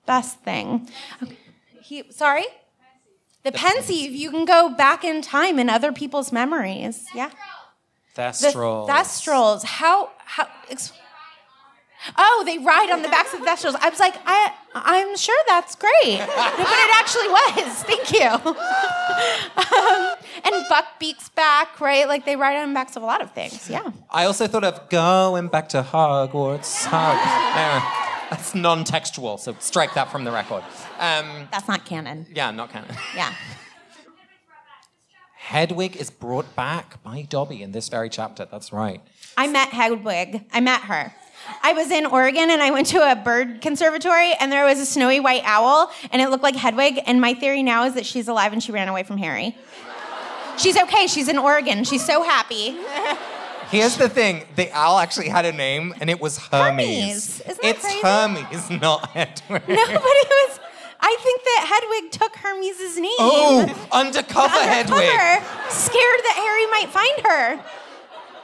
best 0.06 0.40
thing. 0.42 0.90
Okay. 1.24 1.38
He, 1.82 2.04
sorry? 2.12 2.46
The 3.48 3.54
pensieve. 3.54 4.12
You 4.12 4.30
can 4.30 4.44
go 4.44 4.68
back 4.68 5.06
in 5.06 5.22
time 5.22 5.58
in 5.58 5.70
other 5.70 5.94
people's 5.94 6.34
memories. 6.34 7.06
Yeah. 7.16 7.30
The 8.16 8.22
Thestral. 8.24 8.90
Thestrals. 8.90 9.64
How 9.64 10.10
how? 10.26 10.50
Ex- 10.70 10.92
oh, 12.18 12.44
they 12.46 12.58
ride 12.58 12.92
on 12.92 13.04
the 13.04 13.08
backs 13.08 13.34
of 13.34 13.40
Thestrals. 13.40 13.76
I 13.80 13.88
was 13.90 14.02
like, 14.02 14.16
I 14.26 14.52
I'm 14.76 15.16
sure 15.16 15.38
that's 15.48 15.76
great, 15.76 16.18
but 16.20 16.28
it 16.60 16.96
actually 16.96 17.30
was. 17.30 17.84
Thank 17.88 18.12
you. 18.12 18.28
um, 19.56 20.18
and 20.44 20.66
Buckbeak's 20.70 21.30
back, 21.30 21.80
right? 21.80 22.06
Like 22.06 22.26
they 22.26 22.36
ride 22.36 22.58
on 22.62 22.68
the 22.68 22.74
backs 22.74 22.98
of 22.98 23.04
a 23.04 23.06
lot 23.06 23.22
of 23.22 23.32
things. 23.32 23.70
Yeah. 23.70 23.92
I 24.12 24.26
also 24.26 24.48
thought 24.48 24.66
of 24.66 24.90
going 24.90 25.48
back 25.48 25.70
to 25.70 25.84
Hogwarts. 25.84 26.84
Hog- 26.86 28.07
That's 28.30 28.54
non-textual, 28.54 29.38
so 29.38 29.56
strike 29.60 29.94
that 29.94 30.12
from 30.12 30.24
the 30.26 30.32
record. 30.32 30.64
Um, 31.00 31.48
That's 31.52 31.68
not 31.68 31.86
canon. 31.86 32.26
yeah, 32.34 32.52
not 32.52 32.72
canon. 32.72 32.96
Yeah. 33.16 33.34
Hedwig 35.38 35.96
is 35.96 36.10
brought 36.10 36.54
back 36.58 37.02
by 37.04 37.22
Dobby 37.22 37.64
in 37.64 37.72
this 37.72 37.88
very 37.88 38.10
chapter. 38.10 38.46
That's 38.52 38.74
right. 38.74 39.02
I 39.38 39.48
met 39.48 39.70
Hedwig. 39.70 40.44
I 40.52 40.60
met 40.60 40.82
her. 40.82 41.14
I 41.64 41.72
was 41.72 41.90
in 41.90 42.06
Oregon 42.06 42.50
and 42.50 42.62
I 42.62 42.72
went 42.72 42.88
to 42.88 42.98
a 43.10 43.16
bird 43.16 43.62
conservatory 43.62 44.34
and 44.34 44.52
there 44.52 44.66
was 44.66 44.80
a 44.80 44.86
snowy 44.86 45.22
white 45.22 45.44
owl 45.46 45.90
and 46.12 46.22
it 46.22 46.30
looked 46.30 46.44
like 46.44 46.58
Hedwig. 46.58 47.00
And 47.06 47.22
my 47.22 47.34
theory 47.34 47.64
now 47.64 47.86
is 47.86 47.94
that 47.94 48.06
she's 48.06 48.28
alive 48.28 48.52
and 48.52 48.62
she 48.62 48.74
ran 48.74 48.90
away 48.90 49.04
from 49.04 49.18
Harry. 49.20 49.56
She's 50.58 50.76
okay. 50.76 51.08
She's 51.08 51.30
in 51.30 51.38
Oregon. 51.38 51.86
She's 51.86 52.06
so 52.06 52.24
happy. 52.24 52.78
Here's 53.70 53.98
the 53.98 54.10
thing: 54.10 54.44
the 54.56 54.72
owl 54.72 54.98
actually 55.00 55.30
had 55.30 55.46
a 55.46 55.52
name, 55.52 55.94
and 56.00 56.10
it 56.10 56.20
was 56.22 56.38
Hermes. 56.38 57.40
Hermes. 57.40 57.42
Isn't 57.42 57.62
that 57.62 57.76
it's 57.76 57.82
crazy? 57.84 58.02
Hermes, 58.02 58.70
not 58.82 59.10
Hedwig. 59.12 59.62
Nobody 59.68 59.98
was. 59.98 60.60
I 61.00 61.16
think 61.22 61.44
that 61.44 61.66
Hedwig 62.02 62.12
took 62.12 62.36
Hermes' 62.38 62.98
name. 62.98 63.12
Oh, 63.20 63.88
undercover 63.92 64.50
Hedwig. 64.58 64.94
Undercover, 64.94 65.70
scared 65.70 66.20
that 66.24 66.36
Harry 66.38 66.66
might 66.72 66.90
find 66.90 67.28
her. 67.28 67.72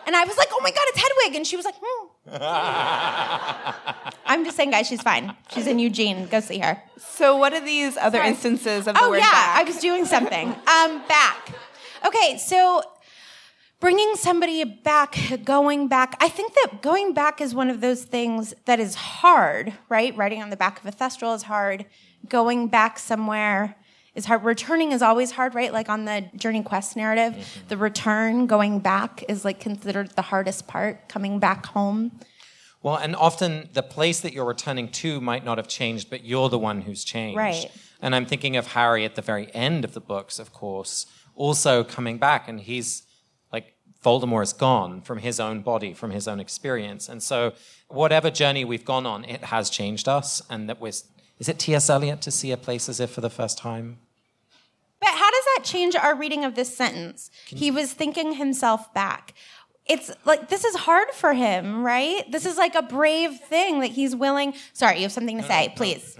And 0.06 0.16
I 0.18 0.26
was 0.26 0.38
like, 0.38 0.50
oh 0.52 0.60
my 0.62 0.70
God, 0.70 0.82
it's 0.90 1.00
Hedwig. 1.02 1.36
And 1.38 1.48
she 1.48 1.56
was 1.56 1.64
like, 1.66 1.76
hmm. 1.82 2.08
I'm 4.26 4.44
just 4.46 4.58
saying, 4.58 4.72
guys, 4.72 4.88
she's 4.88 5.02
fine. 5.02 5.34
She's 5.50 5.66
in 5.66 5.80
Eugene. 5.80 6.28
Go 6.28 6.42
see 6.42 6.60
her. 6.60 6.82
So, 6.98 7.38
what 7.38 7.54
are 7.54 7.62
these 7.64 7.98
other 7.98 8.18
Sorry. 8.20 8.30
instances 8.30 8.88
of 8.88 8.96
the 8.96 9.02
Oh, 9.02 9.10
word 9.12 9.18
yeah, 9.18 9.32
back? 9.32 9.60
I 9.60 9.64
was 9.64 9.78
doing 9.78 10.06
something. 10.06 10.50
Um, 10.50 11.02
back. 11.08 11.50
Okay, 12.06 12.38
so 12.38 12.84
bringing 13.84 14.16
somebody 14.16 14.64
back, 14.64 15.20
going 15.44 15.90
back. 15.90 16.16
I 16.22 16.30
think 16.30 16.54
that 16.54 16.82
going 16.82 17.14
back 17.14 17.42
is 17.42 17.54
one 17.54 17.70
of 17.70 17.82
those 17.82 18.06
things 18.06 18.54
that 18.64 18.80
is 18.80 18.96
hard, 18.96 19.74
right? 19.90 20.16
Writing 20.16 20.42
on 20.42 20.50
the 20.50 20.56
back 20.56 20.80
of 20.80 20.86
a 20.86 20.92
thestral 20.94 21.36
is 21.36 21.44
hard. 21.44 21.86
Going 22.30 22.70
back 22.70 22.98
somewhere 22.98 23.76
is 24.16 24.24
hard. 24.24 24.46
Returning 24.46 24.94
is 24.94 25.02
always 25.02 25.32
hard, 25.32 25.54
right? 25.54 25.74
Like 25.74 25.90
on 25.90 26.06
the 26.06 26.24
Journey 26.38 26.64
Quest 26.64 26.96
narrative, 26.96 27.34
mm-hmm. 27.34 27.68
the 27.68 27.76
return, 27.76 28.48
going 28.48 28.80
back 28.80 29.26
is 29.28 29.44
like 29.44 29.60
considered 29.60 30.12
the 30.12 30.22
hardest 30.22 30.66
part, 30.66 31.10
coming 31.10 31.40
back 31.40 31.66
home. 31.66 32.18
Well, 32.82 32.96
and 32.96 33.18
often 33.18 33.68
the 33.74 33.84
place 33.84 34.22
that 34.22 34.32
you're 34.32 34.46
returning 34.46 34.92
to 34.92 35.20
might 35.20 35.44
not 35.44 35.58
have 35.58 35.68
changed, 35.68 36.10
but 36.10 36.24
you're 36.24 36.48
the 36.48 36.58
one 36.58 36.84
who's 36.84 37.04
changed. 37.04 37.38
Right. 37.38 37.70
And 38.02 38.16
I'm 38.16 38.28
thinking 38.28 38.56
of 38.56 38.68
Harry 38.68 39.04
at 39.04 39.16
the 39.16 39.22
very 39.22 39.54
end 39.54 39.84
of 39.84 39.94
the 39.94 40.00
books, 40.00 40.40
of 40.40 40.54
course, 40.54 41.06
also 41.36 41.84
coming 41.84 42.18
back, 42.18 42.48
and 42.48 42.62
he's 42.62 43.04
Voldemort 44.04 44.44
is 44.44 44.54
gone 44.54 45.02
from 45.02 45.20
his 45.20 45.40
own 45.40 45.62
body, 45.62 45.94
from 45.94 46.12
his 46.12 46.28
own 46.28 46.40
experience, 46.40 47.10
and 47.10 47.24
so 47.24 47.54
whatever 47.88 48.30
journey 48.30 48.66
we've 48.66 48.86
gone 48.86 49.06
on, 49.06 49.24
it 49.26 49.46
has 49.46 49.70
changed 49.70 50.08
us, 50.08 50.42
and 50.50 50.70
that 50.70 50.82
we're. 50.82 50.90
Is 51.40 51.50
it 51.50 51.60
T.S. 51.60 51.90
Eliot 51.90 52.22
to 52.22 52.32
see 52.32 52.52
a 52.52 52.58
place 52.58 52.88
as 52.88 53.00
if 53.00 53.10
for 53.10 53.22
the 53.22 53.30
first 53.30 53.58
time? 53.58 53.98
But 55.00 55.10
how 55.10 55.30
does 55.32 55.44
that 55.56 55.64
change 55.64 55.96
our 55.96 56.16
reading 56.16 56.46
of 56.46 56.56
this 56.56 56.76
sentence? 56.76 57.30
He 57.46 57.72
was 57.72 57.92
thinking 57.92 58.36
himself 58.36 58.94
back. 58.94 59.34
It's 59.86 60.12
like 60.24 60.48
this 60.48 60.64
is 60.64 60.76
hard 60.76 61.10
for 61.12 61.34
him, 61.34 61.84
right? 61.84 62.24
This 62.32 62.46
is 62.46 62.58
like 62.58 62.76
a 62.76 62.82
brave 62.82 63.40
thing 63.42 63.82
that 63.82 63.92
he's 63.92 64.16
willing. 64.16 64.54
Sorry, 64.72 64.98
you 64.98 65.04
have 65.04 65.12
something 65.12 65.38
to 65.38 65.44
say, 65.44 65.74
please. 65.76 66.18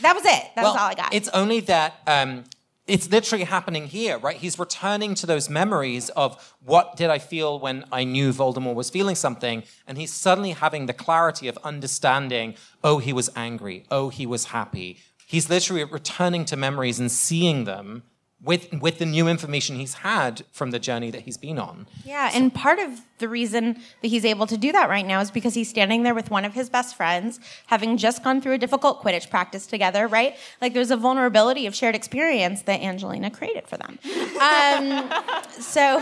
That 0.00 0.14
was 0.14 0.24
it. 0.24 0.44
That 0.54 0.62
was 0.62 0.76
all 0.76 0.88
I 0.88 0.94
got. 0.94 1.12
It's 1.12 1.28
only 1.30 1.60
that 1.60 2.00
um, 2.06 2.44
it's 2.88 3.10
literally 3.10 3.44
happening 3.44 3.86
here, 3.86 4.18
right? 4.18 4.36
He's 4.36 4.58
returning 4.58 5.14
to 5.16 5.26
those 5.26 5.50
memories 5.50 6.08
of 6.10 6.54
what 6.64 6.96
did 6.96 7.10
I 7.10 7.18
feel 7.18 7.60
when 7.60 7.84
I 7.92 8.04
knew 8.04 8.32
Voldemort 8.32 8.74
was 8.74 8.88
feeling 8.88 9.14
something, 9.14 9.62
and 9.86 9.98
he's 9.98 10.12
suddenly 10.12 10.52
having 10.52 10.86
the 10.86 10.94
clarity 10.94 11.48
of 11.48 11.58
understanding. 11.62 12.54
Oh, 12.82 12.98
he 12.98 13.12
was 13.12 13.30
angry. 13.36 13.84
Oh, 13.90 14.08
he 14.08 14.26
was 14.26 14.46
happy. 14.46 14.98
He's 15.26 15.50
literally 15.50 15.84
returning 15.84 16.46
to 16.46 16.56
memories 16.56 16.98
and 16.98 17.12
seeing 17.12 17.64
them 17.64 18.04
with 18.42 18.72
with 18.80 18.98
the 18.98 19.06
new 19.06 19.26
information 19.26 19.76
he's 19.76 19.94
had 19.94 20.44
from 20.52 20.70
the 20.70 20.78
journey 20.78 21.10
that 21.10 21.22
he's 21.22 21.36
been 21.36 21.58
on. 21.58 21.86
Yeah, 22.04 22.30
and 22.32 22.54
part 22.54 22.78
of 22.78 23.00
the 23.18 23.28
reason 23.28 23.74
that 24.02 24.08
he's 24.08 24.24
able 24.24 24.46
to 24.46 24.56
do 24.56 24.70
that 24.72 24.88
right 24.88 25.04
now 25.04 25.20
is 25.20 25.30
because 25.30 25.54
he's 25.54 25.68
standing 25.68 26.04
there 26.04 26.14
with 26.14 26.30
one 26.30 26.44
of 26.44 26.54
his 26.54 26.70
best 26.70 26.96
friends, 26.96 27.40
having 27.66 27.96
just 27.96 28.22
gone 28.22 28.40
through 28.40 28.52
a 28.52 28.58
difficult 28.58 29.02
Quidditch 29.02 29.28
practice 29.28 29.66
together, 29.66 30.06
right? 30.06 30.36
Like 30.60 30.72
there's 30.72 30.92
a 30.92 30.96
vulnerability 30.96 31.66
of 31.66 31.74
shared 31.74 31.96
experience 31.96 32.62
that 32.62 32.80
Angelina 32.80 33.30
created 33.30 33.66
for 33.66 33.76
them. 33.76 33.98
Um, 34.40 35.12
so, 35.50 36.00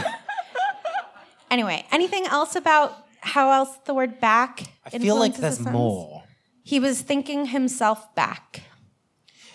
anyway, 1.50 1.86
anything 1.90 2.26
else 2.26 2.54
about 2.54 3.06
how 3.20 3.50
else 3.50 3.76
the 3.86 3.94
word 3.94 4.20
back? 4.20 4.62
I 4.84 4.98
feel 4.98 5.18
like 5.18 5.36
there's 5.36 5.60
more. 5.60 6.24
He 6.62 6.80
was 6.80 7.00
thinking 7.00 7.46
himself 7.46 8.14
back. 8.14 8.62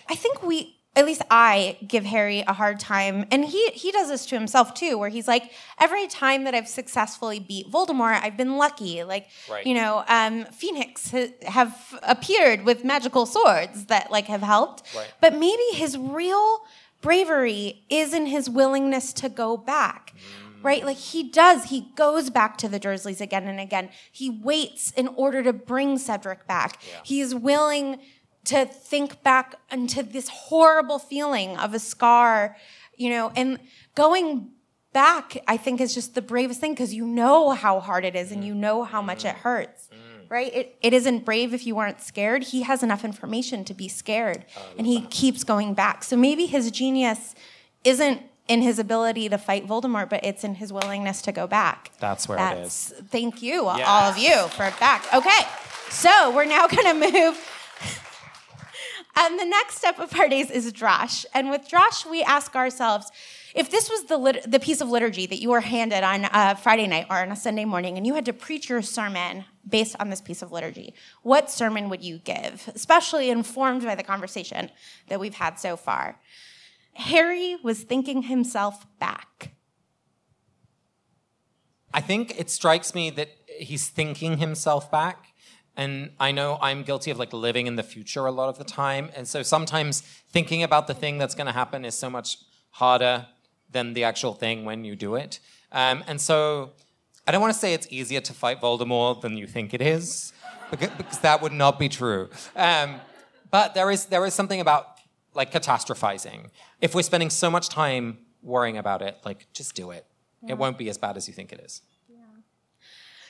I 0.08 0.14
think 0.14 0.42
we, 0.42 0.78
at 0.94 1.06
least 1.06 1.22
I, 1.30 1.78
give 1.86 2.04
Harry 2.04 2.40
a 2.46 2.52
hard 2.52 2.78
time, 2.78 3.24
and 3.30 3.44
he 3.44 3.68
he 3.70 3.90
does 3.92 4.08
this 4.08 4.26
to 4.26 4.34
himself 4.34 4.74
too, 4.74 4.98
where 4.98 5.08
he's 5.08 5.26
like, 5.26 5.50
every 5.80 6.06
time 6.06 6.44
that 6.44 6.54
I've 6.54 6.68
successfully 6.68 7.40
beat 7.40 7.70
Voldemort, 7.70 8.22
I've 8.22 8.36
been 8.36 8.56
lucky. 8.58 9.02
Like, 9.02 9.28
Right. 9.50 9.66
you 9.66 9.72
know, 9.74 10.04
um, 10.08 10.44
Phoenix 10.46 11.10
ha- 11.10 11.32
have 11.46 11.98
appeared 12.02 12.64
with 12.64 12.84
magical 12.84 13.24
swords 13.24 13.86
that 13.86 14.10
like 14.10 14.26
have 14.26 14.42
helped, 14.42 14.82
Right. 14.94 15.08
but 15.20 15.32
maybe 15.32 15.62
his 15.72 15.96
real 15.96 16.60
bravery 17.00 17.82
is 17.90 18.12
in 18.14 18.26
his 18.26 18.48
willingness 18.48 19.12
to 19.14 19.28
go 19.28 19.56
back. 19.56 20.12
right? 20.62 20.84
Like 20.86 20.96
he 20.96 21.24
does, 21.24 21.64
he 21.64 21.88
goes 21.96 22.30
back 22.30 22.56
to 22.58 22.68
the 22.68 22.78
Dursleys 22.78 23.20
again 23.20 23.48
and 23.48 23.58
again. 23.58 23.88
He 24.12 24.30
waits 24.30 24.92
in 24.92 25.08
order 25.08 25.42
to 25.42 25.52
bring 25.52 25.98
Cedric 25.98 26.46
back. 26.46 26.80
He's 27.02 27.34
willing 27.34 27.98
to 28.46 28.64
think 28.64 29.22
back 29.22 29.54
into 29.70 30.02
this 30.02 30.28
horrible 30.28 30.98
feeling 30.98 31.56
of 31.56 31.74
a 31.74 31.78
scar, 31.78 32.56
you 32.96 33.10
know, 33.10 33.32
and 33.36 33.58
going 33.94 34.50
back, 34.92 35.38
I 35.46 35.56
think, 35.56 35.80
is 35.80 35.94
just 35.94 36.14
the 36.14 36.22
bravest 36.22 36.60
thing 36.60 36.72
because 36.72 36.92
you 36.92 37.06
know 37.06 37.50
how 37.50 37.80
hard 37.80 38.04
it 38.04 38.14
is 38.14 38.32
and 38.32 38.44
you 38.44 38.54
know 38.54 38.84
how 38.84 39.00
much 39.00 39.24
it 39.24 39.36
hurts. 39.36 39.88
Mm. 39.92 40.30
Right? 40.30 40.54
It, 40.54 40.76
it 40.80 40.94
isn't 40.94 41.24
brave 41.24 41.52
if 41.52 41.66
you 41.66 41.74
weren't 41.74 42.00
scared. 42.00 42.42
He 42.44 42.62
has 42.62 42.82
enough 42.82 43.04
information 43.04 43.64
to 43.64 43.74
be 43.74 43.86
scared 43.86 44.46
and 44.78 44.86
he 44.86 45.02
keeps 45.02 45.44
going 45.44 45.74
back. 45.74 46.02
So 46.04 46.16
maybe 46.16 46.46
his 46.46 46.70
genius 46.70 47.34
isn't 47.84 48.22
in 48.48 48.62
his 48.62 48.78
ability 48.78 49.28
to 49.28 49.38
fight 49.38 49.66
Voldemort, 49.66 50.08
but 50.08 50.24
it's 50.24 50.42
in 50.42 50.54
his 50.54 50.72
willingness 50.72 51.22
to 51.22 51.32
go 51.32 51.46
back. 51.46 51.90
That's 52.00 52.28
where 52.28 52.38
it 52.38 52.58
is. 52.58 52.94
Thank 53.08 53.42
you, 53.42 53.66
all 53.66 54.10
of 54.10 54.18
you, 54.18 54.48
for 54.48 54.72
back. 54.80 55.06
Okay, 55.12 55.40
so 55.90 56.34
we're 56.34 56.46
now 56.46 56.66
going 56.68 57.00
to 57.00 57.12
move. 57.12 57.48
And 59.14 59.38
the 59.38 59.44
next 59.44 59.76
step 59.76 59.98
of 59.98 60.18
our 60.18 60.28
days 60.28 60.50
is 60.50 60.72
Drash. 60.72 61.26
And 61.34 61.50
with 61.50 61.68
Drash, 61.68 62.08
we 62.10 62.22
ask 62.22 62.56
ourselves 62.56 63.10
if 63.54 63.70
this 63.70 63.90
was 63.90 64.04
the, 64.04 64.16
lit- 64.16 64.50
the 64.50 64.58
piece 64.58 64.80
of 64.80 64.88
liturgy 64.88 65.26
that 65.26 65.40
you 65.40 65.50
were 65.50 65.60
handed 65.60 66.02
on 66.02 66.26
a 66.32 66.56
Friday 66.56 66.86
night 66.86 67.06
or 67.10 67.18
on 67.18 67.30
a 67.30 67.36
Sunday 67.36 67.66
morning, 67.66 67.98
and 67.98 68.06
you 68.06 68.14
had 68.14 68.24
to 68.24 68.32
preach 68.32 68.70
your 68.70 68.80
sermon 68.80 69.44
based 69.68 69.94
on 70.00 70.08
this 70.08 70.22
piece 70.22 70.40
of 70.40 70.50
liturgy, 70.50 70.94
what 71.22 71.50
sermon 71.50 71.88
would 71.90 72.02
you 72.02 72.18
give, 72.18 72.70
especially 72.74 73.28
informed 73.30 73.82
by 73.82 73.94
the 73.94 74.02
conversation 74.02 74.70
that 75.08 75.20
we've 75.20 75.34
had 75.34 75.58
so 75.58 75.76
far? 75.76 76.18
Harry 76.94 77.56
was 77.62 77.82
thinking 77.82 78.22
himself 78.22 78.86
back. 78.98 79.52
I 81.94 82.00
think 82.00 82.38
it 82.38 82.48
strikes 82.48 82.94
me 82.94 83.10
that 83.10 83.28
he's 83.46 83.88
thinking 83.88 84.38
himself 84.38 84.90
back. 84.90 85.31
And 85.76 86.10
I 86.20 86.32
know 86.32 86.58
I'm 86.60 86.82
guilty 86.82 87.10
of 87.10 87.18
like 87.18 87.32
living 87.32 87.66
in 87.66 87.76
the 87.76 87.82
future 87.82 88.26
a 88.26 88.30
lot 88.30 88.48
of 88.48 88.58
the 88.58 88.64
time. 88.64 89.10
And 89.16 89.26
so 89.26 89.42
sometimes 89.42 90.02
thinking 90.30 90.62
about 90.62 90.86
the 90.86 90.94
thing 90.94 91.18
that's 91.18 91.34
going 91.34 91.46
to 91.46 91.52
happen 91.52 91.84
is 91.84 91.94
so 91.94 92.10
much 92.10 92.38
harder 92.70 93.26
than 93.70 93.94
the 93.94 94.04
actual 94.04 94.34
thing 94.34 94.64
when 94.64 94.84
you 94.84 94.94
do 94.96 95.14
it. 95.14 95.40
Um, 95.72 96.04
and 96.06 96.20
so 96.20 96.72
I 97.26 97.32
don't 97.32 97.40
want 97.40 97.54
to 97.54 97.58
say 97.58 97.72
it's 97.72 97.86
easier 97.90 98.20
to 98.20 98.34
fight 98.34 98.60
Voldemort 98.60 99.22
than 99.22 99.36
you 99.38 99.46
think 99.46 99.72
it 99.72 99.80
is, 99.80 100.32
because, 100.70 100.90
because 100.90 101.18
that 101.20 101.40
would 101.40 101.52
not 101.52 101.78
be 101.78 101.88
true. 101.88 102.28
Um, 102.54 103.00
but 103.50 103.74
there 103.74 103.90
is, 103.90 104.06
there 104.06 104.26
is 104.26 104.34
something 104.34 104.60
about 104.60 104.98
like 105.34 105.52
catastrophizing. 105.52 106.50
If 106.82 106.94
we're 106.94 107.02
spending 107.02 107.30
so 107.30 107.50
much 107.50 107.70
time 107.70 108.18
worrying 108.42 108.76
about 108.76 109.00
it, 109.00 109.16
like 109.24 109.46
just 109.54 109.74
do 109.74 109.90
it. 109.90 110.04
It 110.46 110.58
won't 110.58 110.76
be 110.76 110.88
as 110.90 110.98
bad 110.98 111.16
as 111.16 111.28
you 111.28 111.32
think 111.32 111.52
it 111.52 111.60
is. 111.60 111.82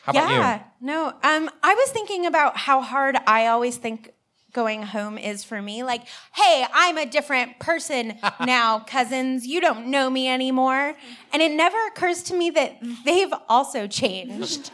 How 0.02 0.10
about 0.10 0.30
yeah, 0.30 0.54
you? 0.56 0.86
no. 0.86 1.06
Um, 1.22 1.50
I 1.62 1.74
was 1.74 1.90
thinking 1.90 2.26
about 2.26 2.56
how 2.56 2.80
hard 2.80 3.16
I 3.26 3.46
always 3.46 3.76
think 3.76 4.12
going 4.52 4.82
home 4.82 5.16
is 5.16 5.44
for 5.44 5.60
me. 5.62 5.82
Like, 5.82 6.02
hey, 6.34 6.66
I'm 6.72 6.98
a 6.98 7.06
different 7.06 7.58
person 7.58 8.18
now, 8.40 8.80
cousins. 8.80 9.46
You 9.46 9.60
don't 9.60 9.86
know 9.86 10.10
me 10.10 10.28
anymore. 10.28 10.94
And 11.32 11.42
it 11.42 11.52
never 11.52 11.76
occurs 11.86 12.22
to 12.24 12.34
me 12.34 12.50
that 12.50 12.78
they've 13.04 13.32
also 13.48 13.86
changed. 13.86 14.70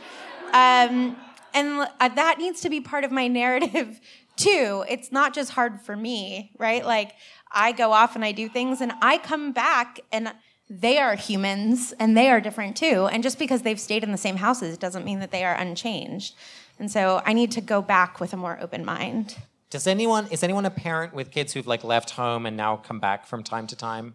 um, 0.52 1.16
and 1.54 1.88
uh, 2.00 2.08
that 2.08 2.38
needs 2.38 2.60
to 2.62 2.70
be 2.70 2.80
part 2.80 3.04
of 3.04 3.10
my 3.10 3.28
narrative 3.28 4.00
too. 4.36 4.84
It's 4.88 5.12
not 5.12 5.34
just 5.34 5.52
hard 5.52 5.80
for 5.82 5.96
me, 5.96 6.52
right? 6.58 6.84
Like, 6.84 7.12
I 7.50 7.72
go 7.72 7.92
off 7.92 8.14
and 8.14 8.24
I 8.24 8.32
do 8.32 8.48
things 8.48 8.80
and 8.80 8.92
I 9.00 9.18
come 9.18 9.52
back 9.52 10.00
and 10.12 10.32
they 10.70 10.98
are 10.98 11.14
humans 11.14 11.94
and 11.98 12.16
they 12.16 12.30
are 12.30 12.40
different 12.40 12.76
too. 12.76 13.08
And 13.10 13.22
just 13.22 13.38
because 13.38 13.62
they've 13.62 13.80
stayed 13.80 14.04
in 14.04 14.12
the 14.12 14.18
same 14.18 14.36
houses 14.36 14.76
doesn't 14.76 15.04
mean 15.04 15.20
that 15.20 15.30
they 15.30 15.44
are 15.44 15.54
unchanged. 15.54 16.34
And 16.78 16.90
so 16.90 17.22
I 17.24 17.32
need 17.32 17.50
to 17.52 17.60
go 17.60 17.82
back 17.82 18.20
with 18.20 18.32
a 18.32 18.36
more 18.36 18.58
open 18.60 18.84
mind. 18.84 19.36
Does 19.70 19.86
anyone 19.86 20.28
is 20.30 20.42
anyone 20.42 20.64
a 20.64 20.70
parent 20.70 21.14
with 21.14 21.30
kids 21.30 21.52
who've 21.52 21.66
like 21.66 21.84
left 21.84 22.10
home 22.10 22.46
and 22.46 22.56
now 22.56 22.76
come 22.76 23.00
back 23.00 23.26
from 23.26 23.42
time 23.42 23.66
to 23.66 23.76
time? 23.76 24.14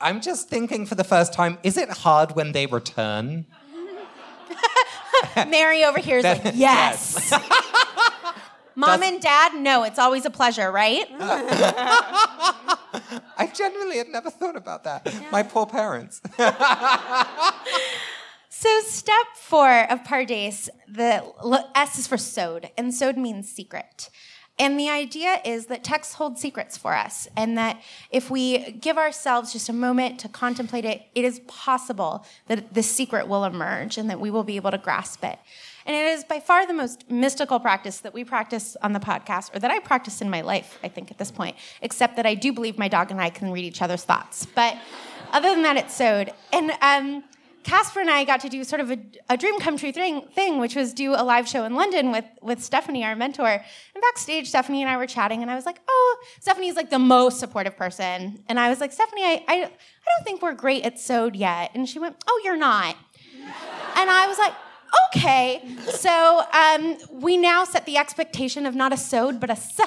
I'm 0.00 0.20
just 0.20 0.48
thinking 0.48 0.86
for 0.86 0.94
the 0.94 1.04
first 1.04 1.32
time, 1.32 1.58
is 1.62 1.76
it 1.76 1.90
hard 1.90 2.34
when 2.34 2.52
they 2.52 2.66
return? 2.66 3.46
Mary 5.48 5.84
over 5.84 5.98
here 5.98 6.18
is 6.18 6.24
like, 6.24 6.42
yes. 6.54 7.32
Mom 8.76 9.02
and 9.02 9.20
dad, 9.20 9.54
no, 9.54 9.82
it's 9.84 9.98
always 9.98 10.24
a 10.24 10.30
pleasure, 10.30 10.70
right? 10.70 11.06
I 13.36 13.50
genuinely 13.54 13.98
had 13.98 14.08
never 14.08 14.30
thought 14.30 14.56
about 14.56 14.84
that. 14.84 15.06
My 15.32 15.42
poor 15.42 15.66
parents. 15.66 16.20
So, 18.52 18.68
step 18.80 19.26
four 19.36 19.90
of 19.90 20.04
Pardes, 20.04 20.68
the 20.86 21.22
l- 21.42 21.70
S 21.74 21.98
is 21.98 22.06
for 22.06 22.18
sod, 22.18 22.68
and 22.76 22.92
sod 22.92 23.16
means 23.16 23.50
secret. 23.50 24.10
And 24.58 24.78
the 24.78 24.90
idea 24.90 25.40
is 25.46 25.66
that 25.66 25.82
texts 25.82 26.14
hold 26.14 26.38
secrets 26.38 26.76
for 26.76 26.92
us, 26.92 27.26
and 27.38 27.56
that 27.56 27.80
if 28.10 28.28
we 28.30 28.72
give 28.72 28.98
ourselves 28.98 29.54
just 29.54 29.70
a 29.70 29.72
moment 29.72 30.20
to 30.20 30.28
contemplate 30.28 30.84
it, 30.84 31.02
it 31.14 31.24
is 31.24 31.40
possible 31.46 32.26
that 32.48 32.74
this 32.74 32.90
secret 32.90 33.28
will 33.28 33.44
emerge 33.44 33.96
and 33.96 34.10
that 34.10 34.20
we 34.20 34.30
will 34.30 34.44
be 34.44 34.56
able 34.56 34.72
to 34.72 34.78
grasp 34.78 35.24
it. 35.24 35.38
And 35.86 35.96
it 35.96 36.06
is 36.06 36.24
by 36.24 36.40
far 36.40 36.66
the 36.66 36.74
most 36.74 37.10
mystical 37.10 37.58
practice 37.60 37.98
that 37.98 38.14
we 38.14 38.24
practice 38.24 38.76
on 38.82 38.92
the 38.92 39.00
podcast, 39.00 39.54
or 39.54 39.58
that 39.60 39.70
I 39.70 39.78
practice 39.78 40.20
in 40.20 40.30
my 40.30 40.40
life, 40.40 40.78
I 40.82 40.88
think, 40.88 41.10
at 41.10 41.18
this 41.18 41.30
point, 41.30 41.56
except 41.82 42.16
that 42.16 42.26
I 42.26 42.34
do 42.34 42.52
believe 42.52 42.78
my 42.78 42.88
dog 42.88 43.10
and 43.10 43.20
I 43.20 43.30
can 43.30 43.50
read 43.50 43.64
each 43.64 43.82
other's 43.82 44.04
thoughts. 44.04 44.46
But 44.54 44.76
other 45.32 45.50
than 45.50 45.62
that, 45.62 45.76
it's 45.76 45.94
sod. 45.94 46.32
And 46.52 46.72
um, 46.82 47.24
Casper 47.62 48.00
and 48.00 48.10
I 48.10 48.24
got 48.24 48.40
to 48.40 48.48
do 48.48 48.64
sort 48.64 48.80
of 48.80 48.90
a, 48.90 48.98
a 49.28 49.36
dream 49.36 49.60
come 49.60 49.76
true 49.76 49.92
thing, 49.92 50.22
thing, 50.34 50.58
which 50.58 50.74
was 50.74 50.94
do 50.94 51.12
a 51.12 51.22
live 51.22 51.46
show 51.46 51.64
in 51.64 51.74
London 51.74 52.10
with, 52.10 52.24
with 52.40 52.62
Stephanie, 52.62 53.04
our 53.04 53.14
mentor. 53.14 53.46
And 53.48 54.02
backstage, 54.02 54.48
Stephanie 54.48 54.82
and 54.82 54.90
I 54.90 54.96
were 54.96 55.06
chatting, 55.06 55.42
and 55.42 55.50
I 55.50 55.56
was 55.56 55.66
like, 55.66 55.80
oh, 55.88 56.18
Stephanie's 56.40 56.74
like 56.74 56.90
the 56.90 56.98
most 56.98 57.38
supportive 57.38 57.76
person. 57.76 58.42
And 58.48 58.58
I 58.58 58.70
was 58.70 58.80
like, 58.80 58.92
Stephanie, 58.92 59.24
I, 59.24 59.44
I, 59.46 59.54
I 59.54 59.58
don't 59.58 60.24
think 60.24 60.42
we're 60.42 60.54
great 60.54 60.84
at 60.84 60.98
sod 60.98 61.36
yet. 61.36 61.70
And 61.74 61.88
she 61.88 61.98
went, 61.98 62.16
oh, 62.26 62.40
you're 62.44 62.56
not. 62.56 62.96
And 63.96 64.10
I 64.10 64.26
was 64.26 64.38
like, 64.38 64.54
okay. 65.06 65.62
So 65.92 66.42
um, 66.52 66.96
we 67.10 67.36
now 67.36 67.64
set 67.64 67.86
the 67.86 67.96
expectation 67.96 68.66
of 68.66 68.74
not 68.74 68.92
a 68.92 68.96
sod, 68.96 69.40
but 69.40 69.50
a 69.50 69.54
s. 69.54 69.80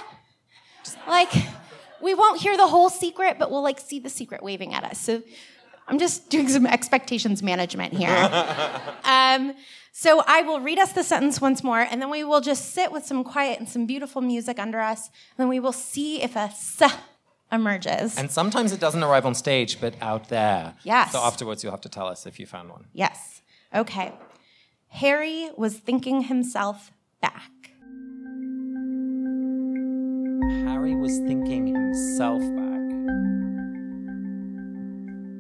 Like, 1.08 1.32
we 2.02 2.14
won't 2.14 2.42
hear 2.42 2.58
the 2.58 2.68
whole 2.68 2.90
secret, 2.90 3.38
but 3.40 3.50
we'll 3.52 3.64
like 3.64 3.80
see 3.80 4.00
the 4.00 4.10
secret 4.10 4.44
waving 4.44 4.74
at 4.74 4.84
us. 4.84 5.00
So 5.00 5.24
I'm 5.88 6.00
just 6.00 6.30
doing 6.30 6.48
some 6.50 6.66
expectations 6.66 7.44
management 7.44 7.94
here. 7.94 8.10
um, 9.04 9.54
so 9.92 10.24
I 10.26 10.42
will 10.42 10.60
read 10.60 10.80
us 10.80 10.94
the 10.94 11.04
sentence 11.04 11.40
once 11.40 11.64
more, 11.64 11.80
and 11.80 12.02
then 12.02 12.10
we 12.10 12.24
will 12.24 12.42
just 12.42 12.72
sit 12.74 12.92
with 12.92 13.06
some 13.06 13.24
quiet 13.24 13.60
and 13.60 13.70
some 13.70 13.86
beautiful 13.86 14.22
music 14.22 14.58
under 14.60 14.80
us, 14.80 15.08
and 15.08 15.38
then 15.38 15.50
we 15.50 15.60
will 15.60 15.72
see 15.72 16.22
if 16.22 16.36
a 16.36 16.40
a 16.40 16.46
s 16.46 16.82
emerges. 17.52 18.18
and 18.18 18.32
sometimes 18.32 18.72
it 18.72 18.80
doesn't 18.80 19.04
arrive 19.04 19.26
on 19.26 19.36
stage, 19.36 19.80
but 19.80 19.94
out 20.02 20.30
there. 20.30 20.74
Yes. 20.84 21.12
So 21.12 21.20
afterwards, 21.20 21.64
you'll 21.64 21.76
have 21.78 21.88
to 21.90 21.94
tell 21.98 22.08
us 22.08 22.26
if 22.26 22.40
you 22.40 22.46
found 22.48 22.70
one. 22.70 22.86
yes. 22.94 23.42
Okay. 23.76 24.12
Harry 24.98 25.50
was 25.58 25.76
thinking 25.76 26.22
himself 26.22 26.92
back. 27.20 27.50
Harry 30.68 30.94
was 30.94 31.18
thinking 31.18 31.66
himself 31.66 32.40
back. 32.40 32.92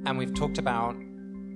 And 0.08 0.18
we've 0.18 0.34
talked 0.34 0.58
about 0.58 0.96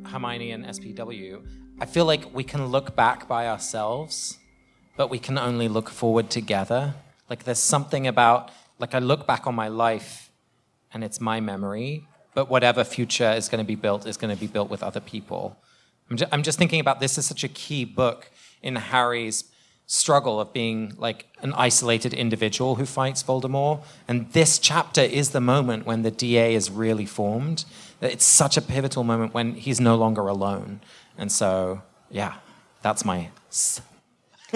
Hermione 0.05 0.51
and 0.51 0.63
SPEW. 0.63 1.41
I 1.81 1.87
feel 1.87 2.05
like 2.05 2.31
we 2.35 2.43
can 2.43 2.67
look 2.67 2.95
back 2.95 3.27
by 3.27 3.47
ourselves, 3.47 4.37
but 4.95 5.09
we 5.09 5.17
can 5.17 5.39
only 5.39 5.67
look 5.67 5.89
forward 5.89 6.29
together. 6.29 6.93
Like 7.31 7.45
there's 7.45 7.57
something 7.57 8.05
about, 8.05 8.51
like 8.77 8.93
I 8.93 8.99
look 8.99 9.25
back 9.25 9.47
on 9.47 9.55
my 9.55 9.69
life 9.69 10.29
and 10.93 11.03
it's 11.03 11.19
my 11.19 11.39
memory, 11.39 12.05
but 12.35 12.47
whatever 12.47 12.83
future 12.83 13.31
is 13.31 13.49
going 13.49 13.63
to 13.63 13.67
be 13.67 13.73
built 13.73 14.05
is 14.05 14.17
going 14.17 14.31
to 14.31 14.39
be 14.39 14.45
built 14.45 14.69
with 14.69 14.83
other 14.83 14.99
people. 14.99 15.57
I'm 16.09 16.17
just, 16.17 16.33
I'm 16.33 16.43
just 16.43 16.57
thinking 16.57 16.79
about 16.79 16.99
this 16.99 17.17
is 17.17 17.25
such 17.25 17.43
a 17.43 17.47
key 17.47 17.85
book 17.85 18.29
in 18.61 18.75
Harry's 18.75 19.45
struggle 19.89 20.39
of 20.41 20.51
being 20.51 20.93
like 20.97 21.25
an 21.41 21.53
isolated 21.53 22.13
individual 22.13 22.75
who 22.75 22.85
fights 22.85 23.23
Voldemort. 23.23 23.83
And 24.07 24.31
this 24.33 24.59
chapter 24.59 25.01
is 25.01 25.29
the 25.31 25.39
moment 25.41 25.85
when 25.85 26.01
the 26.03 26.11
DA 26.11 26.55
is 26.55 26.69
really 26.69 27.05
formed. 27.05 27.63
It's 28.01 28.25
such 28.25 28.57
a 28.57 28.61
pivotal 28.61 29.03
moment 29.03 29.33
when 29.33 29.55
he's 29.55 29.79
no 29.79 29.95
longer 29.95 30.27
alone. 30.27 30.81
And 31.17 31.31
so, 31.31 31.81
yeah, 32.11 32.35
that's 32.81 33.05
my. 33.05 33.29
s- 33.49 33.81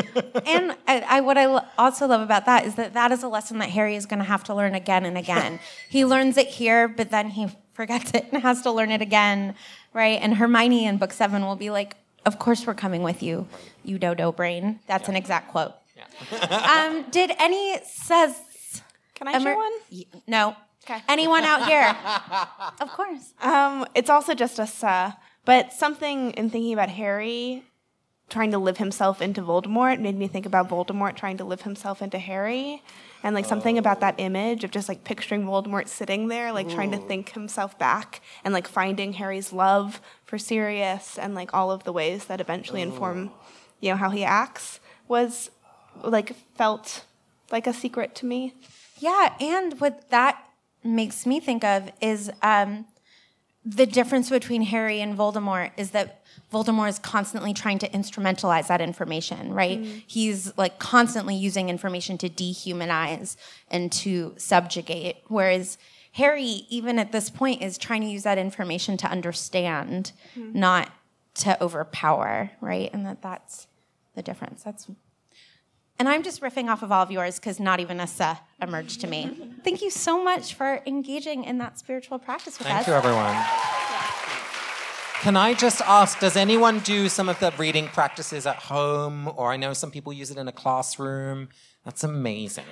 and 0.45 0.75
I, 0.87 0.99
I, 1.07 1.21
what 1.21 1.37
I 1.37 1.47
lo- 1.47 1.65
also 1.77 2.07
love 2.07 2.21
about 2.21 2.45
that 2.45 2.65
is 2.65 2.75
that 2.75 2.93
that 2.93 3.11
is 3.11 3.23
a 3.23 3.27
lesson 3.27 3.57
that 3.59 3.69
Harry 3.69 3.95
is 3.95 4.05
going 4.05 4.19
to 4.19 4.25
have 4.25 4.43
to 4.45 4.53
learn 4.53 4.73
again 4.75 5.05
and 5.05 5.17
again. 5.17 5.59
he 5.89 6.05
learns 6.05 6.37
it 6.37 6.47
here, 6.47 6.87
but 6.87 7.09
then 7.09 7.29
he 7.29 7.47
forgets 7.81 8.11
it 8.13 8.27
and 8.31 8.43
has 8.43 8.61
to 8.61 8.71
learn 8.71 8.91
it 8.91 9.01
again, 9.01 9.55
right? 9.91 10.19
And 10.21 10.35
Hermione 10.35 10.85
in 10.85 10.97
book 10.97 11.11
seven 11.11 11.43
will 11.47 11.55
be 11.55 11.71
like, 11.71 11.95
"Of 12.27 12.37
course 12.37 12.67
we're 12.67 12.75
coming 12.75 13.01
with 13.01 13.23
you, 13.23 13.47
you 13.83 13.97
dodo 13.97 14.31
brain." 14.31 14.79
That's 14.85 15.09
an 15.09 15.15
exact 15.15 15.49
quote. 15.49 15.73
um, 16.73 17.05
did 17.09 17.31
any 17.39 17.79
says? 17.83 18.39
Can 19.15 19.27
I 19.27 19.39
share 19.39 19.55
one? 19.55 19.71
Y- 19.91 20.05
No. 20.27 20.55
Okay. 20.83 21.01
Anyone 21.09 21.43
out 21.43 21.65
here? 21.67 21.95
of 22.81 22.89
course. 22.91 23.33
Um, 23.41 23.85
it's 23.95 24.09
also 24.09 24.33
just 24.33 24.59
a 24.59 24.87
uh, 24.87 25.11
But 25.45 25.73
something 25.73 26.31
in 26.31 26.49
thinking 26.49 26.73
about 26.73 26.89
Harry 26.89 27.63
trying 28.29 28.51
to 28.51 28.57
live 28.57 28.77
himself 28.77 29.21
into 29.21 29.41
Voldemort 29.41 29.99
made 29.99 30.17
me 30.17 30.27
think 30.27 30.45
about 30.45 30.69
Voldemort 30.69 31.15
trying 31.15 31.37
to 31.37 31.43
live 31.43 31.61
himself 31.63 32.01
into 32.01 32.17
Harry. 32.17 32.81
And 33.23 33.35
like 33.35 33.45
something 33.45 33.77
about 33.77 33.99
that 33.99 34.15
image 34.17 34.63
of 34.63 34.71
just 34.71 34.89
like 34.89 35.03
picturing 35.03 35.45
Voldemort 35.45 35.87
sitting 35.87 36.27
there, 36.27 36.51
like 36.51 36.69
trying 36.69 36.91
to 36.91 36.97
think 36.97 37.33
himself 37.33 37.77
back 37.77 38.21
and 38.43 38.53
like 38.53 38.67
finding 38.67 39.13
Harry's 39.13 39.53
love 39.53 40.01
for 40.25 40.37
Sirius 40.37 41.19
and 41.19 41.35
like 41.35 41.53
all 41.53 41.71
of 41.71 41.83
the 41.83 41.93
ways 41.93 42.25
that 42.25 42.41
eventually 42.41 42.81
inform, 42.81 43.31
you 43.79 43.91
know, 43.91 43.97
how 43.97 44.09
he 44.09 44.23
acts 44.23 44.79
was 45.07 45.51
like 46.03 46.35
felt 46.55 47.05
like 47.51 47.67
a 47.67 47.73
secret 47.73 48.15
to 48.15 48.25
me. 48.25 48.55
Yeah, 48.97 49.33
and 49.39 49.79
what 49.79 50.09
that 50.09 50.43
makes 50.83 51.25
me 51.25 51.39
think 51.39 51.63
of 51.63 51.91
is 52.01 52.31
um, 52.41 52.85
the 53.63 53.85
difference 53.85 54.29
between 54.29 54.63
Harry 54.63 55.01
and 55.01 55.17
Voldemort 55.17 55.71
is 55.77 55.91
that 55.91 56.23
Voldemort 56.51 56.89
is 56.89 56.99
constantly 56.99 57.53
trying 57.53 57.79
to 57.79 57.89
instrumentalize 57.89 58.67
that 58.67 58.81
information, 58.81 59.53
right? 59.53 59.81
Mm. 59.81 60.03
He's 60.07 60.55
like 60.57 60.79
constantly 60.79 61.35
using 61.35 61.69
information 61.69 62.17
to 62.19 62.29
dehumanize 62.29 63.35
and 63.69 63.91
to 63.93 64.33
subjugate, 64.37 65.17
whereas 65.27 65.77
Harry, 66.13 66.65
even 66.69 66.99
at 66.99 67.11
this 67.11 67.29
point, 67.29 67.61
is 67.61 67.77
trying 67.77 68.01
to 68.01 68.07
use 68.07 68.23
that 68.23 68.37
information 68.37 68.97
to 68.97 69.07
understand, 69.07 70.11
mm. 70.35 70.53
not 70.53 70.91
to 71.35 71.61
overpower, 71.63 72.51
right? 72.59 72.89
And 72.91 73.05
that 73.05 73.21
that's 73.21 73.67
the 74.15 74.21
difference. 74.21 74.63
That's 74.63 74.87
and 76.01 76.09
I'm 76.09 76.23
just 76.23 76.41
riffing 76.41 76.67
off 76.67 76.81
of 76.81 76.91
all 76.91 77.03
of 77.03 77.11
yours 77.11 77.35
because 77.35 77.59
not 77.59 77.79
even 77.79 77.99
a 77.99 78.07
"sa" 78.07 78.35
emerged 78.59 79.01
to 79.01 79.07
me. 79.07 79.37
Thank 79.63 79.83
you 79.83 79.91
so 79.91 80.23
much 80.23 80.55
for 80.55 80.81
engaging 80.87 81.43
in 81.43 81.59
that 81.59 81.77
spiritual 81.77 82.17
practice 82.17 82.57
with 82.57 82.67
Thank 82.67 82.79
us. 82.79 82.85
Thank 82.87 83.03
you, 83.03 83.09
everyone. 83.09 83.45
Can 85.21 85.37
I 85.37 85.53
just 85.53 85.79
ask, 85.81 86.19
does 86.19 86.35
anyone 86.35 86.79
do 86.79 87.07
some 87.07 87.29
of 87.29 87.39
the 87.39 87.53
reading 87.55 87.87
practices 87.87 88.47
at 88.47 88.55
home? 88.55 89.31
Or 89.35 89.51
I 89.51 89.57
know 89.57 89.73
some 89.73 89.91
people 89.91 90.11
use 90.11 90.31
it 90.31 90.39
in 90.39 90.47
a 90.47 90.51
classroom. 90.51 91.49
That's 91.85 92.03
amazing. 92.03 92.65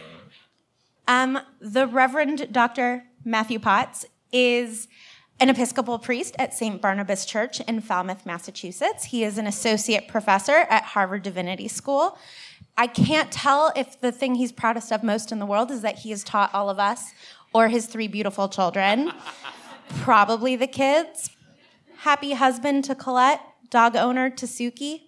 Um, 1.08 1.38
the 1.62 1.86
Reverend 1.86 2.52
Dr. 2.52 3.04
Matthew 3.24 3.60
Potts 3.60 4.08
is 4.32 4.88
an 5.40 5.52
Episcopal 5.52 6.00
priest 6.00 6.36
at 6.40 6.56
St. 6.56 6.82
Barnabas 6.82 7.26
Church 7.26 7.62
in 7.62 7.80
Falmouth, 7.82 8.26
Massachusetts. 8.26 9.06
He 9.06 9.24
is 9.24 9.38
an 9.38 9.46
associate 9.46 10.08
professor 10.08 10.66
at 10.72 10.84
Harvard 10.84 11.22
Divinity 11.22 11.68
School. 11.68 12.18
I 12.80 12.88
can't 12.88 13.30
tell 13.30 13.74
if 13.76 14.00
the 14.00 14.10
thing 14.10 14.36
he's 14.36 14.54
proudest 14.54 14.94
of 14.94 15.04
most 15.04 15.34
in 15.34 15.40
the 15.40 15.46
world 15.46 15.70
is 15.70 15.82
that 15.82 16.00
he 16.00 16.12
has 16.12 16.24
taught 16.24 16.54
all 16.54 16.70
of 16.70 16.80
us 16.80 17.12
or 17.54 17.68
his 17.68 17.88
three 17.88 18.08
beautiful 18.08 18.48
children. 18.48 19.12
Probably 19.98 20.56
the 20.56 20.66
kids. 20.66 21.30
Happy 21.98 22.32
husband 22.32 22.86
to 22.86 22.96
Colette, 22.96 23.42
dog 23.70 23.98
owner 23.98 24.30
to 24.30 24.46
Suki. 24.46 25.02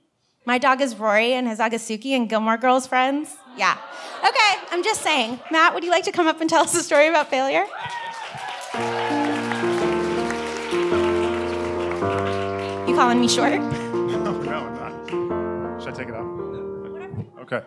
My 0.45 0.57
dog 0.57 0.81
is 0.81 0.97
Rory 0.97 1.31
and 1.31 1.47
his 1.47 1.59
dog 1.59 1.73
is 1.73 1.81
Suki 1.81 2.11
and 2.11 2.27
Gilmore 2.27 2.57
Girls 2.57 2.87
friends. 2.87 3.37
Yeah. 3.55 3.77
Okay, 4.19 4.67
I'm 4.69 4.83
just 4.83 5.01
saying. 5.01 5.39
Matt, 5.49 5.73
would 5.73 5.85
you 5.85 5.91
like 5.91 6.03
to 6.03 6.11
come 6.11 6.27
up 6.27 6.41
and 6.41 6.49
tell 6.49 6.63
us 6.63 6.75
a 6.75 6.83
story 6.83 7.07
about 7.07 7.29
failure? 7.29 7.65
You 12.85 12.97
calling 12.97 13.21
me 13.21 13.29
short? 13.29 13.61
No, 14.11 14.67
I'm 14.67 14.75
not. 14.75 15.81
Should 15.81 15.93
I 15.93 15.95
take 15.95 16.09
it 16.09 16.15
out? 16.15 16.50
Okay. 17.51 17.65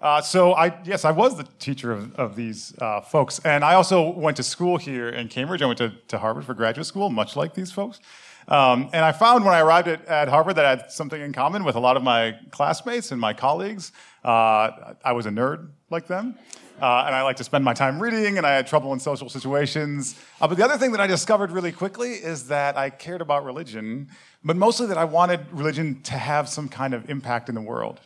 Uh, 0.00 0.20
so 0.22 0.54
I 0.54 0.80
yes, 0.84 1.04
I 1.04 1.10
was 1.10 1.36
the 1.36 1.46
teacher 1.58 1.92
of, 1.92 2.14
of 2.14 2.34
these 2.34 2.74
uh, 2.78 3.02
folks, 3.02 3.38
and 3.44 3.62
I 3.64 3.74
also 3.74 4.10
went 4.10 4.38
to 4.38 4.42
school 4.42 4.78
here 4.78 5.10
in 5.10 5.28
Cambridge. 5.28 5.60
I 5.60 5.66
went 5.66 5.78
to, 5.78 5.92
to 6.08 6.18
Harvard 6.18 6.46
for 6.46 6.54
graduate 6.54 6.86
school, 6.86 7.10
much 7.10 7.36
like 7.36 7.54
these 7.54 7.70
folks. 7.70 8.00
Um, 8.48 8.88
and 8.92 9.04
I 9.04 9.12
found 9.12 9.44
when 9.44 9.54
I 9.54 9.60
arrived 9.60 9.88
at, 9.88 10.04
at 10.06 10.28
Harvard 10.28 10.56
that 10.56 10.64
I 10.64 10.70
had 10.70 10.90
something 10.90 11.20
in 11.20 11.32
common 11.32 11.62
with 11.64 11.76
a 11.76 11.80
lot 11.80 11.96
of 11.96 12.02
my 12.02 12.34
classmates 12.50 13.12
and 13.12 13.20
my 13.20 13.34
colleagues. 13.34 13.92
Uh, 14.24 14.94
I 15.04 15.12
was 15.12 15.26
a 15.26 15.30
nerd 15.30 15.68
like 15.90 16.06
them. 16.06 16.36
Uh, 16.80 17.04
and 17.06 17.14
I 17.14 17.20
like 17.22 17.36
to 17.36 17.44
spend 17.44 17.62
my 17.62 17.74
time 17.74 18.00
reading, 18.00 18.38
and 18.38 18.46
I 18.46 18.54
had 18.54 18.66
trouble 18.66 18.94
in 18.94 19.00
social 19.00 19.28
situations. 19.28 20.18
Uh, 20.40 20.48
but 20.48 20.56
the 20.56 20.64
other 20.64 20.78
thing 20.78 20.92
that 20.92 21.00
I 21.00 21.06
discovered 21.06 21.50
really 21.50 21.72
quickly 21.72 22.12
is 22.12 22.48
that 22.48 22.78
I 22.78 22.88
cared 22.88 23.20
about 23.20 23.44
religion, 23.44 24.08
but 24.42 24.56
mostly 24.56 24.86
that 24.86 24.96
I 24.96 25.04
wanted 25.04 25.40
religion 25.52 26.00
to 26.04 26.14
have 26.14 26.48
some 26.48 26.70
kind 26.70 26.94
of 26.94 27.10
impact 27.10 27.50
in 27.50 27.54
the 27.54 27.60
world. 27.60 28.00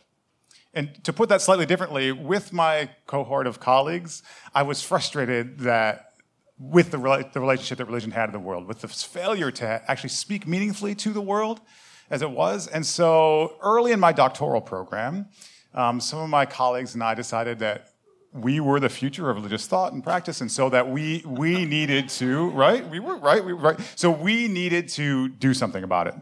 And 0.75 1.03
to 1.05 1.13
put 1.13 1.29
that 1.29 1.41
slightly 1.41 1.65
differently, 1.65 2.11
with 2.11 2.51
my 2.51 2.89
cohort 3.07 3.47
of 3.47 3.61
colleagues, 3.61 4.21
I 4.53 4.63
was 4.63 4.83
frustrated 4.83 5.59
that 5.59 6.11
with 6.59 6.91
the, 6.91 6.97
the 7.33 7.39
relationship 7.39 7.77
that 7.77 7.85
religion 7.85 8.11
had 8.11 8.25
in 8.27 8.33
the 8.33 8.39
world, 8.39 8.67
with 8.67 8.81
the 8.81 8.87
failure 8.89 9.51
to 9.51 9.81
actually 9.89 10.09
speak 10.09 10.45
meaningfully 10.45 10.93
to 10.95 11.13
the 11.13 11.21
world 11.21 11.61
as 12.09 12.21
it 12.21 12.29
was. 12.29 12.67
And 12.67 12.85
so 12.85 13.55
early 13.61 13.93
in 13.93 13.99
my 13.99 14.11
doctoral 14.11 14.61
program, 14.61 15.27
um, 15.73 15.99
some 15.99 16.19
of 16.19 16.29
my 16.29 16.45
colleagues 16.45 16.93
and 16.93 17.03
I 17.03 17.13
decided 17.13 17.59
that 17.59 17.91
we 18.33 18.59
were 18.59 18.81
the 18.81 18.89
future 18.89 19.29
of 19.29 19.37
religious 19.37 19.65
thought 19.65 19.93
and 19.93 20.03
practice, 20.03 20.41
and 20.41 20.51
so 20.51 20.69
that 20.69 20.89
we 20.89 21.23
we 21.25 21.63
needed 21.63 22.09
to 22.09 22.49
right? 22.49 22.85
We 22.89 22.99
were 22.99 23.15
right? 23.15 23.43
We 23.43 23.53
were 23.53 23.61
right? 23.61 23.79
So 23.95 24.11
we 24.11 24.49
needed 24.49 24.89
to 24.89 25.29
do 25.29 25.53
something 25.53 25.85
about 25.85 26.07
it, 26.07 26.15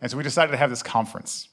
and 0.00 0.08
so 0.08 0.16
we 0.16 0.22
decided 0.22 0.52
to 0.52 0.56
have 0.56 0.70
this 0.70 0.84
conference 0.84 1.48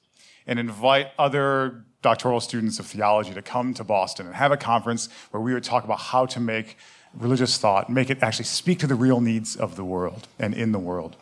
and 0.46 0.60
invite 0.60 1.08
other 1.18 1.86
doctoral 2.02 2.40
students 2.40 2.80
of 2.80 2.86
theology 2.86 3.34
to 3.34 3.42
come 3.42 3.74
to 3.74 3.84
Boston 3.84 4.28
and 4.28 4.36
have 4.36 4.52
a 4.52 4.58
conference 4.58 5.10
where 5.32 5.42
we 5.42 5.54
would 5.54 5.64
talk 5.64 5.84
about 5.84 6.00
how 6.00 6.26
to 6.26 6.40
make 6.40 6.78
religious 7.14 7.58
thought 7.58 7.90
make 7.90 8.10
it 8.10 8.22
actually 8.22 8.46
speak 8.46 8.80
to 8.80 8.88
the 8.88 8.96
real 8.96 9.20
needs 9.20 9.56
of 9.56 9.76
the 9.76 9.84
world 9.84 10.28
and 10.38 10.54
in 10.54 10.72
the 10.72 10.80
world. 10.80 11.18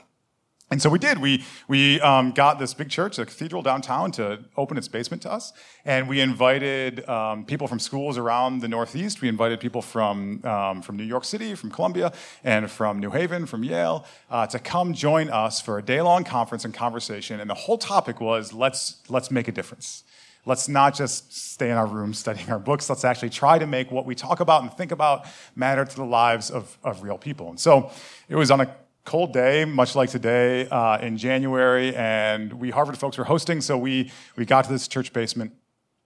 And 0.70 0.82
so 0.82 0.90
we 0.90 1.00
did. 1.00 1.20
We, 1.20 1.46
we 1.70 2.02
um, 2.02 2.32
got 2.32 2.60
this 2.60 2.74
big 2.74 2.90
church, 2.90 3.18
a 3.20 3.26
cathedral 3.26 3.62
downtown, 3.62 4.12
to 4.14 4.40
open 4.58 4.78
its 4.78 4.90
basement 4.90 5.22
to 5.22 5.32
us. 5.32 5.54
And 5.86 6.10
we 6.10 6.20
invited 6.20 7.08
um, 7.08 7.46
people 7.46 7.70
from 7.70 7.80
schools 7.80 8.18
around 8.18 8.60
the 8.60 8.68
Northeast. 8.68 9.22
We 9.22 9.30
invited 9.30 9.62
people 9.62 9.82
from, 9.82 10.44
um, 10.44 10.82
from 10.82 10.98
New 10.98 11.06
York 11.06 11.24
City, 11.24 11.56
from 11.56 11.72
Columbia, 11.72 12.12
and 12.44 12.70
from 12.70 13.00
New 13.00 13.12
Haven, 13.12 13.46
from 13.46 13.64
Yale, 13.64 14.06
uh, 14.30 14.46
to 14.48 14.60
come 14.60 14.94
join 14.94 15.30
us 15.30 15.62
for 15.62 15.78
a 15.78 15.82
day 15.82 16.02
long 16.02 16.26
conference 16.26 16.66
and 16.66 16.74
conversation. 16.74 17.40
And 17.40 17.50
the 17.50 17.56
whole 17.56 17.78
topic 17.78 18.20
was 18.20 18.52
let's, 18.52 18.98
let's 19.08 19.32
make 19.32 19.48
a 19.48 19.54
difference. 19.54 20.04
Let's 20.48 20.70
not 20.70 20.96
just 20.96 21.34
stay 21.34 21.70
in 21.70 21.76
our 21.76 21.86
rooms 21.86 22.18
studying 22.18 22.50
our 22.50 22.58
books. 22.58 22.90
Let's 22.90 23.04
actually 23.04 23.32
try 23.32 23.60
to 23.60 23.68
make 23.68 23.92
what 23.92 24.06
we 24.06 24.16
talk 24.16 24.40
about 24.40 24.62
and 24.62 24.72
think 24.72 24.94
about 24.94 25.26
matter 25.58 25.84
to 25.84 25.96
the 25.96 26.06
lives 26.06 26.50
of, 26.50 26.78
of 26.86 27.04
real 27.04 27.18
people. 27.18 27.50
And 27.50 27.60
so 27.60 27.92
it 28.30 28.36
was 28.38 28.50
on 28.50 28.62
a 28.62 28.74
cold 29.04 29.34
day, 29.34 29.66
much 29.66 29.94
like 29.94 30.10
today 30.10 30.70
uh, 30.70 31.00
in 31.00 31.18
January, 31.18 31.94
and 31.96 32.54
we 32.54 32.70
Harvard 32.70 32.98
folks 32.98 33.18
were 33.18 33.26
hosting, 33.26 33.60
so 33.60 33.78
we 33.78 34.10
we 34.38 34.46
got 34.46 34.64
to 34.66 34.72
this 34.72 34.88
church 34.88 35.12
basement 35.12 35.52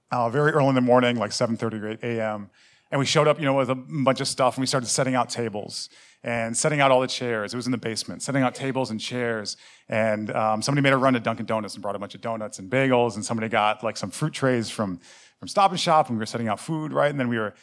uh, 0.10 0.28
very 0.30 0.52
early 0.54 0.70
in 0.70 0.76
the 0.76 0.82
morning, 0.82 1.18
like 1.18 1.32
7:30 1.32 1.82
or 1.82 1.90
8 1.90 2.00
a.m. 2.04 2.50
And 2.92 3.00
we 3.00 3.06
showed 3.06 3.28
up, 3.28 3.40
you 3.40 3.46
know, 3.46 3.54
with 3.54 3.70
a 3.70 3.76
bunch 3.76 4.22
of 4.22 4.28
stuff, 4.28 4.56
and 4.58 4.62
we 4.62 4.68
started 4.68 4.88
setting 4.88 5.16
out 5.16 5.30
tables 5.30 5.90
and 6.24 6.56
setting 6.56 6.80
out 6.80 6.92
all 6.92 7.02
the 7.02 7.08
chairs. 7.08 7.54
It 7.54 7.58
was 7.58 7.66
in 7.66 7.72
the 7.72 7.78
basement, 7.78 8.22
setting 8.22 8.44
out 8.44 8.54
tables 8.54 8.92
and 8.92 9.00
chairs. 9.00 9.58
And 9.90 10.30
um, 10.32 10.62
somebody 10.62 10.84
made 10.84 10.94
a 10.94 10.98
run 10.98 11.14
to 11.14 11.20
Dunkin' 11.20 11.46
Donuts 11.46 11.74
and 11.74 11.82
brought 11.82 11.96
a 11.96 12.00
bunch 12.00 12.16
of 12.16 12.22
donuts 12.22 12.60
and 12.60 12.70
bagels, 12.70 13.16
and 13.16 13.26
somebody 13.26 13.50
got 13.50 13.84
like 13.84 13.98
some 13.98 14.12
fruit 14.12 14.34
trays 14.34 14.70
from 14.70 15.00
from 15.40 15.48
Stop 15.48 15.72
and 15.72 15.80
Shop, 15.80 16.08
and 16.08 16.18
we 16.18 16.22
were 16.22 16.28
setting 16.28 16.48
out 16.48 16.60
food, 16.60 16.94
right? 16.94 17.10
And 17.10 17.20
then 17.20 17.28
we 17.28 17.40
were 17.40 17.56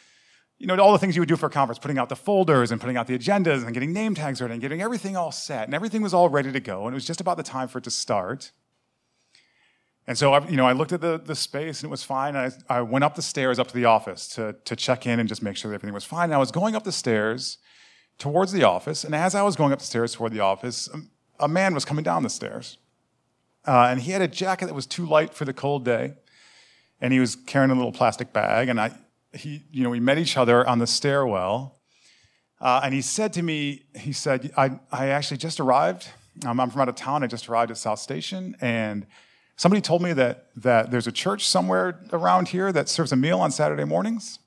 you 0.59 0.67
know, 0.67 0.77
all 0.77 0.91
the 0.91 0.99
things 0.99 1.15
you 1.15 1.21
would 1.21 1.29
do 1.29 1.37
for 1.37 1.45
a 1.45 1.49
conference, 1.49 1.79
putting 1.79 1.97
out 1.97 2.09
the 2.09 2.17
folders 2.17 2.71
and 2.71 2.81
putting 2.81 2.97
out 2.97 3.07
the 3.07 3.17
agendas 3.17 3.63
and 3.63 3.73
getting 3.73 3.93
name 3.93 4.13
tags 4.13 4.41
ready 4.41 4.53
and 4.53 4.61
getting 4.61 4.81
everything 4.81 5.15
all 5.15 5.31
set. 5.31 5.63
And 5.63 5.73
everything 5.73 6.01
was 6.01 6.13
all 6.13 6.27
ready 6.27 6.51
to 6.51 6.59
go. 6.59 6.85
And 6.85 6.93
it 6.93 6.95
was 6.95 7.05
just 7.05 7.21
about 7.21 7.37
the 7.37 7.43
time 7.43 7.69
for 7.69 7.77
it 7.77 7.85
to 7.85 7.91
start. 7.91 8.51
And 10.05 10.17
so, 10.17 10.33
I, 10.33 10.45
you 10.49 10.57
know, 10.57 10.65
I 10.65 10.73
looked 10.73 10.91
at 10.91 10.99
the, 10.99 11.21
the 11.23 11.35
space 11.35 11.79
and 11.79 11.87
it 11.87 11.91
was 11.91 12.03
fine. 12.03 12.35
I, 12.35 12.51
I 12.67 12.81
went 12.81 13.05
up 13.05 13.15
the 13.15 13.21
stairs 13.21 13.57
up 13.57 13.69
to 13.69 13.73
the 13.73 13.85
office 13.85 14.27
to, 14.29 14.55
to 14.65 14.75
check 14.75 15.07
in 15.07 15.19
and 15.19 15.29
just 15.29 15.41
make 15.41 15.55
sure 15.55 15.71
that 15.71 15.75
everything 15.75 15.93
was 15.93 16.03
fine. 16.03 16.25
And 16.25 16.33
I 16.33 16.39
was 16.39 16.51
going 16.51 16.75
up 16.75 16.83
the 16.83 16.91
stairs 16.91 17.57
towards 18.19 18.51
the 18.51 18.63
office. 18.63 19.03
And 19.03 19.15
as 19.15 19.33
I 19.33 19.41
was 19.41 19.55
going 19.55 19.73
up 19.73 19.79
the 19.79 19.85
stairs 19.85 20.13
toward 20.13 20.31
the 20.31 20.41
office, 20.41 20.87
a, 20.93 21.45
a 21.45 21.47
man 21.47 21.73
was 21.73 21.85
coming 21.85 22.03
down 22.03 22.21
the 22.21 22.29
stairs. 22.29 22.77
Uh, 23.65 23.87
and 23.89 24.01
he 24.01 24.11
had 24.11 24.21
a 24.21 24.27
jacket 24.27 24.67
that 24.67 24.75
was 24.75 24.85
too 24.85 25.05
light 25.05 25.33
for 25.33 25.45
the 25.45 25.53
cold 25.53 25.83
day. 25.83 26.13
And 27.01 27.11
he 27.11 27.19
was 27.19 27.35
carrying 27.35 27.71
a 27.71 27.75
little 27.75 27.91
plastic 27.91 28.31
bag. 28.31 28.69
And 28.69 28.79
I, 28.79 28.91
he, 29.33 29.63
you 29.71 29.83
know, 29.83 29.89
we 29.89 29.99
met 29.99 30.17
each 30.17 30.37
other 30.37 30.67
on 30.67 30.79
the 30.79 30.87
stairwell, 30.87 31.75
uh, 32.61 32.81
and 32.83 32.93
he 32.93 33.01
said 33.01 33.33
to 33.33 33.41
me, 33.41 33.83
he 33.95 34.11
said, 34.11 34.51
I, 34.57 34.79
I 34.91 35.07
actually 35.07 35.37
just 35.37 35.59
arrived. 35.59 36.09
Um, 36.45 36.59
I'm 36.59 36.69
from 36.69 36.81
out 36.81 36.89
of 36.89 36.95
town. 36.95 37.23
I 37.23 37.27
just 37.27 37.47
arrived 37.47 37.71
at 37.71 37.77
South 37.77 37.99
Station, 37.99 38.55
and 38.59 39.05
somebody 39.55 39.81
told 39.81 40.01
me 40.01 40.13
that, 40.13 40.47
that 40.55 40.91
there's 40.91 41.07
a 41.07 41.11
church 41.11 41.47
somewhere 41.47 42.01
around 42.11 42.49
here 42.49 42.71
that 42.71 42.89
serves 42.89 43.11
a 43.11 43.15
meal 43.15 43.39
on 43.39 43.51
Saturday 43.51 43.85
mornings. 43.85 44.39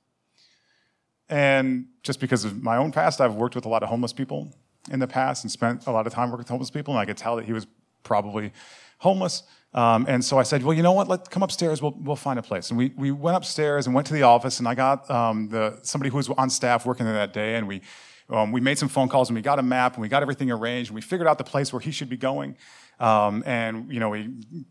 And 1.33 1.87
just 2.03 2.21
because 2.21 2.45
of 2.45 2.63
my 2.63 2.77
own 2.77 2.93
past, 2.93 3.21
I've 3.21 3.35
worked 3.35 3.55
with 3.55 3.65
a 3.65 3.69
lot 3.69 3.83
of 3.83 3.89
homeless 3.89 4.13
people 4.13 4.55
in 4.91 4.99
the 5.01 5.07
past 5.07 5.45
and 5.45 5.51
spent 5.51 5.87
a 5.87 5.91
lot 5.91 6.07
of 6.07 6.13
time 6.13 6.31
working 6.31 6.45
with 6.45 6.49
homeless 6.49 6.71
people, 6.71 6.93
and 6.95 7.01
I 7.01 7.07
could 7.07 7.17
tell 7.17 7.37
that 7.37 7.47
he 7.47 7.53
was 7.53 7.67
probably 8.03 8.53
homeless. 8.99 9.43
Um, 9.73 10.05
and 10.09 10.23
so 10.23 10.39
I 10.39 10.45
said, 10.45 10.63
well, 10.63 10.77
you 10.77 10.83
know 10.83 10.93
what? 10.93 11.09
Let's 11.09 11.29
come 11.29 11.43
upstairs. 11.43 11.81
We'll, 11.81 11.97
we'll 11.99 12.17
find 12.17 12.39
a 12.39 12.43
place. 12.43 12.71
And 12.71 12.77
we, 12.77 12.93
we 12.97 13.11
went 13.11 13.37
upstairs 13.37 13.87
and 13.87 13.95
went 13.95 14.07
to 14.09 14.13
the 14.13 14.25
office, 14.25 14.59
and 14.59 14.69
I 14.69 14.75
got 14.75 15.11
um, 15.11 15.49
the, 15.49 15.79
somebody 15.83 16.11
who 16.11 16.19
was 16.19 16.29
on 16.29 16.51
staff 16.51 16.85
working 16.85 17.07
there 17.07 17.15
that 17.15 17.33
day, 17.33 17.57
and 17.57 17.67
we, 17.67 17.81
Um, 18.29 18.53
we 18.53 18.61
made 18.61 18.79
some 18.79 18.89
phone 18.89 19.09
calls 19.09 19.29
and 19.29 19.37
we 19.37 19.43
got 19.43 19.59
a 19.59 19.63
map 19.63 19.95
and 19.95 20.03
we 20.03 20.09
got 20.09 20.23
everything 20.23 20.51
arranged 20.51 20.91
and 20.91 20.95
we 20.95 21.03
figured 21.03 21.29
out 21.29 21.37
the 21.39 21.51
place 21.55 21.73
where 21.73 21.81
he 21.81 21.93
should 21.93 22.09
be 22.09 22.17
going. 22.17 22.57
Um, 22.99 23.43
and 23.45 23.93
you 23.93 24.01
know, 24.01 24.11
we 24.11 24.21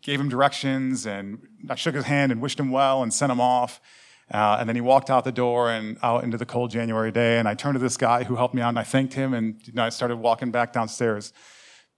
gave 0.01 0.19
him 0.19 0.29
directions 0.29 1.05
and 1.05 1.37
I 1.69 1.75
shook 1.75 1.95
his 1.95 2.05
hand 2.05 2.31
and 2.31 2.41
wished 2.41 2.59
him 2.59 2.71
well 2.71 3.03
and 3.03 3.13
sent 3.13 3.31
him 3.31 3.41
off. 3.41 3.79
Uh, 4.33 4.57
and 4.59 4.69
then 4.69 4.75
he 4.75 4.81
walked 4.81 5.09
out 5.09 5.25
the 5.25 5.31
door 5.31 5.69
and 5.69 5.97
out 6.01 6.23
into 6.23 6.37
the 6.37 6.45
cold 6.45 6.71
January 6.71 7.11
day. 7.11 7.37
And 7.37 7.47
I 7.47 7.53
turned 7.53 7.75
to 7.75 7.79
this 7.79 7.97
guy 7.97 8.23
who 8.23 8.37
helped 8.37 8.55
me 8.55 8.61
out 8.61 8.69
and 8.69 8.79
I 8.79 8.83
thanked 8.83 9.13
him 9.13 9.33
and 9.33 9.55
you 9.67 9.73
know, 9.73 9.83
I 9.83 9.89
started 9.89 10.17
walking 10.17 10.51
back 10.51 10.71
downstairs, 10.71 11.33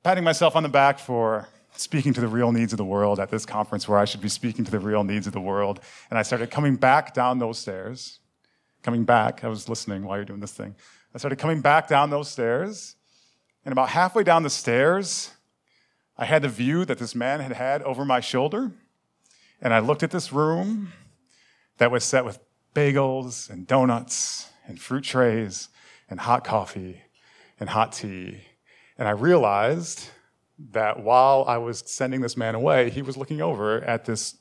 patting 0.03 0.23
myself 0.23 0.55
on 0.55 0.63
the 0.63 0.69
back 0.69 0.97
for 0.97 1.47
speaking 1.75 2.13
to 2.13 2.21
the 2.21 2.27
real 2.27 2.51
needs 2.51 2.73
of 2.73 2.77
the 2.77 2.86
world 2.86 3.19
at 3.19 3.29
this 3.29 3.45
conference 3.45 3.88
where 3.88 3.99
I 3.99 4.05
should 4.05 4.21
be 4.21 4.29
speaking 4.29 4.65
to 4.65 4.71
the 4.71 4.79
real 4.79 5.03
needs 5.03 5.27
of 5.27 5.34
the 5.34 5.41
world. 5.41 5.79
And 6.09 6.17
I 6.17 6.23
started 6.23 6.49
coming 6.49 6.75
back 6.75 7.13
down 7.13 7.38
those 7.38 7.59
stairs, 7.59 8.19
coming 8.81 9.03
back. 9.03 9.43
I 9.43 9.47
was 9.47 9.69
listening 9.69 10.03
while 10.03 10.17
you're 10.17 10.25
doing 10.25 10.39
this 10.39 10.53
thing. 10.53 10.75
I 11.13 11.19
started 11.19 11.38
coming 11.38 11.61
back 11.61 11.88
down 11.88 12.09
those 12.09 12.29
stairs. 12.29 12.95
And 13.65 13.71
about 13.71 13.89
halfway 13.89 14.23
down 14.23 14.43
the 14.43 14.49
stairs, 14.49 15.31
I 16.17 16.25
had 16.25 16.41
the 16.41 16.49
view 16.49 16.84
that 16.86 16.97
this 16.97 17.13
man 17.15 17.39
had 17.39 17.53
had 17.53 17.81
over 17.84 18.03
my 18.05 18.19
shoulder. 18.19 18.71
And 19.61 19.73
I 19.73 19.79
looked 19.79 20.03
at 20.03 20.11
this 20.11 20.34
room 20.34 20.91
that 21.84 21.91
was 21.91 22.05
set 22.05 22.23
with 22.23 22.39
bagels 22.73 23.49
and 23.49 23.67
donuts 23.67 24.49
and 24.65 24.79
fruit 24.79 25.03
trays 25.03 25.67
and 26.09 26.17
hot 26.17 26.45
coffee 26.45 27.01
and 27.59 27.67
hot 27.67 27.91
tea. 27.91 28.39
And 28.97 29.05
I 29.05 29.11
realized 29.11 30.07
that 30.71 31.03
while 31.03 31.43
I 31.45 31.57
was 31.57 31.84
sending 31.86 32.21
this 32.21 32.38
man 32.38 32.55
away, 32.55 32.89
he 32.89 33.01
was 33.01 33.17
looking 33.17 33.41
over 33.41 33.84
at 33.84 34.05
this 34.05 34.38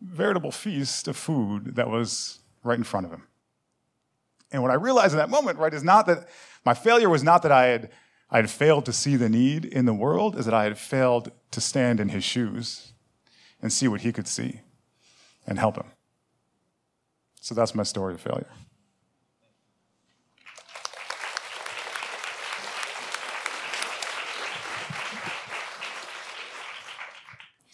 veritable 0.00 0.52
feast 0.52 1.06
of 1.06 1.18
food 1.18 1.74
that 1.76 1.90
was 1.90 2.38
right 2.64 2.78
in 2.78 2.84
front 2.84 3.04
of 3.04 3.12
him. 3.12 3.24
And 4.50 4.62
what 4.62 4.70
I 4.70 4.76
realized 4.76 5.12
in 5.12 5.18
that 5.18 5.28
moment, 5.28 5.58
right, 5.58 5.74
is 5.74 5.84
not 5.84 6.06
that 6.06 6.30
my 6.64 6.72
failure 6.72 7.10
was 7.10 7.22
not 7.22 7.42
that 7.42 7.52
I 7.52 7.66
had, 7.66 7.90
I 8.30 8.38
had 8.38 8.48
failed 8.48 8.86
to 8.86 8.94
see 8.94 9.16
the 9.16 9.28
need 9.28 9.66
in 9.66 9.84
the 9.84 9.92
world, 9.92 10.34
is 10.34 10.46
that 10.46 10.54
I 10.54 10.64
had 10.64 10.78
failed 10.78 11.30
to 11.50 11.60
stand 11.60 12.00
in 12.00 12.08
his 12.08 12.24
shoes 12.24 12.94
and 13.60 13.70
see 13.70 13.86
what 13.86 14.00
he 14.00 14.12
could 14.12 14.26
see 14.26 14.62
and 15.46 15.58
help 15.58 15.76
him. 15.76 15.84
So 17.40 17.54
that's 17.54 17.74
my 17.74 17.82
story 17.82 18.14
of 18.14 18.20
failure. 18.20 18.46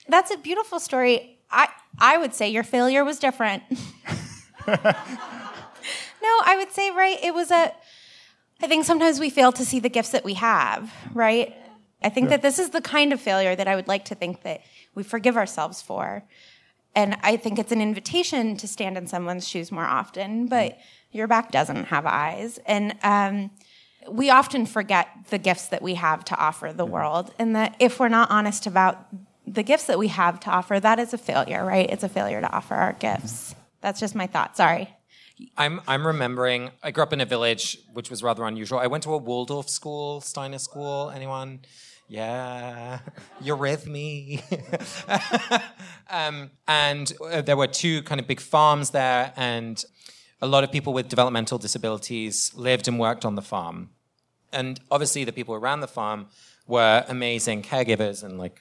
That's 0.08 0.30
a 0.30 0.38
beautiful 0.38 0.78
story. 0.78 1.38
I, 1.50 1.68
I 1.98 2.16
would 2.16 2.32
say 2.32 2.48
your 2.48 2.62
failure 2.62 3.04
was 3.04 3.18
different. 3.18 3.64
no, 3.70 3.76
I 6.44 6.54
would 6.56 6.72
say, 6.72 6.90
right, 6.90 7.18
it 7.22 7.34
was 7.34 7.50
a, 7.50 7.72
I 8.62 8.66
think 8.68 8.84
sometimes 8.84 9.18
we 9.18 9.30
fail 9.30 9.52
to 9.52 9.64
see 9.64 9.80
the 9.80 9.88
gifts 9.88 10.10
that 10.10 10.24
we 10.24 10.34
have, 10.34 10.92
right? 11.12 11.54
I 12.02 12.08
think 12.08 12.26
yeah. 12.26 12.36
that 12.36 12.42
this 12.42 12.58
is 12.58 12.70
the 12.70 12.80
kind 12.80 13.12
of 13.12 13.20
failure 13.20 13.56
that 13.56 13.66
I 13.66 13.74
would 13.74 13.88
like 13.88 14.04
to 14.06 14.14
think 14.14 14.42
that 14.42 14.62
we 14.94 15.02
forgive 15.02 15.36
ourselves 15.36 15.82
for. 15.82 16.22
And 16.96 17.16
I 17.22 17.36
think 17.36 17.58
it's 17.58 17.72
an 17.72 17.82
invitation 17.82 18.56
to 18.56 18.66
stand 18.66 18.96
in 18.96 19.06
someone's 19.06 19.46
shoes 19.46 19.70
more 19.70 19.84
often, 19.84 20.46
but 20.46 20.78
your 21.12 21.26
back 21.26 21.52
doesn't 21.52 21.84
have 21.84 22.06
eyes. 22.06 22.58
And 22.64 22.96
um, 23.02 23.50
we 24.08 24.30
often 24.30 24.64
forget 24.64 25.08
the 25.28 25.36
gifts 25.36 25.68
that 25.68 25.82
we 25.82 25.94
have 25.94 26.24
to 26.24 26.36
offer 26.36 26.72
the 26.72 26.86
world, 26.86 27.34
and 27.38 27.54
that 27.54 27.76
if 27.78 28.00
we're 28.00 28.08
not 28.08 28.30
honest 28.30 28.66
about 28.66 29.06
the 29.46 29.62
gifts 29.62 29.84
that 29.84 29.98
we 29.98 30.08
have 30.08 30.40
to 30.40 30.50
offer, 30.50 30.80
that 30.80 30.98
is 30.98 31.12
a 31.12 31.18
failure, 31.18 31.64
right? 31.64 31.88
It's 31.90 32.02
a 32.02 32.08
failure 32.08 32.40
to 32.40 32.50
offer 32.50 32.74
our 32.74 32.94
gifts. 32.94 33.54
That's 33.82 34.00
just 34.00 34.14
my 34.14 34.26
thought. 34.26 34.56
Sorry. 34.56 34.88
I'm 35.56 35.82
I'm 35.86 36.06
remembering 36.06 36.70
I 36.82 36.92
grew 36.92 37.02
up 37.02 37.12
in 37.12 37.20
a 37.20 37.26
village 37.26 37.78
which 37.92 38.08
was 38.08 38.22
rather 38.22 38.42
unusual. 38.44 38.78
I 38.78 38.86
went 38.86 39.02
to 39.04 39.12
a 39.12 39.18
Waldorf 39.18 39.68
school, 39.68 40.22
Steiner 40.22 40.58
school. 40.58 41.12
Anyone? 41.14 41.60
Yeah, 42.08 43.00
you're 43.40 43.56
with 43.56 43.86
me. 43.86 44.42
um, 46.10 46.50
and 46.68 47.12
uh, 47.24 47.42
there 47.42 47.56
were 47.56 47.66
two 47.66 48.02
kind 48.02 48.20
of 48.20 48.26
big 48.26 48.40
farms 48.40 48.90
there, 48.90 49.32
and 49.36 49.84
a 50.40 50.46
lot 50.46 50.64
of 50.64 50.70
people 50.70 50.92
with 50.92 51.08
developmental 51.08 51.58
disabilities 51.58 52.52
lived 52.54 52.88
and 52.88 52.98
worked 52.98 53.24
on 53.24 53.34
the 53.34 53.42
farm. 53.42 53.90
And 54.52 54.80
obviously, 54.90 55.24
the 55.24 55.32
people 55.32 55.54
around 55.54 55.80
the 55.80 55.88
farm 55.88 56.28
were 56.66 57.04
amazing 57.08 57.62
caregivers 57.62 58.24
and 58.24 58.38
like 58.38 58.60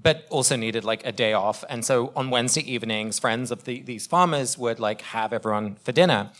but 0.00 0.26
also 0.30 0.54
needed 0.54 0.84
like 0.84 1.04
a 1.06 1.12
day 1.12 1.32
off 1.32 1.64
and 1.70 1.84
so 1.84 2.12
on 2.14 2.28
wednesday 2.28 2.60
evenings 2.70 3.18
friends 3.18 3.50
of 3.50 3.64
the, 3.64 3.80
these 3.82 4.06
farmers 4.06 4.58
would 4.58 4.78
like 4.78 5.00
have 5.00 5.32
everyone 5.32 5.74
for 5.76 5.92
dinner 5.92 6.30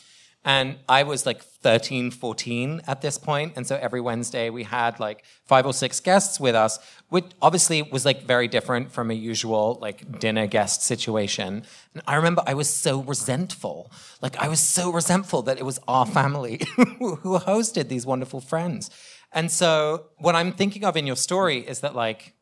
and 0.49 0.76
i 0.88 1.03
was 1.03 1.26
like 1.26 1.42
13 1.42 2.11
14 2.11 2.80
at 2.86 3.03
this 3.03 3.18
point. 3.18 3.53
And 3.57 3.66
so 3.66 3.76
every 3.76 4.01
wednesday 4.01 4.49
we 4.51 4.62
had 4.62 4.99
like 4.99 5.24
five 5.44 5.66
or 5.66 5.74
six 5.74 6.01
guests 6.01 6.40
with 6.40 6.55
us 6.55 6.78
which 7.11 7.26
obviously 7.42 7.82
was 7.82 8.05
like 8.05 8.22
very 8.22 8.49
different 8.49 8.90
from 8.90 9.11
a 9.11 9.14
usual 9.14 9.78
like 9.80 10.18
dinner 10.18 10.46
guest 10.46 10.82
situation. 10.82 11.64
And 11.92 12.03
i 12.07 12.16
remember 12.16 12.42
i 12.46 12.55
was 12.55 12.70
so 12.70 13.03
resentful. 13.03 13.92
Like 14.22 14.36
i 14.38 14.49
was 14.49 14.61
so 14.61 14.90
resentful 14.90 15.42
that 15.42 15.59
it 15.59 15.64
was 15.64 15.78
our 15.86 16.07
family 16.07 16.61
who 16.99 17.38
hosted 17.38 17.88
these 17.88 18.07
wonderful 18.07 18.40
friends. 18.40 18.90
And 19.30 19.51
so 19.51 20.07
what 20.16 20.34
I'm 20.34 20.53
thinking 20.53 20.84
of 20.84 20.96
in 20.96 21.07
your 21.07 21.16
story 21.16 21.59
is 21.59 21.80
that 21.80 21.94
like 21.94 22.34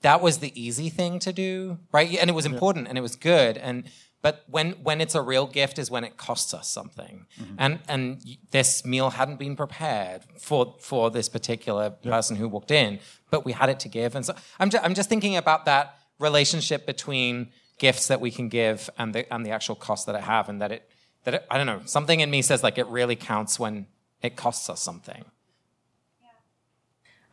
that 0.00 0.20
was 0.22 0.38
the 0.38 0.52
easy 0.54 0.88
thing 0.88 1.18
to 1.20 1.32
do, 1.32 1.78
right? 1.92 2.16
And 2.20 2.30
it 2.30 2.34
was 2.34 2.46
important 2.46 2.88
and 2.88 2.96
it 2.96 3.00
was 3.00 3.16
good. 3.16 3.56
And 3.58 3.84
but 4.24 4.42
when 4.48 4.72
when 4.82 5.02
it's 5.02 5.14
a 5.14 5.20
real 5.20 5.46
gift 5.46 5.78
is 5.78 5.90
when 5.90 6.02
it 6.02 6.16
costs 6.16 6.54
us 6.54 6.66
something. 6.66 7.26
Mm-hmm. 7.38 7.54
And 7.58 7.78
and 7.86 8.24
this 8.52 8.82
meal 8.82 9.10
hadn't 9.10 9.38
been 9.38 9.54
prepared 9.54 10.22
for 10.40 10.76
for 10.80 11.10
this 11.10 11.28
particular 11.28 11.90
person 11.90 12.36
who 12.36 12.48
walked 12.48 12.70
in, 12.70 13.00
but 13.30 13.44
we 13.44 13.52
had 13.52 13.68
it 13.68 13.78
to 13.80 13.88
give. 13.90 14.16
And 14.16 14.24
so 14.24 14.34
I'm 14.58 14.70
just, 14.70 14.82
I'm 14.82 14.94
just 14.94 15.10
thinking 15.10 15.36
about 15.36 15.66
that 15.66 15.98
relationship 16.18 16.86
between 16.86 17.50
gifts 17.78 18.08
that 18.08 18.22
we 18.22 18.30
can 18.30 18.48
give 18.48 18.88
and 18.96 19.14
the 19.14 19.30
and 19.30 19.44
the 19.44 19.50
actual 19.50 19.74
cost 19.74 20.06
that 20.06 20.16
I 20.16 20.22
have, 20.22 20.48
and 20.48 20.58
that 20.62 20.72
it 20.72 20.88
that 21.24 21.34
it, 21.34 21.46
I 21.50 21.58
don't 21.58 21.66
know 21.66 21.82
something 21.84 22.20
in 22.20 22.30
me 22.30 22.40
says 22.40 22.62
like 22.62 22.78
it 22.78 22.86
really 22.86 23.16
counts 23.16 23.60
when 23.60 23.86
it 24.22 24.36
costs 24.36 24.70
us 24.70 24.80
something. 24.80 25.26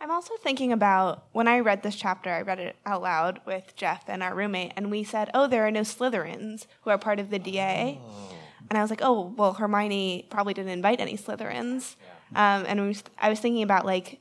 I'm 0.01 0.09
also 0.09 0.33
thinking 0.37 0.73
about 0.73 1.25
when 1.31 1.47
I 1.47 1.59
read 1.59 1.83
this 1.83 1.95
chapter, 1.95 2.31
I 2.31 2.41
read 2.41 2.59
it 2.59 2.75
out 2.87 3.03
loud 3.03 3.39
with 3.45 3.75
Jeff 3.75 4.05
and 4.07 4.23
our 4.23 4.33
roommate, 4.33 4.73
and 4.75 4.89
we 4.89 5.03
said, 5.03 5.29
Oh, 5.35 5.45
there 5.45 5.65
are 5.67 5.71
no 5.71 5.81
Slytherins 5.81 6.65
who 6.81 6.89
are 6.89 6.97
part 6.97 7.19
of 7.19 7.29
the 7.29 7.37
DA. 7.37 7.99
Oh. 8.03 8.35
And 8.69 8.79
I 8.79 8.81
was 8.81 8.89
like, 8.89 9.01
Oh, 9.03 9.31
well, 9.37 9.53
Hermione 9.53 10.25
probably 10.31 10.55
didn't 10.55 10.71
invite 10.71 10.99
any 10.99 11.15
Slytherins. 11.17 11.97
Yeah. 12.33 12.57
Um, 12.57 12.65
and 12.67 12.87
was, 12.87 13.03
I 13.19 13.29
was 13.29 13.39
thinking 13.39 13.61
about 13.61 13.85
like 13.85 14.19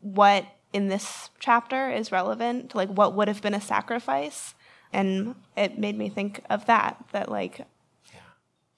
what 0.00 0.46
in 0.72 0.86
this 0.86 1.30
chapter 1.40 1.90
is 1.90 2.12
relevant 2.12 2.70
to 2.70 2.76
like 2.76 2.90
what 2.90 3.14
would 3.14 3.26
have 3.26 3.42
been 3.42 3.54
a 3.54 3.60
sacrifice. 3.60 4.54
And 4.92 5.34
it 5.56 5.78
made 5.80 5.98
me 5.98 6.08
think 6.08 6.44
of 6.48 6.66
that, 6.66 7.04
that 7.10 7.28
like 7.28 7.66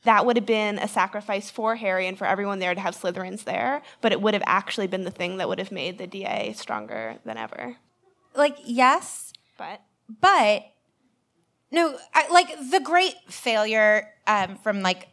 that 0.04 0.24
would 0.24 0.36
have 0.36 0.46
been 0.46 0.78
a 0.78 0.88
sacrifice 0.88 1.50
for 1.50 1.76
Harry 1.76 2.06
and 2.06 2.16
for 2.16 2.26
everyone 2.26 2.58
there 2.58 2.74
to 2.74 2.80
have 2.80 2.96
Slytherins 2.96 3.44
there, 3.44 3.82
but 4.00 4.12
it 4.12 4.20
would 4.20 4.34
have 4.34 4.42
actually 4.46 4.86
been 4.86 5.04
the 5.04 5.10
thing 5.10 5.36
that 5.36 5.48
would 5.48 5.58
have 5.58 5.72
made 5.72 5.98
the 5.98 6.06
DA 6.06 6.54
stronger 6.54 7.18
than 7.24 7.36
ever. 7.36 7.76
Like, 8.34 8.56
yes. 8.64 9.32
But? 9.58 9.82
But, 10.20 10.64
no, 11.70 11.96
I, 12.14 12.28
like, 12.28 12.48
the 12.70 12.80
great 12.80 13.14
failure 13.28 14.08
um, 14.26 14.56
from, 14.56 14.82
like, 14.82 15.08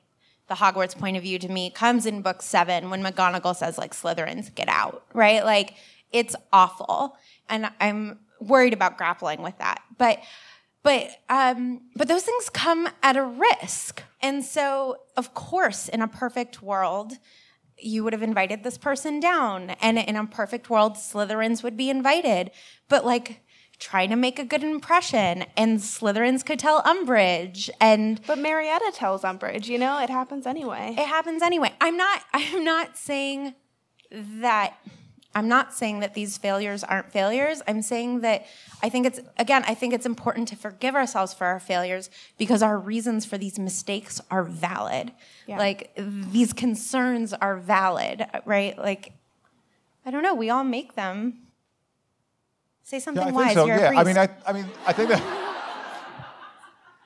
the 0.47 0.55
Hogwarts 0.55 0.97
point 0.97 1.17
of 1.17 1.23
view 1.23 1.37
to 1.39 1.49
me 1.49 1.69
comes 1.69 2.05
in 2.05 2.21
book 2.21 2.41
seven 2.41 2.89
when 2.89 3.03
McGonagall 3.03 3.55
says, 3.55 3.77
like, 3.77 3.93
Slytherins, 3.93 4.53
get 4.55 4.69
out, 4.69 5.03
right? 5.13 5.43
Like, 5.43 5.73
it's 6.13 6.35
awful. 6.53 7.17
And 7.49 7.69
I'm 7.81 8.19
worried 8.39 8.73
about 8.73 8.97
grappling 8.97 9.41
with 9.41 9.57
that. 9.57 9.81
But, 9.97 10.19
but 10.83 11.09
um, 11.29 11.81
but 11.95 12.07
those 12.07 12.23
things 12.23 12.49
come 12.49 12.89
at 13.03 13.17
a 13.17 13.23
risk. 13.23 14.03
And 14.21 14.43
so, 14.43 14.97
of 15.15 15.33
course, 15.33 15.87
in 15.87 16.01
a 16.01 16.07
perfect 16.07 16.61
world, 16.61 17.13
you 17.79 18.03
would 18.03 18.13
have 18.13 18.23
invited 18.23 18.63
this 18.63 18.77
person 18.77 19.19
down. 19.19 19.71
And 19.81 19.97
in 19.97 20.15
a 20.15 20.25
perfect 20.25 20.69
world, 20.69 20.93
Slytherins 20.93 21.63
would 21.63 21.77
be 21.77 21.89
invited. 21.89 22.51
But 22.89 23.05
like 23.05 23.41
trying 23.79 24.09
to 24.09 24.15
make 24.15 24.39
a 24.39 24.43
good 24.43 24.63
impression 24.63 25.45
and 25.55 25.79
Slytherins 25.79 26.43
could 26.43 26.57
tell 26.57 26.81
Umbridge 26.81 27.69
and 27.79 28.19
But 28.25 28.39
Marietta 28.39 28.91
tells 28.93 29.21
Umbridge, 29.21 29.67
you 29.67 29.77
know, 29.77 30.01
it 30.01 30.09
happens 30.09 30.47
anyway. 30.47 30.95
It 30.97 31.05
happens 31.05 31.43
anyway. 31.43 31.73
I'm 31.79 31.95
not 31.97 32.23
I'm 32.33 32.63
not 32.63 32.97
saying 32.97 33.53
that 34.11 34.77
I'm 35.37 35.47
not 35.47 35.71
saying 35.71 35.99
that 35.99 36.15
these 36.15 36.35
failures 36.35 36.83
aren't 36.83 37.11
failures. 37.11 37.61
I'm 37.67 37.83
saying 37.83 38.21
that 38.21 38.47
I 38.81 38.89
think 38.89 39.05
it's, 39.05 39.19
again, 39.37 39.63
I 39.67 39.75
think 39.75 39.93
it's 39.93 40.07
important 40.07 40.47
to 40.47 40.55
forgive 40.55 40.95
ourselves 40.95 41.31
for 41.31 41.45
our 41.45 41.59
failures 41.59 42.09
because 42.39 42.63
our 42.63 42.79
reasons 42.79 43.23
for 43.23 43.37
these 43.37 43.59
mistakes 43.59 44.19
are 44.31 44.43
valid. 44.43 45.11
Yeah. 45.45 45.59
Like, 45.59 45.91
these 45.95 46.53
concerns 46.53 47.33
are 47.33 47.55
valid, 47.55 48.25
right? 48.45 48.75
Like, 48.79 49.13
I 50.07 50.09
don't 50.09 50.23
know, 50.23 50.33
we 50.33 50.49
all 50.49 50.63
make 50.63 50.95
them. 50.95 51.35
Say 52.81 52.97
something 52.97 53.21
yeah, 53.21 53.29
I 53.29 53.31
wise. 53.31 53.45
Think 53.45 53.57
so. 53.57 53.65
You're 53.67 53.77
yeah, 53.77 53.99
I 53.99 54.03
mean, 54.03 54.17
I, 54.17 54.29
I 54.47 54.53
mean, 54.53 54.65
I 54.87 54.93
think 54.93 55.09
that. 55.09 55.46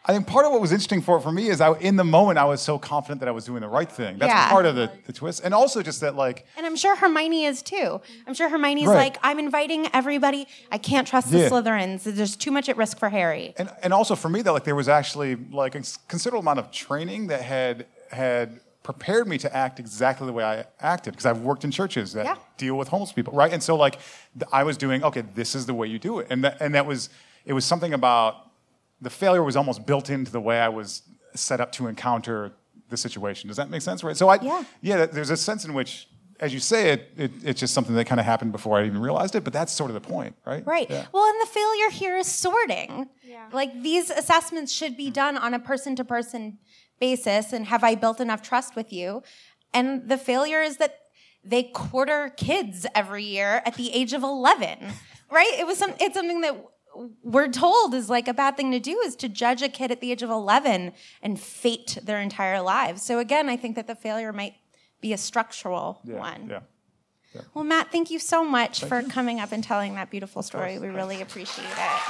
I 0.04 0.14
think 0.14 0.26
part 0.26 0.45
of 0.47 0.52
what 0.52 0.60
was 0.62 0.72
interesting 0.72 0.99
for 1.02 1.20
for 1.20 1.32
me 1.32 1.47
is 1.49 1.62
I 1.62 1.74
in 1.78 1.95
the 1.95 2.04
moment 2.04 2.39
I 2.39 2.45
was 2.45 2.60
so 2.60 2.80
confident 2.80 3.20
that 3.20 3.30
I 3.30 3.32
was 3.32 3.45
doing 3.45 3.62
the 3.62 3.68
right 3.68 3.89
thing. 3.91 4.18
That's 4.18 4.32
Yeah. 4.32 4.49
part 4.49 4.66
of 4.66 4.76
the, 4.76 4.89
the 5.06 5.14
twist, 5.14 5.41
and 5.43 5.54
also 5.54 5.84
just 5.84 6.02
that 6.02 6.16
like 6.16 6.45
And 6.58 6.66
I'm 6.66 6.76
sure 6.76 6.95
Hermione 6.95 7.45
is 7.45 7.62
too. 7.62 8.02
I'm 8.26 8.34
sure 8.34 8.49
Hermione's 8.49 8.88
Right. 8.88 8.95
like, 9.14 9.18
I'm 9.22 9.38
inviting 9.38 9.88
everybody. 9.93 10.47
I 10.72 10.80
can't 10.80 11.08
trust 11.08 11.30
the 11.30 11.39
Yeah. 11.39 11.49
Slytherins. 11.49 12.04
There's 12.04 12.36
too 12.36 12.49
much 12.52 12.68
at 12.68 12.78
risk 12.78 12.97
for 12.97 13.10
Harry. 13.10 13.54
and 13.58 13.70
and 13.84 13.93
also 13.93 14.16
for 14.16 14.30
me 14.30 14.41
that 14.41 14.52
like 14.52 14.64
there 14.64 14.76
was 14.76 14.89
actually 14.89 15.36
like 15.52 15.76
a 15.76 15.84
considerable 16.08 16.39
amount 16.41 16.60
of 16.60 16.72
training 16.72 17.28
that 17.28 17.43
had 17.43 17.86
had 18.12 18.60
prepared 18.82 19.28
me 19.28 19.38
to 19.38 19.56
act 19.56 19.80
exactly 19.80 20.26
the 20.26 20.34
way 20.34 20.43
I 20.43 20.66
acted 20.80 21.12
because 21.14 21.28
I've 21.28 21.41
worked 21.41 21.64
in 21.64 21.70
churches 21.70 22.14
that 22.14 22.26
Yeah. 22.26 22.36
deal 22.58 22.76
with 22.76 22.88
homeless 22.88 23.12
people, 23.14 23.34
right? 23.34 23.54
And 23.54 23.62
so 23.62 23.76
like 23.76 23.99
I 24.52 24.64
was 24.64 24.78
doing 24.78 25.04
okay, 25.04 25.22
this 25.22 25.54
is 25.54 25.68
the 25.68 25.76
way 25.76 25.86
you 25.88 25.99
do 25.99 26.18
it, 26.18 26.26
and 26.32 26.43
that 26.43 26.58
and 26.60 26.74
that 26.74 26.88
was 26.88 27.10
it 27.45 27.54
was 27.54 27.66
something 27.66 27.93
about 27.93 28.47
the 29.02 29.10
failure 29.10 29.43
was 29.43 29.56
almost 29.56 29.86
built 29.86 30.10
into 30.10 30.32
the 30.32 30.41
way 30.41 30.60
I 30.60 30.70
was 30.70 31.04
set 31.36 31.60
up 31.60 31.72
to 31.74 31.88
encounter 31.88 32.52
the 32.89 32.97
situation. 32.97 33.47
Does 33.47 33.58
that 33.58 33.70
make 33.70 33.82
sense, 33.82 34.04
right? 34.04 34.16
So 34.18 34.30
I 34.30 34.36
Yeah. 34.41 34.64
yeah, 34.82 35.06
there's 35.06 35.30
a 35.30 35.38
sense 35.38 35.66
in 35.66 35.74
which. 35.74 36.08
As 36.39 36.52
you 36.56 36.60
say 36.60 36.89
it, 36.89 37.10
it, 37.18 37.32
it's 37.43 37.60
just 37.60 37.72
something 37.72 37.93
that 37.93 38.06
kind 38.08 38.20
of 38.20 38.26
happened 38.26 38.52
before 38.52 38.80
I 38.80 38.86
even 38.88 38.99
realized 38.99 39.36
it, 39.36 39.43
but 39.43 39.54
that's 39.54 39.72
sort 39.72 39.91
of 39.91 39.93
the 39.93 40.02
point, 40.02 40.36
right? 40.43 40.66
Right. 40.66 40.89
Yeah. 40.89 41.06
Well, 41.14 41.24
and 41.30 41.39
the 41.39 41.45
failure 41.45 41.89
here 41.91 42.18
is 42.18 42.26
sorting. 42.26 43.08
Yeah. 43.22 43.47
Like 43.54 43.84
these 43.84 44.10
assessments 44.10 44.74
should 44.74 44.97
be 44.97 45.12
done 45.12 45.38
on 45.38 45.54
a 45.54 45.60
person 45.60 45.95
to 45.97 46.04
person 46.04 46.58
basis. 46.99 47.54
And 47.54 47.68
have 47.68 47.84
I 47.84 47.93
built 47.93 48.20
enough 48.20 48.41
trust 48.41 48.76
with 48.76 48.91
you? 48.91 49.22
And 49.72 50.10
the 50.10 50.18
failure 50.18 50.64
is 50.64 50.78
that 50.78 50.97
they 51.43 51.62
quarter 51.62 52.34
kids 52.38 52.88
every 52.95 53.24
year 53.24 53.62
at 53.64 53.76
the 53.76 53.93
age 53.93 54.14
of 54.14 54.24
11, 54.24 54.80
right? 55.32 55.54
It 55.60 55.68
was 55.68 55.78
some, 55.78 55.93
it's 55.99 56.16
something 56.16 56.41
that 56.41 56.56
we're 57.24 57.48
told 57.48 57.94
is 57.94 58.10
like 58.10 58.28
a 58.28 58.34
bad 58.34 58.58
thing 58.58 58.72
to 58.72 58.80
do 58.80 59.00
is 59.00 59.16
to 59.18 59.30
judge 59.30 59.62
a 59.62 59.70
kid 59.70 59.92
at 59.92 60.02
the 60.02 60.12
age 60.12 60.22
of 60.24 60.30
11 60.30 60.92
and 61.22 61.39
fate 61.39 61.98
their 62.04 62.20
entire 62.20 62.62
lives. 62.62 63.02
So 63.02 63.20
again, 63.20 63.50
I 63.50 63.58
think 63.58 63.76
that 63.76 63.88
the 63.88 63.96
failure 63.96 64.34
might 64.34 64.56
be 65.00 65.14
a 65.14 65.18
structural 65.18 66.02
Yeah, 66.04 66.16
one. 66.20 66.48
yeah. 66.50 66.60
Well, 67.54 67.64
Matt, 67.64 67.92
thank 67.92 68.12
you 68.12 68.20
so 68.20 68.44
much 68.44 68.84
for 68.84 69.02
coming 69.04 69.39
up 69.39 69.52
and 69.54 69.64
telling 69.64 69.96
that 69.96 70.10
beautiful 70.12 70.42
story. 70.44 70.78
We 70.80 70.89
really 70.89 71.22
appreciate 71.22 71.66
it. 71.66 72.02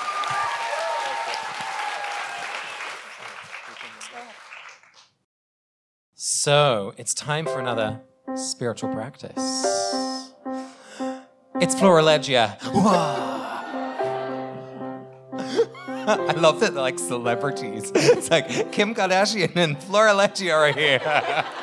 So 6.16 6.94
it's 6.98 7.14
time 7.14 7.46
for 7.46 7.60
another 7.60 8.00
spiritual 8.36 8.90
practice. 8.94 9.38
It's 11.60 11.76
Florilegia. 11.76 12.58
I 16.08 16.34
love 16.34 16.60
that 16.60 16.74
they're 16.74 16.82
like 16.82 17.00
celebrities. 17.00 17.92
It's 18.12 18.30
like 18.30 18.72
Kim 18.72 18.94
Kardashian 18.96 19.56
and 19.56 19.82
Flora 19.82 20.12
Florilegia 20.14 20.54
are 20.54 20.72
here. 20.72 21.46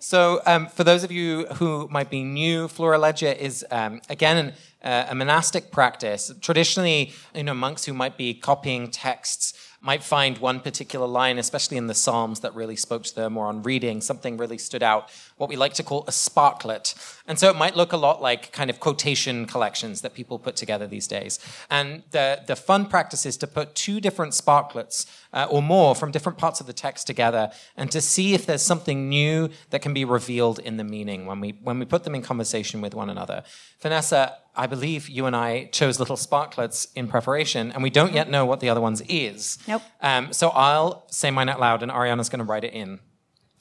So, 0.00 0.40
um, 0.46 0.68
for 0.68 0.84
those 0.84 1.04
of 1.04 1.12
you 1.12 1.44
who 1.56 1.86
might 1.90 2.08
be 2.08 2.24
new, 2.24 2.66
Flora 2.68 2.98
Florilegia 2.98 3.36
is 3.36 3.66
um, 3.70 4.00
again 4.08 4.54
uh, 4.82 5.06
a 5.10 5.14
monastic 5.14 5.70
practice. 5.70 6.32
Traditionally, 6.40 7.12
you 7.34 7.42
know, 7.42 7.52
monks 7.52 7.84
who 7.84 7.92
might 7.92 8.16
be 8.16 8.32
copying 8.32 8.90
texts 8.90 9.52
might 9.80 10.02
find 10.02 10.38
one 10.38 10.60
particular 10.60 11.06
line, 11.06 11.38
especially 11.38 11.76
in 11.76 11.88
the 11.88 11.94
Psalms, 11.94 12.40
that 12.40 12.54
really 12.54 12.76
spoke 12.76 13.04
to 13.04 13.14
them, 13.14 13.36
or 13.36 13.46
on 13.46 13.62
reading 13.62 14.00
something 14.00 14.36
really 14.36 14.58
stood 14.58 14.82
out. 14.82 15.10
What 15.38 15.48
we 15.48 15.56
like 15.56 15.74
to 15.74 15.82
call 15.82 16.04
a 16.06 16.12
sparklet, 16.12 16.94
and 17.26 17.38
so 17.38 17.48
it 17.48 17.56
might 17.56 17.76
look 17.76 17.92
a 17.92 17.96
lot 17.96 18.20
like 18.20 18.52
kind 18.52 18.70
of 18.70 18.80
quotation 18.80 19.46
collections 19.46 20.02
that 20.02 20.12
people 20.12 20.38
put 20.38 20.56
together 20.56 20.86
these 20.86 21.06
days. 21.06 21.38
And 21.70 22.02
the 22.10 22.42
the 22.46 22.56
fun 22.56 22.86
practice 22.86 23.24
is 23.24 23.36
to 23.38 23.46
put 23.46 23.74
two 23.74 24.00
different 24.00 24.32
sparklets 24.32 25.06
uh, 25.32 25.46
or 25.50 25.62
more 25.62 25.94
from 25.94 26.10
different 26.10 26.38
parts 26.38 26.60
of 26.60 26.66
the 26.66 26.72
text 26.72 27.06
together, 27.06 27.50
and 27.76 27.90
to 27.90 28.00
see 28.00 28.34
if 28.34 28.44
there's 28.46 28.62
something 28.62 29.08
new 29.08 29.48
that 29.70 29.80
can 29.80 29.94
be 29.94 30.04
revealed 30.04 30.58
in 30.58 30.76
the 30.76 30.84
meaning 30.84 31.26
when 31.26 31.40
we 31.40 31.58
when 31.62 31.78
we 31.78 31.84
put 31.84 32.04
them 32.04 32.14
in 32.14 32.22
conversation 32.22 32.80
with 32.80 32.94
one 32.94 33.10
another. 33.10 33.42
Vanessa, 33.80 34.36
I 34.56 34.66
believe 34.66 35.08
you 35.08 35.26
and 35.26 35.36
I 35.36 35.66
chose 35.66 36.00
little 36.00 36.16
sparklets 36.16 36.88
in 36.96 37.06
preparation, 37.06 37.70
and 37.72 37.82
we 37.82 37.90
don't 37.90 38.12
yet 38.12 38.28
know 38.28 38.44
what 38.44 38.60
the 38.60 38.68
other 38.68 38.80
one's 38.80 39.02
is. 39.08 39.58
Nope. 39.68 39.82
Um, 40.00 40.32
so 40.32 40.48
I'll 40.48 41.04
say 41.10 41.30
mine 41.30 41.48
out 41.48 41.60
loud, 41.60 41.82
and 41.82 41.92
Ariana's 41.92 42.28
going 42.28 42.40
to 42.40 42.44
write 42.44 42.64
it 42.64 42.72
in. 42.72 42.98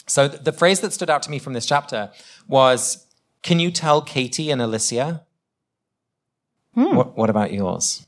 So 0.08 0.28
th- 0.28 0.44
the 0.44 0.52
phrase 0.52 0.80
that 0.80 0.94
stood 0.94 1.10
out 1.10 1.22
to 1.24 1.32
me 1.32 1.40
from 1.40 1.54
this 1.54 1.66
chapter 1.66 2.12
was, 2.48 3.06
"Can 3.44 3.60
you 3.60 3.72
tell 3.72 4.02
Katie 4.02 4.50
and 4.50 4.62
Alicia?" 4.62 5.26
Hmm. 6.74 6.96
What, 6.96 7.18
what 7.18 7.30
about 7.30 7.52
yours? 7.52 8.06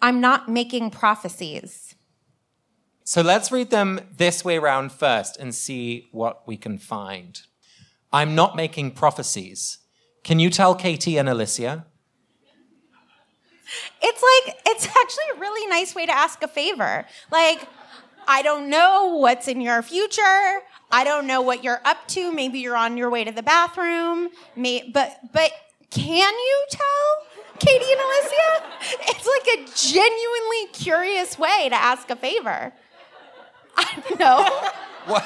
I'm 0.00 0.20
not 0.20 0.48
making 0.48 0.90
prophecies. 0.90 1.94
So 3.04 3.22
let's 3.22 3.50
read 3.50 3.70
them 3.70 4.00
this 4.16 4.44
way 4.44 4.58
around 4.58 4.92
first 4.92 5.36
and 5.38 5.54
see 5.54 6.08
what 6.12 6.46
we 6.46 6.56
can 6.56 6.78
find. 6.78 7.40
I'm 8.12 8.34
not 8.34 8.54
making 8.54 8.92
prophecies. 8.92 9.78
Can 10.24 10.38
you 10.38 10.50
tell 10.50 10.74
Katie 10.74 11.16
and 11.16 11.28
Alicia? 11.28 11.86
It's 14.02 14.22
like, 14.22 14.56
it's 14.66 14.86
actually 14.86 15.24
a 15.36 15.40
really 15.40 15.66
nice 15.68 15.94
way 15.94 16.06
to 16.06 16.12
ask 16.12 16.42
a 16.42 16.48
favor. 16.48 17.06
Like, 17.30 17.66
I 18.28 18.42
don't 18.42 18.68
know 18.68 19.16
what's 19.16 19.48
in 19.48 19.62
your 19.62 19.80
future. 19.82 20.60
I 20.90 21.02
don't 21.02 21.26
know 21.26 21.40
what 21.40 21.64
you're 21.64 21.80
up 21.84 22.06
to. 22.08 22.30
Maybe 22.30 22.58
you're 22.58 22.76
on 22.76 22.98
your 22.98 23.08
way 23.08 23.24
to 23.24 23.32
the 23.32 23.42
bathroom. 23.42 24.28
May, 24.54 24.88
but, 24.92 25.18
but 25.32 25.50
can 25.90 26.32
you 26.34 26.66
tell 26.70 27.26
Katie 27.58 27.90
and 27.90 28.00
Alicia? 28.00 28.74
It's 29.10 29.26
like 29.26 29.58
a 29.58 29.92
genuinely 29.92 30.66
curious 30.72 31.38
way 31.38 31.68
to 31.70 31.74
ask 31.74 32.10
a 32.10 32.16
favor. 32.16 32.72
I 33.76 34.02
don't 34.08 34.20
know. 34.20 34.70
What? 35.06 35.24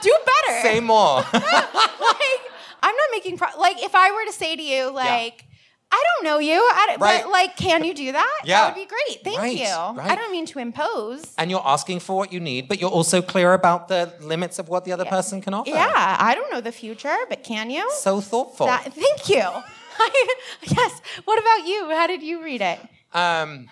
Do 0.00 0.16
better. 0.24 0.60
Say 0.62 0.80
more. 0.80 1.18
like 1.32 2.40
I'm 2.82 2.96
not 2.96 3.08
making 3.12 3.36
pro- 3.36 3.58
like 3.58 3.82
if 3.82 3.94
I 3.94 4.10
were 4.10 4.24
to 4.24 4.32
say 4.32 4.56
to 4.56 4.62
you 4.62 4.90
like 4.90 5.44
I 5.90 6.04
don't 6.08 6.24
know 6.24 6.38
you, 6.38 6.54
I 6.60 6.84
don't, 6.88 7.00
Right. 7.00 7.22
but 7.22 7.30
like 7.32 7.56
can 7.56 7.82
you 7.84 7.94
do 7.94 8.12
that? 8.12 8.40
Yeah. 8.44 8.60
That 8.60 8.76
would 8.76 8.82
be 8.82 8.86
great. 8.88 9.24
Thank 9.24 9.38
Right, 9.38 9.56
you. 9.56 9.64
right. 10.00 10.10
I 10.10 10.14
don't 10.14 10.30
mean 10.30 10.44
to 10.46 10.58
impose. 10.58 11.32
and 11.38 11.50
you're 11.50 11.66
asking 11.66 12.00
for 12.00 12.14
what 12.16 12.32
you 12.32 12.40
need, 12.40 12.68
but 12.68 12.78
you're 12.80 12.90
also 12.90 13.22
clear 13.22 13.54
about 13.54 13.88
the 13.88 14.12
limits 14.20 14.58
of 14.58 14.68
what 14.68 14.84
the 14.84 14.92
other 14.92 15.06
person 15.06 15.40
can 15.40 15.54
offer. 15.54 15.70
Yeah, 15.70 16.16
I 16.20 16.34
don't 16.34 16.50
know 16.52 16.60
the 16.60 16.72
future, 16.72 17.16
but 17.30 17.42
can 17.42 17.70
you? 17.70 17.90
So 17.94 18.20
thoughtful. 18.20 18.66
That- 18.66 18.92
thank 18.92 19.28
you. 19.28 19.46
yes. 20.62 21.00
What 21.24 21.38
about 21.38 21.66
you? 21.66 21.88
How 21.90 22.06
did 22.06 22.22
you 22.22 22.42
read 22.44 22.60
it? 22.60 22.78
Um, 23.14 23.68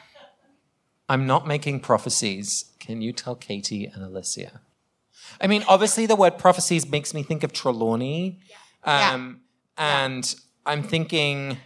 I'm 1.09 1.27
not 1.27 1.47
making 1.47 1.81
prophecies. 1.81 2.65
Can 2.81 3.03
you 3.03 3.13
tell 3.13 3.35
Katie 3.37 3.85
and 3.87 4.03
Alicia? 4.03 4.61
I 5.41 5.47
mean, 5.47 5.65
obviously, 5.69 6.07
the 6.07 6.17
word 6.17 6.39
prophecies 6.39 6.89
makes 6.89 7.13
me 7.13 7.23
think 7.23 7.45
of 7.45 7.53
Trelawney. 7.53 8.41
Um, 8.85 9.41
And 9.79 10.35
I'm 10.65 10.83
thinking, 10.83 11.59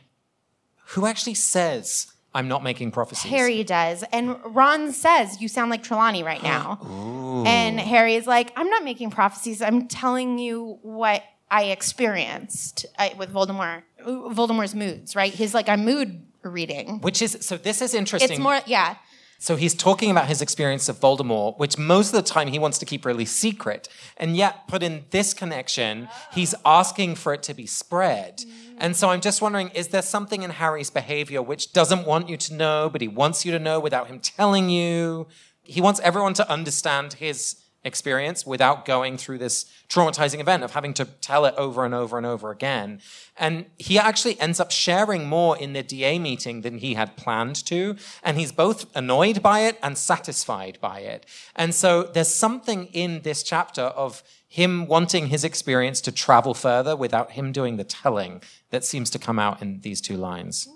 who 0.91 1.07
actually 1.07 1.35
says 1.35 2.13
I'm 2.35 2.49
not 2.49 2.63
making 2.63 2.93
prophecies? 2.93 3.31
Harry 3.31 3.65
does. 3.65 4.05
And 4.13 4.37
Ron 4.45 4.93
says, 4.93 5.41
You 5.41 5.49
sound 5.49 5.71
like 5.71 5.83
Trelawney 5.83 6.23
right 6.23 6.43
now. 6.43 6.79
And 7.41 7.81
Harry 7.81 8.17
is 8.17 8.27
like, 8.27 8.53
I'm 8.55 8.69
not 8.69 8.85
making 8.85 9.11
prophecies. 9.11 9.63
I'm 9.63 9.89
telling 9.89 10.39
you 10.39 10.79
what 10.83 11.23
I 11.51 11.65
experienced 11.67 12.85
uh, 12.99 13.09
with 13.17 13.33
Voldemort, 13.33 13.83
Voldemort's 14.05 14.75
moods, 14.75 15.17
right? 15.17 15.33
He's 15.33 15.55
like, 15.55 15.69
I'm 15.69 15.85
mood 15.85 16.27
reading. 16.43 17.01
Which 17.01 17.23
is, 17.23 17.39
so 17.41 17.57
this 17.57 17.81
is 17.81 17.95
interesting. 17.95 18.33
It's 18.33 18.39
more, 18.39 18.61
yeah. 18.67 18.97
So 19.43 19.57
he's 19.57 19.75
talking 19.75 20.11
about 20.11 20.27
his 20.27 20.43
experience 20.43 20.91
of 20.91 21.01
Voldemort, 21.01 21.59
which 21.59 21.79
most 21.79 22.09
of 22.09 22.13
the 22.13 22.31
time 22.31 22.49
he 22.49 22.59
wants 22.59 22.77
to 22.79 22.85
keep 22.85 23.07
really 23.07 23.25
secret. 23.25 23.89
And 24.19 24.37
yet, 24.37 24.69
put 24.69 24.83
in 24.83 25.07
this 25.13 25.33
connection, 25.33 26.11
he's 26.31 26.55
asking 26.63 27.15
for 27.15 27.33
it 27.33 27.43
to 27.45 27.55
be 27.55 27.65
spread. 27.65 28.45
And 28.77 28.95
so 28.95 29.09
I'm 29.09 29.23
just 29.23 29.41
wondering 29.41 29.71
is 29.71 29.89
there 29.89 30.03
something 30.03 30.43
in 30.43 30.51
Harry's 30.51 30.91
behavior 30.91 31.41
which 31.41 31.73
doesn't 31.73 32.07
want 32.07 32.29
you 32.29 32.37
to 32.37 32.55
know, 32.55 32.91
but 32.93 33.01
he 33.01 33.09
wants 33.09 33.47
you 33.47 33.53
to 33.53 33.59
know 33.59 33.81
without 33.81 34.09
him 34.09 34.21
telling 34.21 34.69
you? 34.69 35.27
He 35.63 35.81
wants 35.81 36.01
everyone 36.01 36.35
to 36.35 36.51
understand 36.51 37.15
his 37.15 37.57
experience 37.83 38.45
without 38.45 38.85
going 38.85 39.17
through 39.17 39.39
this 39.39 39.65
traumatizing 39.89 40.41
event 40.41 40.63
of 40.63 40.73
having 40.73 40.93
to 40.95 41.05
tell 41.05 41.45
it 41.47 41.55
over 41.57 41.85
and 41.85 41.95
over 41.95 42.17
and 42.19 42.27
over 42.27 42.51
again. 42.51 43.01
And 43.39 43.67
he 43.79 43.99
actually 43.99 44.39
ends 44.41 44.61
up 44.61 44.71
sharing 44.71 45.27
more 45.29 45.57
in 45.57 45.73
the 45.73 45.83
DA 45.83 46.19
meeting 46.19 46.61
than 46.61 46.79
he 46.79 46.95
had 46.95 47.17
planned 47.17 47.57
to. 47.67 47.97
And 48.23 48.39
he's 48.39 48.53
both 48.53 48.87
annoyed 48.95 49.43
by 49.43 49.61
it 49.61 49.79
and 49.83 49.97
satisfied 49.97 50.79
by 50.81 51.01
it. 51.01 51.25
And 51.57 51.75
so 51.75 52.03
there's 52.03 52.29
something 52.35 52.87
in 52.87 53.23
this 53.23 53.43
chapter 53.43 53.83
of 53.83 54.23
him 54.47 54.87
wanting 54.87 55.29
his 55.29 55.45
experience 55.45 56.01
to 56.03 56.13
travel 56.13 56.55
further 56.55 56.97
without 56.97 57.33
him 57.33 57.53
doing 57.53 57.77
the 57.77 57.85
telling 57.85 58.43
that 58.71 58.85
seems 58.85 59.09
to 59.11 59.19
come 59.19 59.39
out 59.39 59.63
in 59.63 59.81
these 59.81 60.01
two 60.01 60.17
lines. 60.17 60.69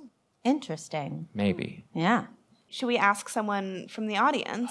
Interesting. 0.44 1.28
Maybe. 1.34 1.84
Yeah. 1.94 2.26
Should 2.70 2.86
we 2.86 2.96
ask 2.98 3.28
someone 3.28 3.88
from 3.88 4.06
the 4.06 4.16
audience 4.16 4.70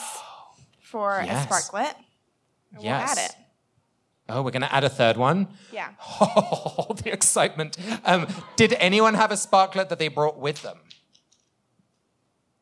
for 0.81 1.21
Yes. 1.25 1.43
a 1.43 1.47
sparklet? 1.47 1.95
Yes. 2.79 3.15
We'll 3.15 3.25
it. 3.25 3.35
Oh, 4.29 4.41
we're 4.41 4.51
going 4.51 4.61
to 4.61 4.73
add 4.73 4.83
a 4.85 4.89
third 4.89 5.17
one? 5.17 5.47
Yeah. 5.71 5.89
Oh, 6.21 6.95
the 7.03 7.11
excitement. 7.11 7.77
Um, 8.05 8.27
did 8.55 8.73
anyone 8.73 9.15
have 9.15 9.31
a 9.31 9.37
sparklet 9.37 9.89
that 9.89 9.99
they 9.99 10.07
brought 10.07 10.39
with 10.39 10.61
them? 10.61 10.77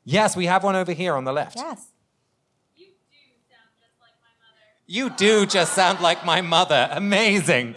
Yes, 0.03 0.36
we 0.36 0.47
have 0.47 0.64
one 0.64 0.76
over 0.76 0.91
here 0.91 1.14
on 1.16 1.24
the 1.24 1.32
left. 1.32 1.57
Yes. 1.57 1.88
You 2.76 2.88
do 2.88 3.20
sound 3.49 3.70
just 3.80 3.93
like 4.01 4.16
my 4.22 4.32
mother. 4.41 4.59
You 4.88 5.09
do 5.12 5.45
just 5.45 5.74
sound 5.74 6.01
like 6.01 6.26
my 6.26 6.41
mother. 6.41 6.89
Amazing. 6.91 7.76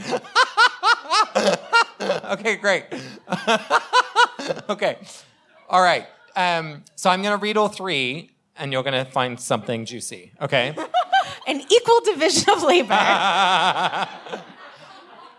okay, 2.32 2.56
great. 2.56 2.86
okay. 4.70 4.96
All 5.68 5.82
right. 5.82 6.06
Um, 6.34 6.84
so 6.96 7.10
I'm 7.10 7.20
going 7.22 7.36
to 7.36 7.42
read 7.42 7.58
all 7.58 7.68
three, 7.68 8.30
and 8.56 8.72
you're 8.72 8.82
going 8.82 9.04
to 9.04 9.10
find 9.10 9.38
something 9.38 9.84
juicy. 9.84 10.32
Okay? 10.40 10.74
An 11.46 11.60
equal 11.60 12.00
division 12.00 12.50
of 12.50 12.62
labor. 12.62 12.94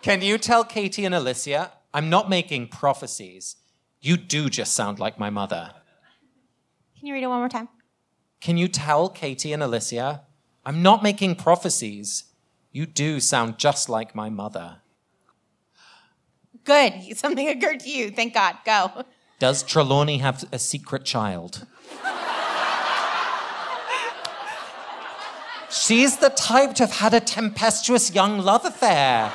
Can 0.01 0.21
you 0.21 0.37
tell 0.37 0.63
Katie 0.63 1.05
and 1.05 1.15
Alicia, 1.15 1.71
I'm 1.93 2.09
not 2.09 2.29
making 2.29 2.67
prophecies. 2.67 3.55
You 4.01 4.17
do 4.17 4.49
just 4.49 4.73
sound 4.73 4.99
like 4.99 5.17
my 5.17 5.29
mother. 5.29 5.71
Can 6.99 7.07
you 7.07 7.13
read 7.13 7.23
it 7.23 7.27
one 7.27 7.39
more 7.39 7.49
time? 7.49 7.69
Can 8.39 8.57
you 8.57 8.67
tell 8.67 9.09
Katie 9.09 9.51
and 9.51 9.63
Alicia, 9.63 10.21
I'm 10.65 10.83
not 10.83 11.01
making 11.01 11.35
prophecies. 11.35 12.25
You 12.71 12.85
do 12.85 13.19
sound 13.19 13.57
just 13.57 13.89
like 13.89 14.13
my 14.13 14.29
mother. 14.29 14.77
Good. 16.63 16.93
Something 17.17 17.47
occurred 17.47 17.79
to 17.81 17.89
you. 17.89 18.11
Thank 18.11 18.33
God. 18.33 18.57
Go. 18.65 19.05
Does 19.39 19.63
Trelawney 19.63 20.17
have 20.19 20.43
a 20.51 20.59
secret 20.59 21.05
child? 21.05 21.65
She's 25.69 26.17
the 26.17 26.29
type 26.29 26.73
to 26.75 26.83
have 26.83 26.95
had 26.95 27.13
a 27.13 27.19
tempestuous 27.19 28.13
young 28.13 28.39
love 28.39 28.65
affair. 28.65 29.31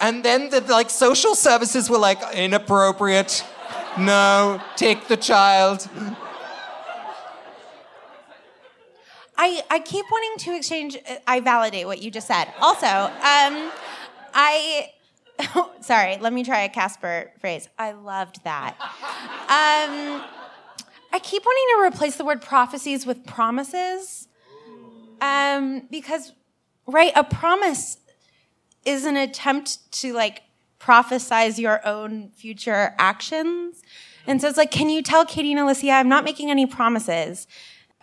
And 0.00 0.24
then 0.24 0.50
the 0.50 0.60
like 0.62 0.90
social 0.90 1.34
services 1.34 1.88
were 1.88 1.98
like 1.98 2.20
inappropriate. 2.34 3.44
No, 3.98 4.60
take 4.76 5.06
the 5.06 5.16
child. 5.16 5.88
I, 9.36 9.62
I 9.70 9.78
keep 9.80 10.04
wanting 10.10 10.44
to 10.44 10.56
exchange. 10.56 10.98
I 11.26 11.40
validate 11.40 11.86
what 11.86 12.02
you 12.02 12.10
just 12.10 12.26
said. 12.26 12.46
Also, 12.60 12.86
um, 12.86 13.70
I. 14.34 14.90
sorry, 15.80 16.18
let 16.18 16.32
me 16.32 16.44
try 16.44 16.62
a 16.62 16.68
Casper 16.68 17.30
phrase. 17.40 17.68
I 17.78 17.92
loved 17.92 18.42
that. 18.44 18.76
Um, 19.48 20.22
I 21.12 21.18
keep 21.18 21.44
wanting 21.44 21.76
to 21.76 21.94
replace 21.94 22.16
the 22.16 22.24
word 22.24 22.40
prophecies 22.40 23.04
with 23.04 23.26
promises. 23.26 24.28
Um, 25.20 25.86
because, 25.90 26.32
right, 26.86 27.12
a 27.14 27.22
promise 27.22 27.98
is 28.84 29.04
an 29.04 29.16
attempt 29.16 29.92
to 30.00 30.12
like 30.12 30.42
prophesize 30.80 31.58
your 31.58 31.86
own 31.86 32.30
future 32.30 32.94
actions. 32.98 33.82
And 34.26 34.40
so 34.40 34.48
it's 34.48 34.58
like, 34.58 34.70
can 34.70 34.88
you 34.88 35.02
tell 35.02 35.24
Katie 35.24 35.52
and 35.52 35.60
Alicia, 35.60 35.90
I'm 35.90 36.08
not 36.08 36.24
making 36.24 36.50
any 36.50 36.66
promises. 36.66 37.46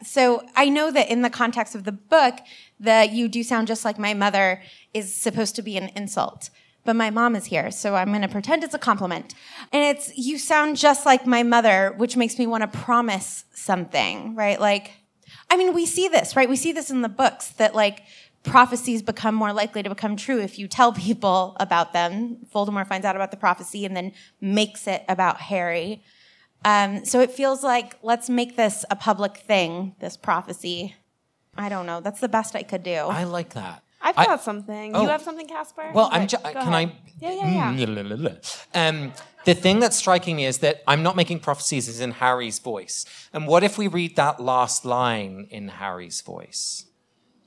So 0.03 0.45
I 0.55 0.69
know 0.69 0.91
that 0.91 1.09
in 1.09 1.21
the 1.21 1.29
context 1.29 1.75
of 1.75 1.83
the 1.83 1.91
book, 1.91 2.39
the 2.79 3.09
you 3.11 3.27
do 3.27 3.43
sound 3.43 3.67
just 3.67 3.83
like 3.83 3.99
my 3.99 4.13
mother 4.13 4.61
is 4.93 5.13
supposed 5.13 5.55
to 5.57 5.61
be 5.61 5.75
an 5.77 5.89
insult. 5.95 6.49
But 6.89 6.95
my 6.95 7.11
mom 7.11 7.35
is 7.35 7.45
here, 7.45 7.69
so 7.69 7.93
I'm 7.93 8.07
going 8.07 8.23
to 8.23 8.27
pretend 8.27 8.63
it's 8.63 8.73
a 8.73 8.79
compliment. 8.79 9.35
And 9.71 9.95
it's, 9.95 10.17
you 10.17 10.39
sound 10.39 10.75
just 10.75 11.05
like 11.05 11.27
my 11.27 11.43
mother, 11.43 11.93
which 11.97 12.17
makes 12.17 12.39
me 12.39 12.47
want 12.47 12.63
to 12.63 12.79
promise 12.79 13.43
something, 13.53 14.33
right? 14.33 14.59
Like, 14.59 14.93
I 15.51 15.55
mean, 15.55 15.75
we 15.75 15.85
see 15.85 16.07
this, 16.07 16.35
right? 16.35 16.49
We 16.49 16.55
see 16.55 16.71
this 16.71 16.89
in 16.89 17.03
the 17.03 17.07
books 17.07 17.49
that 17.49 17.75
like 17.75 18.01
prophecies 18.41 19.03
become 19.03 19.35
more 19.35 19.53
likely 19.53 19.83
to 19.83 19.89
become 19.89 20.15
true 20.15 20.39
if 20.39 20.57
you 20.57 20.67
tell 20.67 20.91
people 20.91 21.55
about 21.59 21.93
them. 21.93 22.37
Voldemort 22.51 22.87
finds 22.87 23.05
out 23.05 23.15
about 23.15 23.29
the 23.29 23.37
prophecy 23.37 23.85
and 23.85 23.95
then 23.95 24.11
makes 24.41 24.87
it 24.87 25.03
about 25.07 25.39
Harry. 25.41 26.01
Um, 26.65 27.05
so 27.05 27.19
it 27.19 27.29
feels 27.29 27.63
like 27.63 27.99
let's 28.01 28.31
make 28.31 28.55
this 28.55 28.83
a 28.89 28.95
public 28.95 29.37
thing, 29.37 29.93
this 29.99 30.17
prophecy. 30.17 30.95
I 31.55 31.69
don't 31.69 31.85
know. 31.85 32.01
That's 32.01 32.19
the 32.19 32.29
best 32.29 32.55
I 32.55 32.63
could 32.63 32.81
do. 32.81 32.95
I 32.95 33.25
like 33.25 33.53
that. 33.53 33.83
I've 34.09 34.17
I- 34.17 34.25
got 34.25 34.41
something. 34.41 34.95
Oh. 34.95 35.01
You 35.03 35.09
have 35.09 35.21
something, 35.21 35.47
Casper? 35.47 35.91
Well, 35.93 36.09
I'm. 36.11 36.23
Okay, 36.23 36.27
Ju- 36.27 36.37
can 36.37 36.55
ahead. 36.57 36.73
I? 36.73 36.95
Yeah, 37.19 37.31
yeah, 37.33 37.47
yeah. 37.51 37.73
Mm, 37.73 37.77
Um, 38.73 39.13
the 39.45 39.53
thing 39.53 39.79
that's 39.79 39.95
striking 39.97 40.35
me 40.35 40.45
is 40.45 40.59
that 40.59 40.83
I'm 40.87 41.03
not 41.03 41.15
making 41.15 41.39
prophecies 41.39 41.87
is 41.87 41.99
in 42.01 42.11
Harry's 42.11 42.59
voice. 42.59 43.05
And 43.33 43.47
what 43.47 43.63
if 43.63 43.77
we 43.77 43.87
read 43.87 44.15
that 44.15 44.39
last 44.39 44.85
line 44.85 45.47
in 45.49 45.67
Harry's 45.69 46.21
voice? 46.21 46.85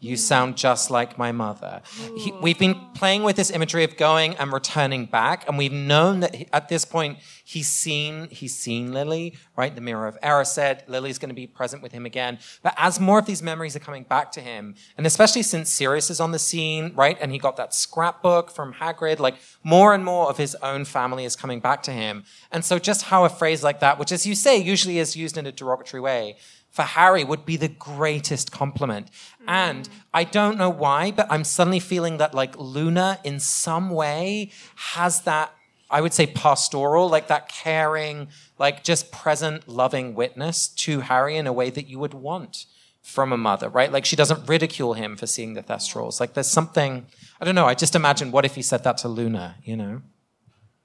You 0.03 0.17
sound 0.17 0.57
just 0.57 0.91
like 0.91 1.17
my 1.17 1.31
mother. 1.31 1.81
He, 2.17 2.33
we've 2.43 2.59
been 2.59 2.75
playing 2.93 3.23
with 3.23 3.37
this 3.37 3.53
imagery 3.53 3.85
of 3.85 3.97
going 3.97 4.35
and 4.35 4.53
returning 4.53 5.07
back, 5.07 5.47
and 5.47 5.57
we've 5.57 5.73
known 5.73 6.19
that 6.21 6.35
he- 6.35 6.49
at 6.53 6.69
this 6.69 6.85
point 6.85 7.19
he's 7.45 7.69
seen 7.69 8.27
he's 8.31 8.59
seen 8.59 8.93
Lily, 8.93 9.37
right? 9.57 9.73
The 9.73 9.81
mirror 9.81 10.09
of 10.09 10.21
Erised. 10.21 10.89
Lily's 10.89 11.19
going 11.19 11.29
to 11.29 11.37
be 11.37 11.47
present 11.47 11.85
with 11.85 11.93
him 11.93 12.05
again. 12.05 12.41
But 12.65 12.75
as 12.79 12.99
more 12.99 13.21
of 13.21 13.27
these 13.27 13.45
memories 13.45 13.77
are 13.77 13.79
coming 13.79 14.03
back 14.03 14.33
to 14.33 14.41
him, 14.41 14.75
and 14.97 15.07
especially 15.07 15.45
since 15.45 15.71
Sirius 15.71 16.11
is 16.11 16.19
on 16.19 16.33
the 16.33 16.39
scene, 16.41 16.93
right? 16.97 17.17
And 17.21 17.31
he 17.31 17.39
got 17.39 17.57
that 17.59 17.73
scrapbook 17.73 18.51
from 18.51 18.75
Hagrid, 18.75 19.21
like 19.21 19.37
more 19.63 19.95
and 19.95 20.05
more 20.05 20.29
of 20.29 20.37
his 20.37 20.57
own 20.57 20.85
family 20.85 21.25
is 21.25 21.37
coming 21.37 21.61
back 21.61 21.81
to 21.85 21.93
him. 21.93 22.25
And 22.51 22.65
so 22.65 22.81
just 22.81 23.03
how 23.03 23.25
a 23.25 23.29
phrase 23.29 23.63
like 23.63 23.79
that, 23.79 24.01
which 24.01 24.11
as 24.11 24.27
you 24.27 24.35
say, 24.35 24.59
usually 24.59 24.99
is 24.99 25.15
used 25.15 25.39
in 25.39 25.47
a 25.47 25.53
derogatory 25.53 26.01
way, 26.01 26.39
for 26.73 26.83
Harry 26.83 27.23
would 27.23 27.45
be 27.45 27.57
the 27.59 27.69
greatest 27.69 28.51
compliment. 28.51 29.09
And 29.47 29.89
mm. 29.89 29.93
I 30.13 30.25
don't 30.25 30.57
know 30.57 30.71
why, 30.71 31.11
but 31.11 31.27
I'm 31.31 31.45
suddenly 31.45 31.81
feeling 31.81 32.17
that 32.17 32.35
like 32.35 32.59
Luna 32.59 33.21
in 33.23 33.39
some 33.39 33.91
way 33.91 34.51
has 34.77 35.21
that, 35.21 35.55
I 35.91 36.01
would 36.01 36.15
say 36.15 36.27
pastoral, 36.27 37.11
like 37.11 37.29
that 37.29 37.51
caring, 37.51 38.29
like 38.59 38.83
just 38.83 39.13
present, 39.13 39.69
loving 39.69 40.15
witness 40.15 40.67
to 40.69 41.01
Harry 41.01 41.37
in 41.37 41.47
a 41.47 41.53
way 41.53 41.69
that 41.69 41.89
you 41.89 41.99
would 41.99 42.15
want 42.15 42.65
from 43.03 43.35
a 43.35 43.37
mother, 43.37 43.69
right? 43.69 43.93
Like 43.93 44.07
she 44.07 44.17
doesn't 44.17 44.49
ridicule 44.49 44.95
him 44.95 45.17
for 45.17 45.27
seeing 45.27 45.53
the 45.53 45.63
Thestrals. 45.63 46.21
Like 46.21 46.33
there's 46.33 46.49
something, 46.49 47.05
I 47.39 47.45
don't 47.45 47.55
know, 47.55 47.67
I 47.67 47.75
just 47.75 47.95
imagine 47.95 48.33
what 48.33 48.47
if 48.47 48.55
he 48.55 48.63
said 48.63 48.83
that 48.85 48.97
to 48.99 49.09
Luna, 49.09 49.57
you 49.63 49.77
know? 49.77 50.01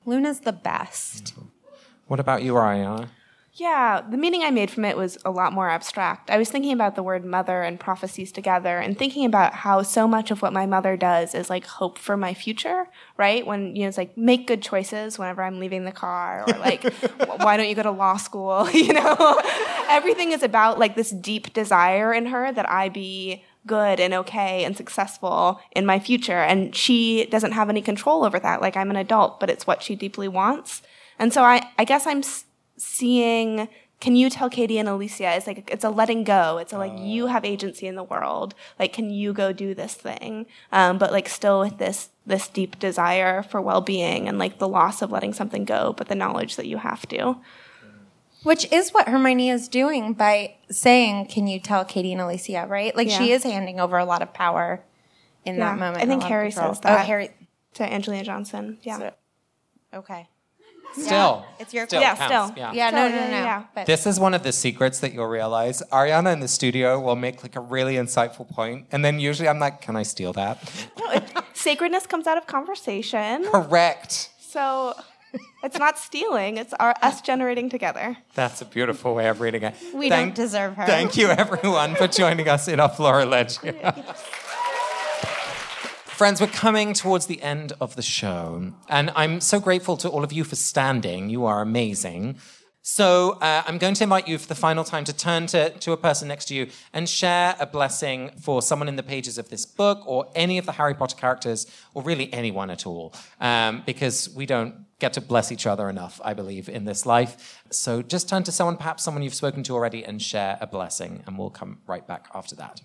Luna's 0.06 0.42
the 0.42 0.52
best. 0.52 1.36
Mm-hmm. 1.36 1.48
What 2.08 2.20
about 2.20 2.44
you, 2.44 2.54
Ariana? 2.54 3.10
Yeah, 3.60 4.02
the 4.08 4.18
meaning 4.18 4.44
I 4.44 4.52
made 4.52 4.70
from 4.70 4.86
it 4.86 4.96
was 4.96 5.18
a 5.26 5.32
lot 5.32 5.52
more 5.52 5.68
abstract. 5.68 6.30
I 6.30 6.38
was 6.38 6.52
thinking 6.52 6.74
about 6.74 6.96
the 6.96 7.02
word 7.02 7.26
mother 7.26 7.64
and 7.64 7.80
prophecies 7.80 8.32
together 8.32 8.78
and 8.78 8.96
thinking 8.96 9.26
about 9.26 9.52
how 9.56 9.82
so 9.82 10.08
much 10.08 10.30
of 10.30 10.44
what 10.44 10.54
my 10.54 10.68
mother 10.68 10.96
does 10.96 11.34
is 11.34 11.50
like 11.50 11.66
hope 11.66 11.98
for 11.98 12.16
my 12.16 12.36
future, 12.36 12.88
right? 13.18 13.48
When, 13.48 13.76
you 13.76 13.82
know, 13.82 13.88
it's 13.88 13.98
like 13.98 14.16
make 14.16 14.46
good 14.46 14.62
choices 14.62 15.18
whenever 15.18 15.42
I'm 15.42 15.60
leaving 15.60 15.86
the 15.86 15.92
car 15.92 16.44
or 16.48 16.60
like, 16.60 16.84
why 17.42 17.58
don't 17.58 17.68
you 17.68 17.74
go 17.74 17.82
to 17.82 17.92
law 17.92 18.18
school? 18.18 18.70
You 18.78 18.94
know, 18.94 19.42
everything 19.90 20.34
is 20.34 20.44
about 20.44 20.78
like 20.78 20.96
this 20.96 21.10
deep 21.10 21.52
desire 21.52 22.14
in 22.14 22.28
her 22.28 22.52
that 22.52 22.70
I 22.70 22.90
be 22.90 23.44
good 23.66 24.00
and 24.00 24.14
okay 24.14 24.66
and 24.66 24.78
successful 24.78 25.60
in 25.72 25.84
my 25.84 26.00
future. 26.00 26.38
And 26.38 26.76
she 26.76 27.26
doesn't 27.26 27.54
have 27.54 27.70
any 27.70 27.82
control 27.82 28.24
over 28.24 28.40
that. 28.40 28.62
Like 28.62 28.78
I'm 28.78 28.92
an 28.92 28.98
adult, 28.98 29.40
but 29.40 29.50
it's 29.50 29.66
what 29.66 29.82
she 29.82 29.96
deeply 29.96 30.28
wants. 30.28 30.84
And 31.18 31.34
so 31.34 31.44
I, 31.44 31.68
I 31.80 31.86
guess 31.86 32.06
I'm 32.06 32.20
s- 32.20 32.46
seeing 32.78 33.68
can 34.00 34.16
you 34.16 34.30
tell 34.30 34.50
katie 34.50 34.78
and 34.78 34.88
alicia 34.88 35.36
it's 35.36 35.48
like 35.48 35.68
it's 35.72 35.84
a 35.84 35.90
letting 35.90 36.24
go 36.24 36.58
it's 36.60 36.72
a 36.72 36.78
like 36.78 36.94
you 36.98 37.28
have 37.28 37.44
agency 37.44 37.88
in 37.88 37.96
the 37.96 38.04
world 38.04 38.54
like 38.80 38.94
can 38.94 39.10
you 39.10 39.34
go 39.34 39.52
do 39.52 39.74
this 39.74 39.96
thing 39.96 40.46
um, 40.72 40.98
but 40.98 41.12
like 41.12 41.28
still 41.28 41.60
with 41.60 41.78
this 41.80 42.10
this 42.26 42.48
deep 42.48 42.78
desire 42.78 43.42
for 43.42 43.60
well-being 43.62 44.28
and 44.28 44.38
like 44.38 44.60
the 44.60 44.68
loss 44.68 45.02
of 45.02 45.12
letting 45.12 45.34
something 45.34 45.66
go 45.66 45.94
but 45.98 46.08
the 46.10 46.16
knowledge 46.16 46.56
that 46.58 46.68
you 46.68 46.78
have 46.78 47.08
to 47.08 47.38
Which 48.44 48.72
is 48.72 48.92
what 48.94 49.08
Hermione 49.10 49.50
is 49.50 49.68
doing 49.68 50.14
by 50.14 50.56
saying, 50.70 51.26
Can 51.26 51.48
you 51.48 51.60
tell 51.60 51.84
Katie 51.84 52.14
and 52.14 52.22
Alicia, 52.22 52.66
right? 52.70 52.96
Like 52.96 53.10
she 53.10 53.32
is 53.32 53.44
handing 53.44 53.80
over 53.80 53.98
a 53.98 54.06
lot 54.06 54.22
of 54.22 54.32
power 54.32 54.84
in 55.44 55.56
Yeah. 55.56 55.72
that 55.72 55.80
moment. 55.80 55.98
I 55.98 56.02
and 56.02 56.12
a 56.12 56.14
think 56.14 56.24
Harry 56.24 56.52
says 56.52 56.80
that. 56.82 57.00
Oh, 57.02 57.04
Harry. 57.04 57.32
to 57.74 57.84
angelina 57.84 58.24
johnson 58.24 58.78
yeah 58.84 58.98
So- 59.00 59.14
okay. 59.94 60.28
Still. 60.94 61.46
It's 61.60 61.74
your 61.74 61.86
still 61.88 62.02
Yeah, 62.02 62.16
counts, 62.16 62.52
still. 62.54 62.74
Yeah, 62.74 62.90
no, 62.90 63.08
no, 63.08 63.16
no, 63.16 63.22
no. 63.28 63.30
Yeah. 63.30 63.64
But 63.76 63.86
This 63.86 64.06
is 64.08 64.20
one 64.20 64.34
of 64.34 64.44
the 64.44 64.52
secrets 64.52 65.00
that 65.02 65.14
you'll 65.14 65.28
realize. 65.28 65.84
Ariana 65.92 66.34
in 66.34 66.40
the 66.40 66.48
studio 66.48 67.00
will 67.00 67.16
make 67.16 67.44
like 67.44 67.56
a 67.56 67.60
really 67.60 67.96
insightful 67.96 68.50
point, 68.50 68.88
and 68.92 69.04
then 69.06 69.20
usually 69.20 69.48
I'm 69.48 69.60
like, 69.60 69.82
"Can 69.82 69.96
I 69.96 70.04
steal 70.04 70.34
that?" 70.34 70.58
no, 71.00 71.12
it, 71.12 71.24
sacredness 71.54 72.06
comes 72.08 72.28
out 72.28 72.38
of 72.38 72.48
conversation 72.48 73.46
Correct. 73.52 74.30
so 74.40 74.94
it's 75.64 75.78
not 75.78 75.98
stealing 75.98 76.58
it's 76.58 76.74
our 76.80 76.94
us 77.02 77.20
generating 77.22 77.70
together 77.70 78.16
That's 78.36 78.62
a 78.62 78.66
beautiful 78.66 79.14
way 79.16 79.28
of 79.28 79.42
reading 79.42 79.64
it. 79.64 79.76
We 79.94 80.10
don't 80.10 80.34
deserve 80.36 80.76
her. 80.76 80.86
Thank 80.86 81.18
you, 81.18 81.28
everyone, 81.30 81.96
for 81.96 82.08
joining 82.08 82.48
us 82.48 82.68
in 82.68 82.80
our 82.80 82.90
Flora 82.90 83.26
Ledge. 83.26 83.58
Friends, 86.18 86.42
we're 86.42 86.48
coming 86.48 86.94
towards 86.94 87.28
the 87.28 87.40
end 87.44 87.74
of 87.80 87.96
the 87.96 88.02
show, 88.02 88.74
and 88.90 89.12
I'm 89.16 89.40
so 89.40 89.60
grateful 89.60 89.98
to 89.98 90.10
all 90.10 90.24
of 90.24 90.34
you 90.34 90.44
for 90.44 90.56
standing. 90.56 91.30
You 91.30 91.46
are 91.46 91.62
amazing. 91.62 92.40
So 92.82 93.34
uh, 93.34 93.62
I'm 93.68 93.78
going 93.78 93.94
to 93.94 94.04
invite 94.04 94.28
you 94.28 94.40
for 94.40 94.48
the 94.48 94.56
final 94.56 94.84
time 94.84 95.04
to 95.04 95.14
turn 95.16 95.46
to, 95.46 95.70
to 95.70 95.92
a 95.92 95.98
person 95.98 96.28
next 96.28 96.46
to 96.46 96.56
you 96.56 96.70
and 96.92 97.08
share 97.08 97.56
a 97.60 97.68
blessing 97.68 98.32
for 98.42 98.64
someone 98.64 98.88
in 98.88 98.96
the 98.96 99.04
pages 99.04 99.38
of 99.38 99.50
this 99.50 99.68
book 99.68 100.02
or 100.08 100.26
any 100.34 100.58
of 100.58 100.66
the 100.66 100.72
Harry 100.72 100.96
Potter 100.96 101.16
characters 101.16 101.68
or 101.94 102.02
really 102.02 102.34
anyone 102.34 102.72
at 102.72 102.88
all. 102.88 103.14
Um, 103.40 103.84
because 103.86 104.28
we 104.32 104.48
don't 104.48 104.88
get 104.98 105.14
to 105.14 105.22
bless 105.22 105.52
each 105.52 105.68
other 105.68 105.88
enough, 105.88 106.20
I 106.24 106.34
believe, 106.34 106.68
in 106.68 106.86
this 106.86 107.06
life. 107.06 107.62
So 107.70 108.02
just 108.02 108.28
turn 108.28 108.42
to 108.46 108.52
someone, 108.52 108.78
perhaps 108.78 109.04
someone 109.04 109.22
you've 109.22 109.36
spoken 109.36 109.62
to 109.62 109.74
already, 109.74 110.04
and 110.04 110.20
share 110.20 110.58
a 110.60 110.66
blessing, 110.66 111.22
and 111.28 111.38
we'll 111.38 111.52
come 111.52 111.78
right 111.86 112.08
back 112.08 112.26
after 112.34 112.56
that. 112.56 112.82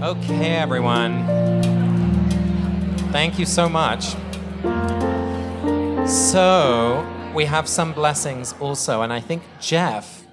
Okay, 0.00 0.54
everyone. 0.54 1.95
Thank 3.16 3.38
you 3.38 3.46
so 3.46 3.66
much. 3.66 4.14
So, 6.06 7.32
we 7.34 7.46
have 7.46 7.66
some 7.66 7.94
blessings 7.94 8.54
also, 8.60 9.00
and 9.00 9.10
I 9.10 9.20
think, 9.20 9.42
Jeff, 9.58 10.24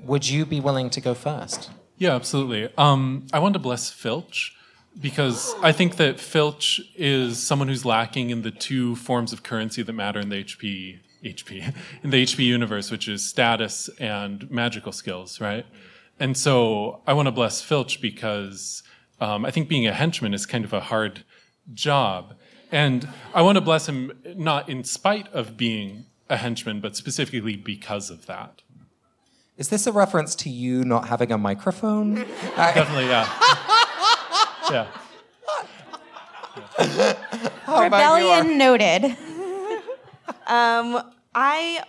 would 0.00 0.26
you 0.26 0.46
be 0.46 0.58
willing 0.58 0.88
to 0.88 1.00
go 1.02 1.12
first? 1.12 1.70
Yeah, 1.98 2.14
absolutely. 2.14 2.70
Um, 2.78 3.26
I 3.34 3.38
want 3.38 3.52
to 3.52 3.58
bless 3.58 3.90
Filch 3.90 4.56
because 4.98 5.54
I 5.60 5.72
think 5.72 5.96
that 5.96 6.18
Filch 6.18 6.80
is 6.96 7.38
someone 7.38 7.68
who's 7.68 7.84
lacking 7.84 8.30
in 8.30 8.40
the 8.40 8.50
two 8.50 8.96
forms 8.96 9.34
of 9.34 9.42
currency 9.42 9.82
that 9.82 9.92
matter 9.92 10.18
in 10.18 10.30
the 10.30 10.42
HP 10.42 11.00
HP 11.22 11.74
in 12.02 12.08
the 12.08 12.22
HP 12.22 12.46
universe, 12.46 12.90
which 12.90 13.08
is 13.08 13.22
status 13.22 13.90
and 14.00 14.50
magical 14.50 14.92
skills, 14.92 15.38
right? 15.38 15.66
And 16.18 16.34
so 16.34 17.02
I 17.06 17.12
want 17.12 17.26
to 17.26 17.32
bless 17.32 17.60
Filch 17.60 18.00
because 18.00 18.82
um, 19.20 19.44
I 19.44 19.50
think 19.50 19.68
being 19.68 19.86
a 19.86 19.92
henchman 19.92 20.32
is 20.32 20.46
kind 20.46 20.64
of 20.64 20.72
a 20.72 20.80
hard 20.80 21.24
job, 21.72 22.34
and 22.70 23.08
I 23.34 23.42
want 23.42 23.56
to 23.56 23.60
bless 23.60 23.88
him 23.88 24.12
not 24.36 24.68
in 24.68 24.84
spite 24.84 25.28
of 25.32 25.56
being 25.56 26.06
a 26.28 26.36
henchman, 26.36 26.80
but 26.80 26.96
specifically 26.96 27.56
because 27.56 28.10
of 28.10 28.26
that. 28.26 28.62
Is 29.58 29.68
this 29.68 29.86
a 29.86 29.92
reference 29.92 30.34
to 30.36 30.50
you 30.50 30.84
not 30.84 31.08
having 31.08 31.30
a 31.30 31.38
microphone? 31.38 32.14
Definitely, 32.56 33.06
yeah. 33.06 33.28
yeah. 34.70 34.86
Rebellion 37.82 38.58
noted. 38.58 39.16
I 41.34 41.84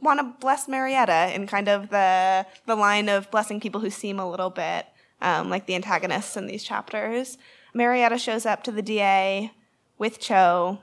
want 0.00 0.20
to 0.20 0.40
bless 0.40 0.68
Marietta 0.68 1.34
in 1.34 1.46
kind 1.46 1.68
of 1.68 1.90
the 1.90 2.46
the 2.66 2.76
line 2.76 3.08
of 3.08 3.30
blessing 3.30 3.60
people 3.60 3.80
who 3.80 3.90
seem 3.90 4.18
a 4.18 4.28
little 4.28 4.50
bit 4.50 4.86
um, 5.20 5.50
like 5.50 5.66
the 5.66 5.74
antagonists 5.74 6.36
in 6.36 6.46
these 6.46 6.62
chapters. 6.62 7.38
Marietta 7.76 8.18
shows 8.18 8.46
up 8.46 8.62
to 8.64 8.72
the 8.72 8.82
DA 8.82 9.52
with 9.98 10.18
Cho, 10.18 10.78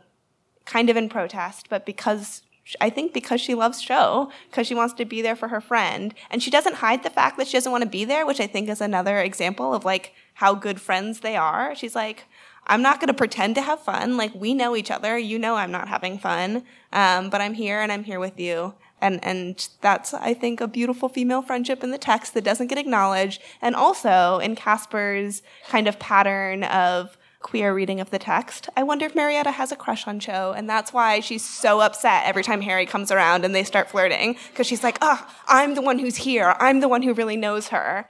kind 0.65 0.89
of 0.89 0.95
in 0.95 1.09
protest, 1.09 1.67
but 1.69 1.85
because 1.85 2.43
I 2.79 2.89
think 2.89 3.13
because 3.13 3.41
she 3.41 3.55
loves 3.55 3.81
Cho, 3.81 4.31
because 4.49 4.67
she 4.67 4.75
wants 4.75 4.93
to 4.95 5.05
be 5.05 5.21
there 5.21 5.35
for 5.35 5.49
her 5.49 5.59
friend, 5.59 6.13
and 6.29 6.41
she 6.41 6.51
doesn't 6.51 6.75
hide 6.75 7.03
the 7.03 7.09
fact 7.09 7.37
that 7.37 7.47
she 7.47 7.57
doesn't 7.57 7.71
want 7.71 7.83
to 7.83 7.89
be 7.89 8.05
there, 8.05 8.25
which 8.25 8.39
I 8.39 8.47
think 8.47 8.69
is 8.69 8.79
another 8.79 9.19
example 9.19 9.73
of 9.73 9.83
like 9.83 10.13
how 10.35 10.53
good 10.53 10.79
friends 10.79 11.19
they 11.19 11.35
are. 11.35 11.75
She's 11.75 11.95
like, 11.95 12.25
I'm 12.65 12.81
not 12.81 12.99
going 12.99 13.07
to 13.07 13.13
pretend 13.13 13.55
to 13.55 13.61
have 13.61 13.81
fun. 13.81 14.15
Like 14.15 14.33
we 14.33 14.53
know 14.53 14.75
each 14.75 14.91
other. 14.91 15.17
You 15.17 15.39
know 15.39 15.55
I'm 15.55 15.71
not 15.71 15.89
having 15.89 16.17
fun, 16.17 16.63
um, 16.93 17.29
but 17.29 17.41
I'm 17.41 17.55
here 17.55 17.81
and 17.81 17.91
I'm 17.91 18.03
here 18.03 18.19
with 18.19 18.39
you. 18.39 18.75
And 19.03 19.19
and 19.23 19.67
that's 19.81 20.13
I 20.13 20.33
think 20.33 20.61
a 20.61 20.67
beautiful 20.67 21.09
female 21.09 21.41
friendship 21.41 21.83
in 21.83 21.91
the 21.91 21.97
text 21.97 22.33
that 22.33 22.45
doesn't 22.45 22.67
get 22.67 22.77
acknowledged, 22.77 23.41
and 23.61 23.75
also 23.75 24.39
in 24.39 24.55
Casper's 24.55 25.43
kind 25.67 25.87
of 25.87 25.99
pattern 25.99 26.63
of 26.63 27.17
queer 27.41 27.73
reading 27.73 27.99
of 27.99 28.09
the 28.11 28.19
text. 28.19 28.69
I 28.77 28.83
wonder 28.83 29.05
if 29.05 29.13
Marietta 29.13 29.51
has 29.51 29.73
a 29.73 29.75
crush 29.75 30.07
on 30.07 30.21
Cho, 30.21 30.53
and 30.55 30.69
that's 30.69 30.93
why 30.93 31.19
she's 31.19 31.43
so 31.43 31.81
upset 31.81 32.23
every 32.25 32.43
time 32.43 32.61
Harry 32.61 32.85
comes 32.85 33.11
around 33.11 33.43
and 33.43 33.53
they 33.53 33.65
start 33.65 33.89
flirting, 33.89 34.37
because 34.49 34.65
she's 34.65 34.83
like, 34.83 34.97
oh, 35.01 35.19
I'm 35.49 35.75
the 35.75 35.81
one 35.81 35.99
who's 35.99 36.15
here. 36.15 36.55
I'm 36.59 36.79
the 36.79 36.87
one 36.87 37.01
who 37.01 37.13
really 37.13 37.35
knows 37.35 37.67
her. 37.67 38.07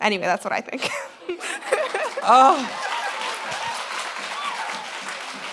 Anyway, 0.00 0.24
that's 0.24 0.44
what 0.44 0.52
I 0.52 0.60
think. 0.60 0.90
Oh. 2.24 2.88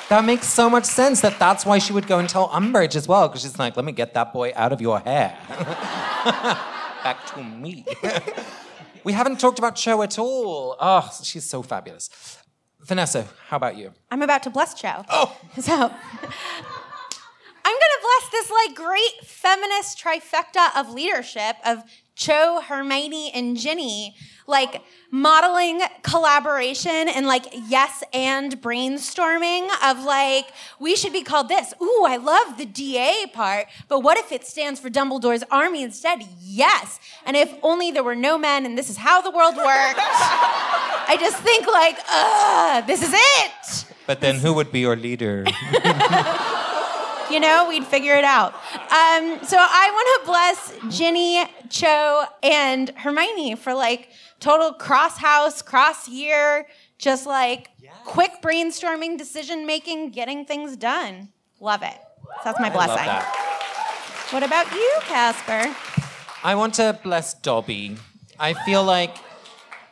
That 0.09 0.25
makes 0.25 0.47
so 0.47 0.71
much 0.71 0.85
sense 0.85 1.21
that 1.21 1.37
that's 1.37 1.67
why 1.67 1.77
she 1.77 1.93
would 1.93 2.07
go 2.07 2.17
and 2.17 2.27
tell 2.27 2.49
Umbridge 2.49 2.95
as 2.95 3.07
well, 3.07 3.27
because 3.27 3.43
she's 3.43 3.59
like, 3.59 3.75
let 3.75 3.85
me 3.85 3.91
get 3.91 4.15
that 4.15 4.33
boy 4.33 4.51
out 4.55 4.73
of 4.73 4.81
your 4.81 4.99
hair. 4.99 5.37
Back 7.03 7.23
to 7.27 7.43
me. 7.43 7.85
we 9.03 9.13
haven't 9.13 9.39
talked 9.39 9.59
about 9.59 9.75
Cho 9.75 10.01
at 10.01 10.17
all. 10.17 10.75
Oh, 10.79 11.07
she's 11.23 11.47
so 11.47 11.61
fabulous. 11.61 12.09
Vanessa, 12.81 13.27
how 13.49 13.57
about 13.57 13.77
you? 13.77 13.93
I'm 14.09 14.23
about 14.23 14.41
to 14.43 14.49
bless 14.49 14.73
Cho. 14.73 15.05
Oh. 15.09 15.37
So 15.59 15.73
I'm 15.73 15.91
gonna 17.77 18.01
bless 18.01 18.29
this 18.31 18.49
like 18.49 18.73
great 18.75 19.23
feminist 19.23 19.99
trifecta 20.01 20.75
of 20.75 20.89
leadership 20.91 21.55
of 21.65 21.83
Cho, 22.19 22.59
Hermione, 22.59 23.31
and 23.33 23.55
Ginny, 23.55 24.13
like 24.45 24.81
modeling 25.09 25.79
collaboration 26.01 27.07
and 27.07 27.25
like 27.25 27.45
yes 27.69 28.03
and 28.13 28.61
brainstorming 28.61 29.69
of 29.81 30.03
like, 30.03 30.47
we 30.81 30.97
should 30.97 31.13
be 31.13 31.23
called 31.23 31.47
this. 31.47 31.73
Ooh, 31.81 32.05
I 32.05 32.17
love 32.17 32.57
the 32.57 32.65
DA 32.65 33.25
part, 33.31 33.67
but 33.87 34.01
what 34.01 34.17
if 34.17 34.33
it 34.33 34.45
stands 34.45 34.81
for 34.81 34.89
Dumbledore's 34.89 35.45
army 35.49 35.81
instead? 35.81 36.19
Yes. 36.41 36.99
And 37.25 37.37
if 37.37 37.53
only 37.63 37.89
there 37.89 38.03
were 38.03 38.15
no 38.15 38.37
men 38.37 38.65
and 38.65 38.77
this 38.77 38.89
is 38.89 38.97
how 38.97 39.21
the 39.21 39.31
world 39.31 39.55
works. 39.55 39.65
I 39.71 41.15
just 41.17 41.37
think 41.37 41.67
like, 41.67 41.97
ugh, 42.09 42.85
this 42.85 43.01
is 43.01 43.13
it. 43.13 43.85
But 44.05 44.19
then 44.19 44.35
who 44.35 44.53
would 44.55 44.73
be 44.73 44.81
your 44.81 44.97
leader? 44.97 45.45
you 47.31 47.39
know, 47.39 47.67
we'd 47.67 47.85
figure 47.85 48.15
it 48.15 48.23
out. 48.23 48.53
Um, 48.73 49.39
so 49.43 49.57
I 49.59 49.89
want 49.93 50.07
to 50.21 50.25
bless 50.25 50.97
Ginny, 50.97 51.45
Cho, 51.69 52.25
and 52.43 52.89
Hermione 52.89 53.55
for 53.55 53.73
like 53.73 54.09
total 54.39 54.73
cross 54.73 55.17
house, 55.17 55.61
cross 55.61 56.07
year, 56.07 56.67
just 56.97 57.25
like 57.25 57.69
quick 58.05 58.31
brainstorming, 58.41 59.17
decision 59.17 59.65
making, 59.65 60.09
getting 60.11 60.45
things 60.45 60.75
done. 60.75 61.29
Love 61.59 61.83
it. 61.83 61.97
So 62.23 62.41
that's 62.45 62.59
my 62.59 62.69
blessing. 62.69 63.07
What 64.31 64.43
about 64.43 64.71
you, 64.71 64.97
Casper? 65.01 65.75
I 66.43 66.55
want 66.55 66.75
to 66.75 66.99
bless 67.03 67.33
Dobby. 67.33 67.97
I 68.39 68.53
feel 68.53 68.83
like, 68.83 69.17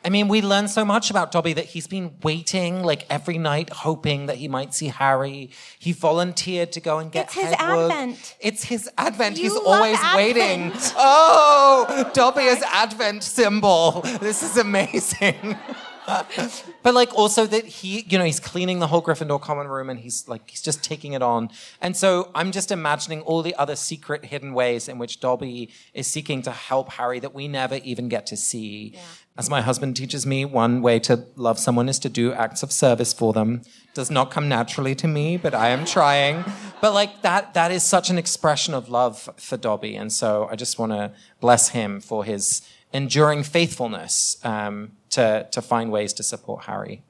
I 0.08 0.10
mean, 0.10 0.30
we 0.30 0.42
learn 0.42 0.70
so 0.70 0.86
much 0.86 1.10
about 1.10 1.34
Dobby 1.34 1.52
that 1.52 1.66
he's 1.66 1.86
been 1.86 2.14
waiting 2.24 2.82
like 2.82 3.06
every 3.10 3.38
night, 3.38 3.70
hoping 3.70 4.28
that 4.28 4.38
he 4.38 4.48
might 4.48 4.74
see 4.74 4.88
Harry. 4.88 5.50
He 5.80 5.92
volunteered 5.92 6.72
to 6.72 6.80
go 6.80 7.00
and 7.00 7.12
get 7.12 7.26
It's 7.26 7.34
his 7.34 7.54
advent. 7.60 8.36
It's 8.40 8.64
his 8.64 8.90
advent. 8.98 9.36
You 9.36 9.44
he's 9.44 9.58
always 9.58 9.98
advent. 10.00 10.16
waiting. 10.16 10.72
Oh, 10.96 12.10
Dobby 12.14 12.44
is 12.44 12.64
advent 12.72 13.22
symbol. 13.22 14.00
This 14.22 14.44
is 14.44 14.56
amazing. 14.56 15.58
but 16.84 16.94
like 16.94 17.14
also 17.14 17.46
that 17.46 17.66
he, 17.66 18.06
you 18.08 18.18
know, 18.18 18.24
he's 18.24 18.40
cleaning 18.40 18.80
the 18.80 18.88
whole 18.88 19.02
Gryffindor 19.02 19.42
common 19.42 19.68
room 19.68 19.90
and 19.90 20.00
he's 20.00 20.28
like 20.28 20.50
he's 20.50 20.62
just 20.62 20.84
taking 20.84 21.14
it 21.14 21.22
on. 21.22 21.50
And 21.82 21.98
so 21.98 22.32
I'm 22.34 22.52
just 22.52 22.72
imagining 22.72 23.22
all 23.22 23.42
the 23.42 23.54
other 23.56 23.76
secret 23.76 24.26
hidden 24.26 24.54
ways 24.54 24.88
in 24.88 25.00
which 25.00 25.20
Dobby 25.20 25.70
is 25.94 26.08
seeking 26.08 26.42
to 26.44 26.52
help 26.52 26.94
Harry 26.94 27.20
that 27.20 27.34
we 27.34 27.48
never 27.50 27.76
even 27.84 28.08
get 28.08 28.26
to 28.28 28.38
see. 28.38 28.96
As 29.38 29.50
my 29.50 29.62
husband 29.62 29.96
teaches 29.96 30.26
me, 30.26 30.46
one 30.46 30.82
way 30.82 30.98
to 31.00 31.26
love 31.36 31.60
someone 31.60 31.90
is 31.90 32.00
to 32.00 32.10
do 32.10 32.32
acts 32.34 32.64
of 32.64 32.72
service 32.72 33.14
for 33.14 33.34
them. 33.34 33.62
Does 33.94 34.10
not 34.10 34.32
come 34.32 34.48
naturally 34.50 34.96
to 34.96 35.08
me, 35.08 35.38
but 35.38 35.54
I 35.54 35.70
am 35.70 35.86
trying. 35.86 36.44
But 36.80 36.94
like 36.94 37.24
that 37.24 37.56
that 37.56 37.72
is 37.72 37.82
such 37.82 38.12
an 38.12 38.20
expression 38.20 38.76
of 38.76 38.88
love 38.88 39.32
for 39.38 39.58
Dobby. 39.58 39.96
And 39.96 40.14
so 40.14 40.48
I 40.52 40.56
just 40.56 40.78
want 40.78 40.92
to 40.92 41.12
bless 41.40 41.70
him 41.70 42.00
for 42.00 42.24
his 42.24 42.62
enduring 42.94 43.42
faithfulness 43.42 44.38
um, 44.44 44.92
to, 45.12 45.48
to 45.52 45.62
find 45.62 45.92
ways 45.92 46.14
to 46.14 46.24
support 46.24 46.66
Harry. 46.66 47.04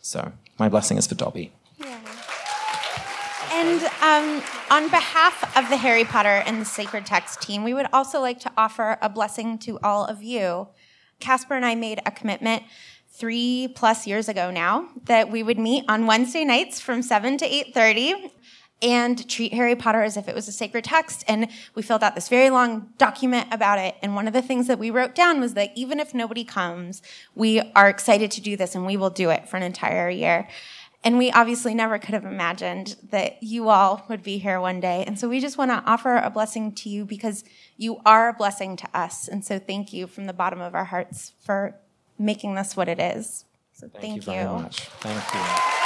So 0.00 0.32
my 0.58 0.68
blessing 0.68 0.96
is 0.96 1.06
for 1.06 1.14
Dobby. 1.14 1.52
And 3.50 3.82
um, 4.02 4.42
on 4.70 4.88
behalf 4.88 5.56
of 5.56 5.68
the 5.68 5.76
Harry 5.76 6.04
Potter 6.04 6.42
and 6.46 6.60
the 6.60 6.64
Sacred 6.64 7.04
Text 7.04 7.42
team, 7.42 7.64
we 7.64 7.74
would 7.74 7.86
also 7.92 8.20
like 8.20 8.38
to 8.40 8.52
offer 8.56 8.98
a 9.02 9.08
blessing 9.08 9.58
to 9.58 9.78
all 9.82 10.04
of 10.04 10.22
you. 10.22 10.68
Casper 11.18 11.54
and 11.54 11.64
I 11.64 11.74
made 11.74 12.00
a 12.06 12.10
commitment 12.10 12.62
three 13.10 13.68
plus 13.74 14.06
years 14.06 14.28
ago 14.28 14.50
now 14.50 14.88
that 15.06 15.30
we 15.30 15.42
would 15.42 15.58
meet 15.58 15.84
on 15.88 16.06
Wednesday 16.06 16.44
nights 16.44 16.78
from 16.78 17.02
7 17.02 17.36
to 17.38 17.48
8.30 17.48 18.30
and 18.80 19.28
treat 19.28 19.52
Harry 19.52 19.74
Potter 19.74 20.02
as 20.02 20.16
if 20.16 20.28
it 20.28 20.34
was 20.34 20.46
a 20.48 20.52
sacred 20.52 20.84
text. 20.84 21.24
And 21.26 21.48
we 21.74 21.82
filled 21.82 22.04
out 22.04 22.14
this 22.14 22.28
very 22.28 22.50
long 22.50 22.92
document 22.98 23.48
about 23.50 23.78
it. 23.78 23.96
And 24.02 24.14
one 24.14 24.26
of 24.26 24.32
the 24.32 24.42
things 24.42 24.66
that 24.68 24.78
we 24.78 24.90
wrote 24.90 25.14
down 25.14 25.40
was 25.40 25.54
that 25.54 25.72
even 25.74 25.98
if 25.98 26.14
nobody 26.14 26.44
comes, 26.44 27.02
we 27.34 27.60
are 27.74 27.88
excited 27.88 28.30
to 28.32 28.40
do 28.40 28.56
this 28.56 28.74
and 28.74 28.86
we 28.86 28.96
will 28.96 29.10
do 29.10 29.30
it 29.30 29.48
for 29.48 29.56
an 29.56 29.62
entire 29.62 30.08
year. 30.08 30.48
And 31.04 31.16
we 31.16 31.30
obviously 31.30 31.74
never 31.74 31.98
could 31.98 32.14
have 32.14 32.24
imagined 32.24 32.96
that 33.10 33.40
you 33.42 33.68
all 33.68 34.04
would 34.08 34.22
be 34.22 34.38
here 34.38 34.60
one 34.60 34.80
day. 34.80 35.04
And 35.06 35.18
so 35.18 35.28
we 35.28 35.40
just 35.40 35.56
want 35.56 35.70
to 35.70 35.82
offer 35.88 36.16
a 36.16 36.28
blessing 36.28 36.72
to 36.74 36.88
you 36.88 37.04
because 37.04 37.44
you 37.76 38.00
are 38.04 38.28
a 38.28 38.32
blessing 38.32 38.76
to 38.76 38.88
us. 38.92 39.28
And 39.28 39.44
so 39.44 39.58
thank 39.60 39.92
you 39.92 40.08
from 40.08 40.26
the 40.26 40.32
bottom 40.32 40.60
of 40.60 40.74
our 40.74 40.86
hearts 40.86 41.32
for 41.40 41.76
making 42.18 42.56
this 42.56 42.76
what 42.76 42.88
it 42.88 42.98
is. 42.98 43.44
So 43.72 43.88
thank, 43.88 44.16
you 44.16 44.22
very 44.22 44.44
much. 44.44 44.80
Thank 44.80 45.34
you. 45.34 45.77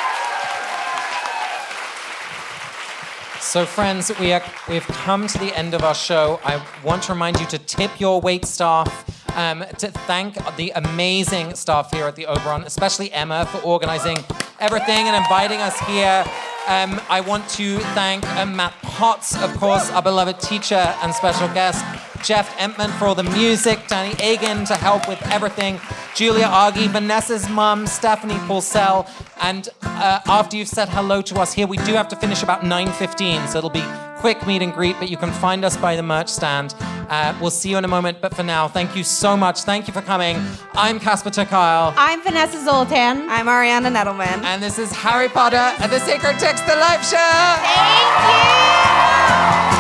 So, 3.53 3.67
friends, 3.67 4.11
we 4.19 4.33
are, 4.33 4.43
we've 4.67 4.87
come 4.87 5.27
to 5.27 5.37
the 5.37 5.55
end 5.55 5.75
of 5.75 5.83
our 5.83 5.95
show. 5.95 6.41
I 6.43 6.65
want 6.83 7.03
to 7.03 7.13
remind 7.13 7.39
you 7.39 7.45
to 7.49 7.59
tip 7.59 8.01
your 8.01 8.19
wait 8.19 8.47
staff, 8.47 8.89
um, 9.37 9.63
to 9.77 9.89
thank 9.89 10.37
the 10.57 10.73
amazing 10.75 11.55
staff 11.55 11.93
here 11.93 12.07
at 12.07 12.17
the 12.17 12.25
Oberon, 12.25 12.63
especially 12.63 13.13
Emma 13.13 13.45
for 13.45 13.59
organizing 13.59 14.17
everything 14.59 15.07
and 15.07 15.15
inviting 15.15 15.61
us 15.61 15.79
here. 15.81 16.25
Um, 16.67 16.99
I 17.11 17.21
want 17.21 17.47
to 17.51 17.79
thank 17.93 18.27
uh, 18.39 18.47
Matt 18.47 18.73
Potts, 18.81 19.37
of 19.43 19.55
course, 19.59 19.91
our 19.91 20.03
beloved 20.03 20.41
teacher 20.41 20.97
and 21.03 21.13
special 21.13 21.49
guest. 21.49 21.85
Jeff 22.23 22.57
Emtman 22.57 22.97
for 22.99 23.07
all 23.07 23.15
the 23.15 23.25
music, 23.25 23.81
Danny 23.89 24.15
Agan 24.23 24.65
to 24.67 24.75
help 24.75 25.09
with 25.09 25.21
everything, 25.31 25.81
Julia 26.15 26.47
Argy, 26.47 26.87
Vanessa's 26.87 27.49
mum, 27.49 27.87
Stephanie 27.87 28.35
Paulsell, 28.47 29.09
and 29.41 29.69
uh, 29.83 30.21
after 30.27 30.57
you've 30.57 30.69
said 30.69 30.89
hello 30.89 31.21
to 31.23 31.41
us 31.41 31.53
here, 31.53 31.67
we 31.67 31.77
do 31.79 31.95
have 31.95 32.09
to 32.09 32.17
finish 32.17 32.43
about 32.43 32.63
9.15, 32.63 33.49
so 33.49 33.59
it'll 33.59 33.71
be 33.71 33.85
quick 34.19 34.47
meet 34.47 34.63
and 34.63 34.73
greet, 34.73 34.95
but 35.01 35.11
you 35.11 35.17
can 35.17 35.33
find 35.33 35.65
us 35.65 35.77
by 35.77 35.97
the 35.97 36.03
merch 36.03 36.29
stand. 36.29 36.75
Uh, 37.09 37.37
we'll 37.41 37.51
see 37.51 37.71
you 37.71 37.77
in 37.77 37.85
a 37.85 37.89
moment, 37.89 38.21
but 38.21 38.33
for 38.33 38.45
now, 38.45 38.69
thank 38.69 38.97
you 38.97 39.03
so 39.03 39.37
much. 39.37 39.63
Thank 39.63 39.89
you 39.89 39.93
for 39.93 40.01
coming. 40.01 40.41
I'm 40.75 41.01
Casper 41.01 41.31
ter 41.31 41.47
I'm 41.51 42.23
Vanessa 42.23 42.65
Zoltan. 42.65 43.29
I'm 43.29 43.47
Ariana 43.47 43.93
Nedelman. 43.93 44.45
And 44.45 44.63
this 44.63 44.79
is 44.79 44.93
Harry 44.93 45.29
Potter 45.29 45.75
and 45.83 45.91
the 45.91 45.99
Sacred 45.99 46.39
Text, 46.39 46.65
the 46.67 46.77
live 46.77 47.05
show. 47.05 47.19
Thank 47.67 49.67
you. 49.67 49.72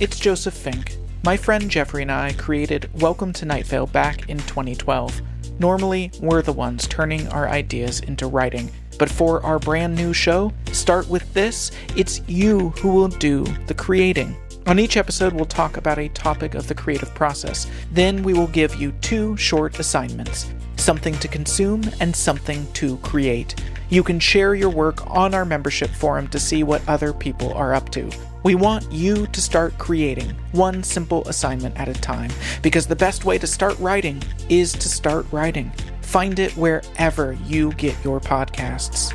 It's 0.00 0.18
Joseph 0.18 0.54
Fink. 0.54 0.96
My 1.24 1.36
friend 1.36 1.70
Jeffrey 1.70 2.00
and 2.00 2.10
I 2.10 2.32
created 2.32 2.88
Welcome 3.02 3.34
to 3.34 3.44
Night 3.44 3.66
Vale 3.66 3.86
back 3.86 4.30
in 4.30 4.38
2012. 4.38 5.20
Normally, 5.58 6.10
we're 6.22 6.40
the 6.40 6.54
ones 6.54 6.88
turning 6.88 7.28
our 7.28 7.50
ideas 7.50 8.00
into 8.00 8.26
writing, 8.26 8.70
but 8.98 9.10
for 9.10 9.44
our 9.44 9.58
brand 9.58 9.94
new 9.94 10.14
show, 10.14 10.54
Start 10.72 11.06
With 11.10 11.30
This, 11.34 11.70
it's 11.96 12.22
you 12.26 12.70
who 12.80 12.88
will 12.88 13.08
do 13.08 13.44
the 13.66 13.74
creating. 13.74 14.34
On 14.66 14.78
each 14.78 14.96
episode, 14.96 15.34
we'll 15.34 15.44
talk 15.44 15.76
about 15.76 15.98
a 15.98 16.08
topic 16.08 16.54
of 16.54 16.66
the 16.66 16.74
creative 16.74 17.14
process. 17.14 17.66
Then 17.92 18.22
we 18.22 18.32
will 18.32 18.46
give 18.46 18.76
you 18.76 18.92
two 19.02 19.36
short 19.36 19.78
assignments 19.78 20.50
something 20.76 21.12
to 21.18 21.28
consume 21.28 21.82
and 22.00 22.16
something 22.16 22.66
to 22.72 22.96
create. 22.98 23.54
You 23.90 24.02
can 24.02 24.18
share 24.18 24.54
your 24.54 24.70
work 24.70 25.06
on 25.14 25.34
our 25.34 25.44
membership 25.44 25.90
forum 25.90 26.26
to 26.28 26.40
see 26.40 26.62
what 26.62 26.80
other 26.88 27.12
people 27.12 27.52
are 27.52 27.74
up 27.74 27.90
to. 27.90 28.10
We 28.42 28.54
want 28.54 28.90
you 28.90 29.26
to 29.26 29.40
start 29.40 29.76
creating 29.76 30.30
one 30.52 30.82
simple 30.82 31.28
assignment 31.28 31.78
at 31.78 31.88
a 31.88 31.92
time 31.92 32.30
because 32.62 32.86
the 32.86 32.96
best 32.96 33.26
way 33.26 33.36
to 33.38 33.46
start 33.46 33.78
writing 33.78 34.22
is 34.48 34.72
to 34.72 34.88
start 34.88 35.26
writing. 35.30 35.70
Find 36.00 36.38
it 36.38 36.56
wherever 36.56 37.34
you 37.46 37.72
get 37.72 38.02
your 38.02 38.18
podcasts. 38.18 39.14